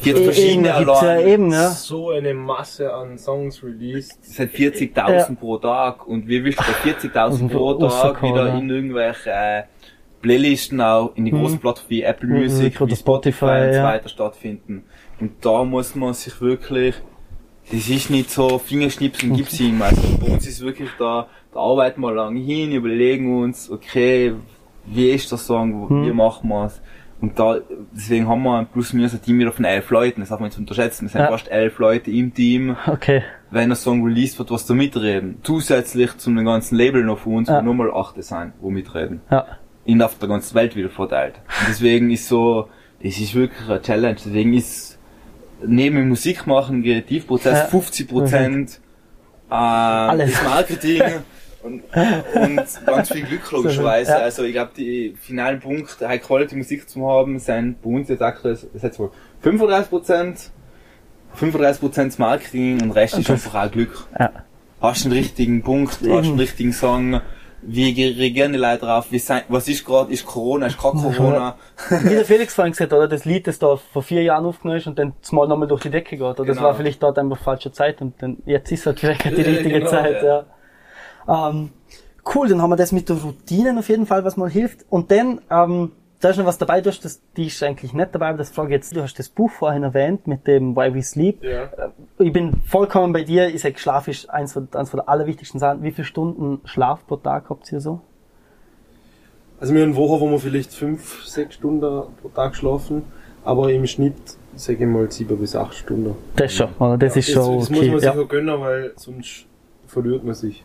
40 0.00 0.16
Eben, 0.16 0.24
verschiedene 0.24 0.68
da 0.68 0.78
gibt's 0.78 1.02
ja 1.02 1.20
eben, 1.20 1.52
ja. 1.52 1.70
So 1.70 2.10
eine 2.10 2.34
Masse 2.34 2.92
an 2.92 3.18
Songs 3.18 3.62
released. 3.62 4.24
Sind 4.24 4.52
40.000 4.52 5.10
Ja. 5.10 5.36
pro 5.38 5.58
Tag 5.58 6.06
und 6.06 6.26
wir 6.26 6.42
wischen 6.42 6.64
bei 6.66 6.90
40.000 6.90 7.14
Also 7.18 7.48
pro 7.48 7.74
Tag 7.74 8.22
wieder 8.22 8.48
ja. 8.48 8.58
in 8.58 8.70
irgendwelche 8.70 9.30
äh, 9.30 9.62
Playlisten 10.22 10.80
auch 10.80 11.12
in 11.16 11.26
die 11.26 11.30
großen 11.30 11.58
Plattformen 11.58 11.90
wie 11.90 12.02
Apple 12.02 12.28
Mhm, 12.28 12.38
Music, 12.40 12.80
oder 12.80 12.90
wie 12.90 12.96
Spotify, 12.96 13.36
Spotify, 13.36 13.66
und 13.66 13.72
so 13.72 13.78
ja. 13.78 13.84
weiter 13.84 14.08
stattfinden. 14.08 14.84
Und 15.20 15.44
da 15.44 15.64
muss 15.64 15.94
man 15.94 16.14
sich 16.14 16.40
wirklich, 16.40 16.94
das 17.72 17.88
ist 17.88 18.10
nicht 18.10 18.30
so 18.30 18.58
Fingerschnipsen 18.58 19.34
gibt's 19.34 19.58
ihm. 19.60 19.80
Also 19.82 20.02
bei 20.18 20.32
uns 20.32 20.46
ist 20.46 20.60
wirklich 20.60 20.90
da, 20.98 21.26
da 21.52 21.60
arbeiten 21.60 22.00
wir 22.00 22.12
lange 22.12 22.40
hin, 22.40 22.72
überlegen 22.72 23.40
uns, 23.42 23.70
okay, 23.70 24.34
wie 24.86 25.10
ist 25.10 25.30
der 25.30 25.38
Song, 25.38 25.88
Mhm. 25.88 26.06
wie 26.06 26.12
machen 26.12 26.48
wir's? 26.48 26.80
Und 27.20 27.38
da, 27.38 27.58
deswegen 27.94 28.26
haben 28.28 28.42
wir 28.44 28.58
ein 28.58 28.66
plus 28.66 28.94
minus 28.94 29.12
ein 29.12 29.20
Team 29.22 29.38
wieder 29.40 29.52
von 29.52 29.66
elf 29.66 29.90
Leuten, 29.90 30.20
das 30.20 30.30
darf 30.30 30.40
man 30.40 30.48
nicht 30.48 30.58
unterschätzen. 30.58 31.04
Es 31.04 31.12
sind 31.12 31.20
Ja. 31.20 31.28
fast 31.28 31.50
elf 31.50 31.78
Leute 31.78 32.10
im 32.10 32.32
Team 32.32 32.76
Okay. 32.86 33.22
wenn 33.50 33.70
ein 33.70 33.76
Song 33.76 34.02
released 34.04 34.38
wird, 34.38 34.50
was 34.50 34.64
da 34.64 34.72
mitreden. 34.72 35.36
Zusätzlich 35.42 36.16
zum 36.16 36.42
ganzen 36.44 36.76
Label 36.76 37.04
noch 37.04 37.18
von 37.18 37.34
uns, 37.36 37.48
Ja. 37.50 37.60
wo 37.60 37.66
nochmal 37.66 37.90
achte 37.92 38.22
sein, 38.22 38.54
wo 38.60 38.70
mitreden. 38.70 39.20
Ja. 39.30 39.44
In 39.84 40.00
auf 40.00 40.18
der 40.18 40.28
ganzen 40.30 40.54
Welt 40.54 40.76
wieder 40.76 40.88
verteilt. 40.88 41.34
Und 41.60 41.68
deswegen 41.68 42.10
ist 42.10 42.26
so, 42.26 42.68
das 43.02 43.18
ist 43.18 43.34
wirklich 43.34 43.68
eine 43.68 43.82
Challenge. 43.82 44.14
Deswegen 44.24 44.54
ist 44.54 44.98
neben 45.66 45.96
dem 45.96 46.08
Musikmachen, 46.08 46.82
Kreativprozess 46.82 47.70
Ja. 47.72 47.78
50% 47.78 48.78
Alles. 49.48 50.32
Das 50.32 50.44
Marketing 50.44 51.02
und, 51.62 51.82
und 52.34 52.86
ganz 52.86 53.12
viel 53.12 53.24
Glück 53.24 53.50
logischerweise. 53.50 54.12
Ja. 54.12 54.18
Also 54.18 54.44
ich 54.44 54.52
glaube, 54.52 54.70
die 54.76 55.14
finalen 55.20 55.60
Punkte, 55.60 56.08
High 56.08 56.22
Quality 56.22 56.56
Musik 56.56 56.88
zu 56.88 57.06
haben, 57.08 57.38
sind 57.38 57.82
bei 57.82 57.90
uns 57.90 58.08
jetzt 58.08 58.22
aktuell, 58.22 58.58
jetzt 58.80 58.98
wohl 58.98 59.10
35 59.40 59.90
Prozent, 59.90 60.50
35 61.34 61.80
Prozent 61.80 62.18
Marketing 62.18 62.82
und 62.82 62.92
Rest 62.92 63.18
ist 63.18 63.30
einfach 63.30 63.66
auch 63.66 63.70
Glück. 63.70 64.06
Ja. 64.18 64.32
Hast 64.80 65.04
du 65.04 65.10
den 65.10 65.18
richtigen 65.18 65.62
Punkt, 65.62 65.92
hast 65.92 66.02
du 66.02 66.20
den 66.22 66.38
richtigen 66.38 66.72
Song, 66.72 67.20
wie 67.62 67.90
reagieren 68.12 68.52
die 68.52 68.58
Leute 68.58 68.86
drauf, 68.86 69.06
wie 69.10 69.18
sein, 69.18 69.42
was 69.48 69.68
ist 69.68 69.84
gerade, 69.84 70.12
ist 70.12 70.24
Corona, 70.24 70.66
ist 70.66 70.78
gerade 70.78 70.98
Corona. 70.98 71.56
Wie 72.04 72.14
der 72.14 72.24
Felix 72.24 72.54
vorhin 72.54 72.72
gesagt 72.72 72.92
hat, 72.92 72.98
oder? 72.98 73.08
Das 73.08 73.24
Lied, 73.24 73.46
das 73.46 73.58
da 73.58 73.76
vor 73.76 74.02
vier 74.02 74.22
Jahren 74.22 74.46
aufgenommen 74.46 74.78
ist 74.78 74.86
und 74.86 74.98
dann 74.98 75.12
mal 75.30 75.46
nochmal 75.46 75.68
durch 75.68 75.82
die 75.82 75.90
Decke 75.90 76.16
geht, 76.16 76.22
oder? 76.22 76.34
Genau. 76.34 76.46
Das 76.46 76.62
war 76.62 76.74
vielleicht 76.74 77.02
dort 77.02 77.18
einfach 77.18 77.38
falsche 77.38 77.70
Zeit 77.70 78.00
und 78.00 78.14
dann, 78.22 78.38
jetzt 78.46 78.72
ist 78.72 78.86
halt 78.86 79.00
vielleicht 79.00 79.24
die 79.24 79.28
richtige 79.42 79.80
genau, 79.80 79.90
Zeit, 79.90 80.22
ja. 80.22 80.44
ja. 81.28 81.48
Ähm, 81.50 81.70
cool, 82.34 82.48
dann 82.48 82.62
haben 82.62 82.70
wir 82.70 82.76
das 82.76 82.92
mit 82.92 83.08
der 83.08 83.16
Routinen 83.16 83.78
auf 83.78 83.88
jeden 83.88 84.06
Fall, 84.06 84.24
was 84.24 84.36
mal 84.36 84.50
hilft. 84.50 84.86
Und 84.88 85.10
dann, 85.10 85.40
ähm, 85.50 85.92
da 86.20 86.30
ist 86.30 86.36
noch 86.36 86.46
was 86.46 86.58
dabei, 86.58 86.80
du 86.82 86.90
hast 86.90 87.04
das, 87.04 87.22
die 87.36 87.46
ist 87.46 87.62
eigentlich 87.62 87.94
nicht 87.94 88.14
dabei, 88.14 88.28
aber 88.28 88.38
das 88.38 88.50
frage 88.50 88.68
ich 88.68 88.74
jetzt, 88.74 88.94
du 88.94 89.02
hast 89.02 89.18
das 89.18 89.28
Buch 89.30 89.50
vorhin 89.50 89.82
erwähnt 89.82 90.26
mit 90.26 90.46
dem 90.46 90.76
Why 90.76 90.94
We 90.94 91.02
Sleep. 91.02 91.42
Ja. 91.42 91.64
Äh, 91.64 91.88
ich 92.18 92.32
bin 92.32 92.60
vollkommen 92.66 93.12
bei 93.12 93.24
dir, 93.24 93.48
ich 93.48 93.62
sage, 93.62 93.78
Schlaf 93.78 94.06
ist 94.06 94.28
eins 94.28 94.52
von, 94.52 94.68
eins 94.74 94.90
von 94.90 94.98
der 94.98 95.08
allerwichtigsten 95.08 95.58
Sachen. 95.58 95.82
Wie 95.82 95.92
viele 95.92 96.04
Stunden 96.04 96.60
Schlaf 96.64 97.06
pro 97.06 97.16
Tag 97.16 97.48
habt 97.48 97.72
ihr 97.72 97.80
so? 97.80 98.00
Also 99.58 99.74
wir 99.74 99.82
haben 99.82 99.96
Woche, 99.96 100.20
wo 100.20 100.30
wir 100.30 100.38
vielleicht 100.38 100.72
fünf, 100.72 101.24
sechs 101.24 101.54
Stunden 101.54 101.80
pro 101.80 102.28
Tag 102.34 102.54
schlafen, 102.54 103.02
aber 103.44 103.72
im 103.72 103.86
Schnitt 103.86 104.14
sage 104.56 104.84
ich 104.84 104.90
mal 104.90 105.10
sieben 105.10 105.38
bis 105.38 105.56
acht 105.56 105.74
Stunden. 105.74 106.14
Das 106.36 106.52
schon, 106.52 106.68
oder? 106.78 106.98
Das 106.98 107.14
ja, 107.14 107.18
ist 107.20 107.30
schon 107.30 107.58
das, 107.58 107.68
das 107.68 107.78
okay. 107.78 107.80
muss 107.80 107.90
man 107.90 108.00
sich 108.00 108.14
ja. 108.14 108.20
auch 108.20 108.28
gönnen, 108.28 108.60
weil 108.60 108.92
sonst 108.96 109.46
verliert 109.86 110.24
man 110.24 110.34
sich. 110.34 110.64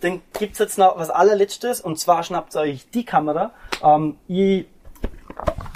Dann 0.00 0.20
gibt's 0.38 0.58
jetzt 0.58 0.78
noch 0.78 0.98
was 0.98 1.10
allerletztes 1.10 1.80
und 1.80 1.98
zwar 1.98 2.22
schnappt 2.22 2.54
ihr 2.54 2.60
euch 2.60 2.86
die 2.90 3.04
Kamera. 3.04 3.52
Ähm, 3.82 4.16
ich 4.28 4.66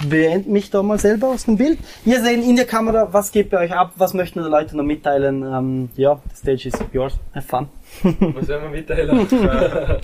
beende 0.07 0.49
mich 0.49 0.69
da 0.69 0.81
mal 0.83 0.99
selber 0.99 1.27
aus 1.27 1.45
dem 1.45 1.57
Bild. 1.57 1.79
Ihr 2.05 2.21
seht 2.21 2.43
in 2.43 2.55
der 2.55 2.65
Kamera, 2.65 3.09
was 3.11 3.31
geht 3.31 3.49
bei 3.49 3.59
euch 3.59 3.73
ab, 3.73 3.93
was 3.97 4.13
möchten 4.13 4.43
die 4.43 4.49
Leute 4.49 4.75
noch 4.75 4.83
mitteilen. 4.83 5.43
Ähm, 5.43 5.89
ja, 5.95 6.21
the 6.29 6.35
stage 6.35 6.67
is 6.67 6.73
yours. 6.91 7.13
Have 7.33 7.47
fun. 7.47 7.69
was 8.35 8.47
werden 8.47 8.63
wir 8.63 8.69
mitteilen? 8.69 9.29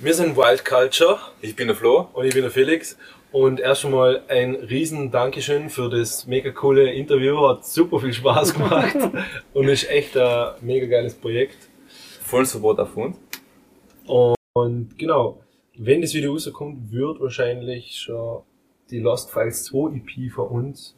wir 0.00 0.14
sind 0.14 0.36
Wild 0.36 0.64
Culture. 0.64 1.18
Ich 1.40 1.56
bin 1.56 1.68
der 1.68 1.76
Flo. 1.76 2.08
Und 2.12 2.26
ich 2.26 2.34
bin 2.34 2.42
der 2.42 2.50
Felix. 2.50 2.96
Und 3.30 3.60
erst 3.60 3.84
einmal 3.84 4.22
ein 4.28 4.54
riesen 4.54 5.10
Dankeschön 5.10 5.68
für 5.68 5.90
das 5.90 6.26
mega 6.26 6.50
coole 6.50 6.92
Interview. 6.92 7.46
Hat 7.46 7.64
super 7.64 8.00
viel 8.00 8.14
Spaß 8.14 8.54
gemacht 8.54 8.96
und 9.52 9.68
ist 9.68 9.88
echt 9.90 10.16
ein 10.16 10.54
mega 10.62 10.86
geiles 10.86 11.14
Projekt. 11.14 11.68
Voll 12.22 12.46
Support 12.46 12.80
auf 12.80 12.96
uns. 12.96 13.18
Und 14.54 14.98
genau, 14.98 15.40
wenn 15.76 16.00
das 16.00 16.14
Video 16.14 16.32
rauskommt, 16.32 16.90
wird 16.90 17.20
wahrscheinlich 17.20 17.96
schon 17.96 18.42
die 18.90 18.98
Lost 18.98 19.30
Files 19.30 19.64
2 19.64 19.96
EP 19.96 20.32
von 20.32 20.48
uns 20.48 20.96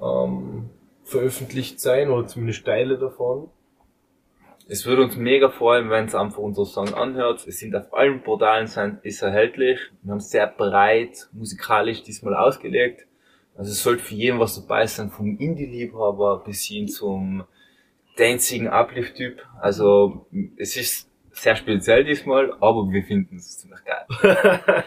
ähm, 0.00 0.70
veröffentlicht 1.04 1.78
sein 1.78 2.10
oder 2.10 2.26
zumindest 2.26 2.64
Teile 2.64 2.98
davon. 2.98 3.48
Es 4.72 4.86
würde 4.86 5.02
uns 5.02 5.16
mega 5.16 5.48
freuen, 5.48 5.90
wenn 5.90 6.04
es 6.04 6.14
einfach 6.14 6.38
unser 6.38 6.64
Song 6.64 6.94
anhört. 6.94 7.44
Es 7.44 7.58
sind 7.58 7.74
auf 7.74 7.92
allen 7.92 8.22
Portalen 8.22 8.68
ist 9.02 9.20
erhältlich. 9.20 9.80
Wir 10.02 10.12
haben 10.12 10.20
sehr 10.20 10.46
breit 10.46 11.28
musikalisch 11.32 12.04
diesmal 12.04 12.36
ausgelegt. 12.36 13.04
Also 13.56 13.72
es 13.72 13.82
sollte 13.82 14.04
für 14.04 14.14
jeden 14.14 14.38
was 14.38 14.54
dabei 14.54 14.86
sein, 14.86 15.10
vom 15.10 15.36
Indie-Liebhaber 15.36 16.44
bis 16.46 16.62
hin 16.66 16.86
zum 16.86 17.42
dancing 18.16 18.68
Uplift-Typ. 18.68 19.44
Also 19.60 20.28
es 20.56 20.76
ist 20.76 21.10
sehr 21.32 21.56
speziell 21.56 22.04
diesmal, 22.04 22.52
aber 22.60 22.92
wir 22.92 23.02
finden 23.02 23.38
es 23.38 23.58
ziemlich 23.58 23.80
geil. 23.84 24.06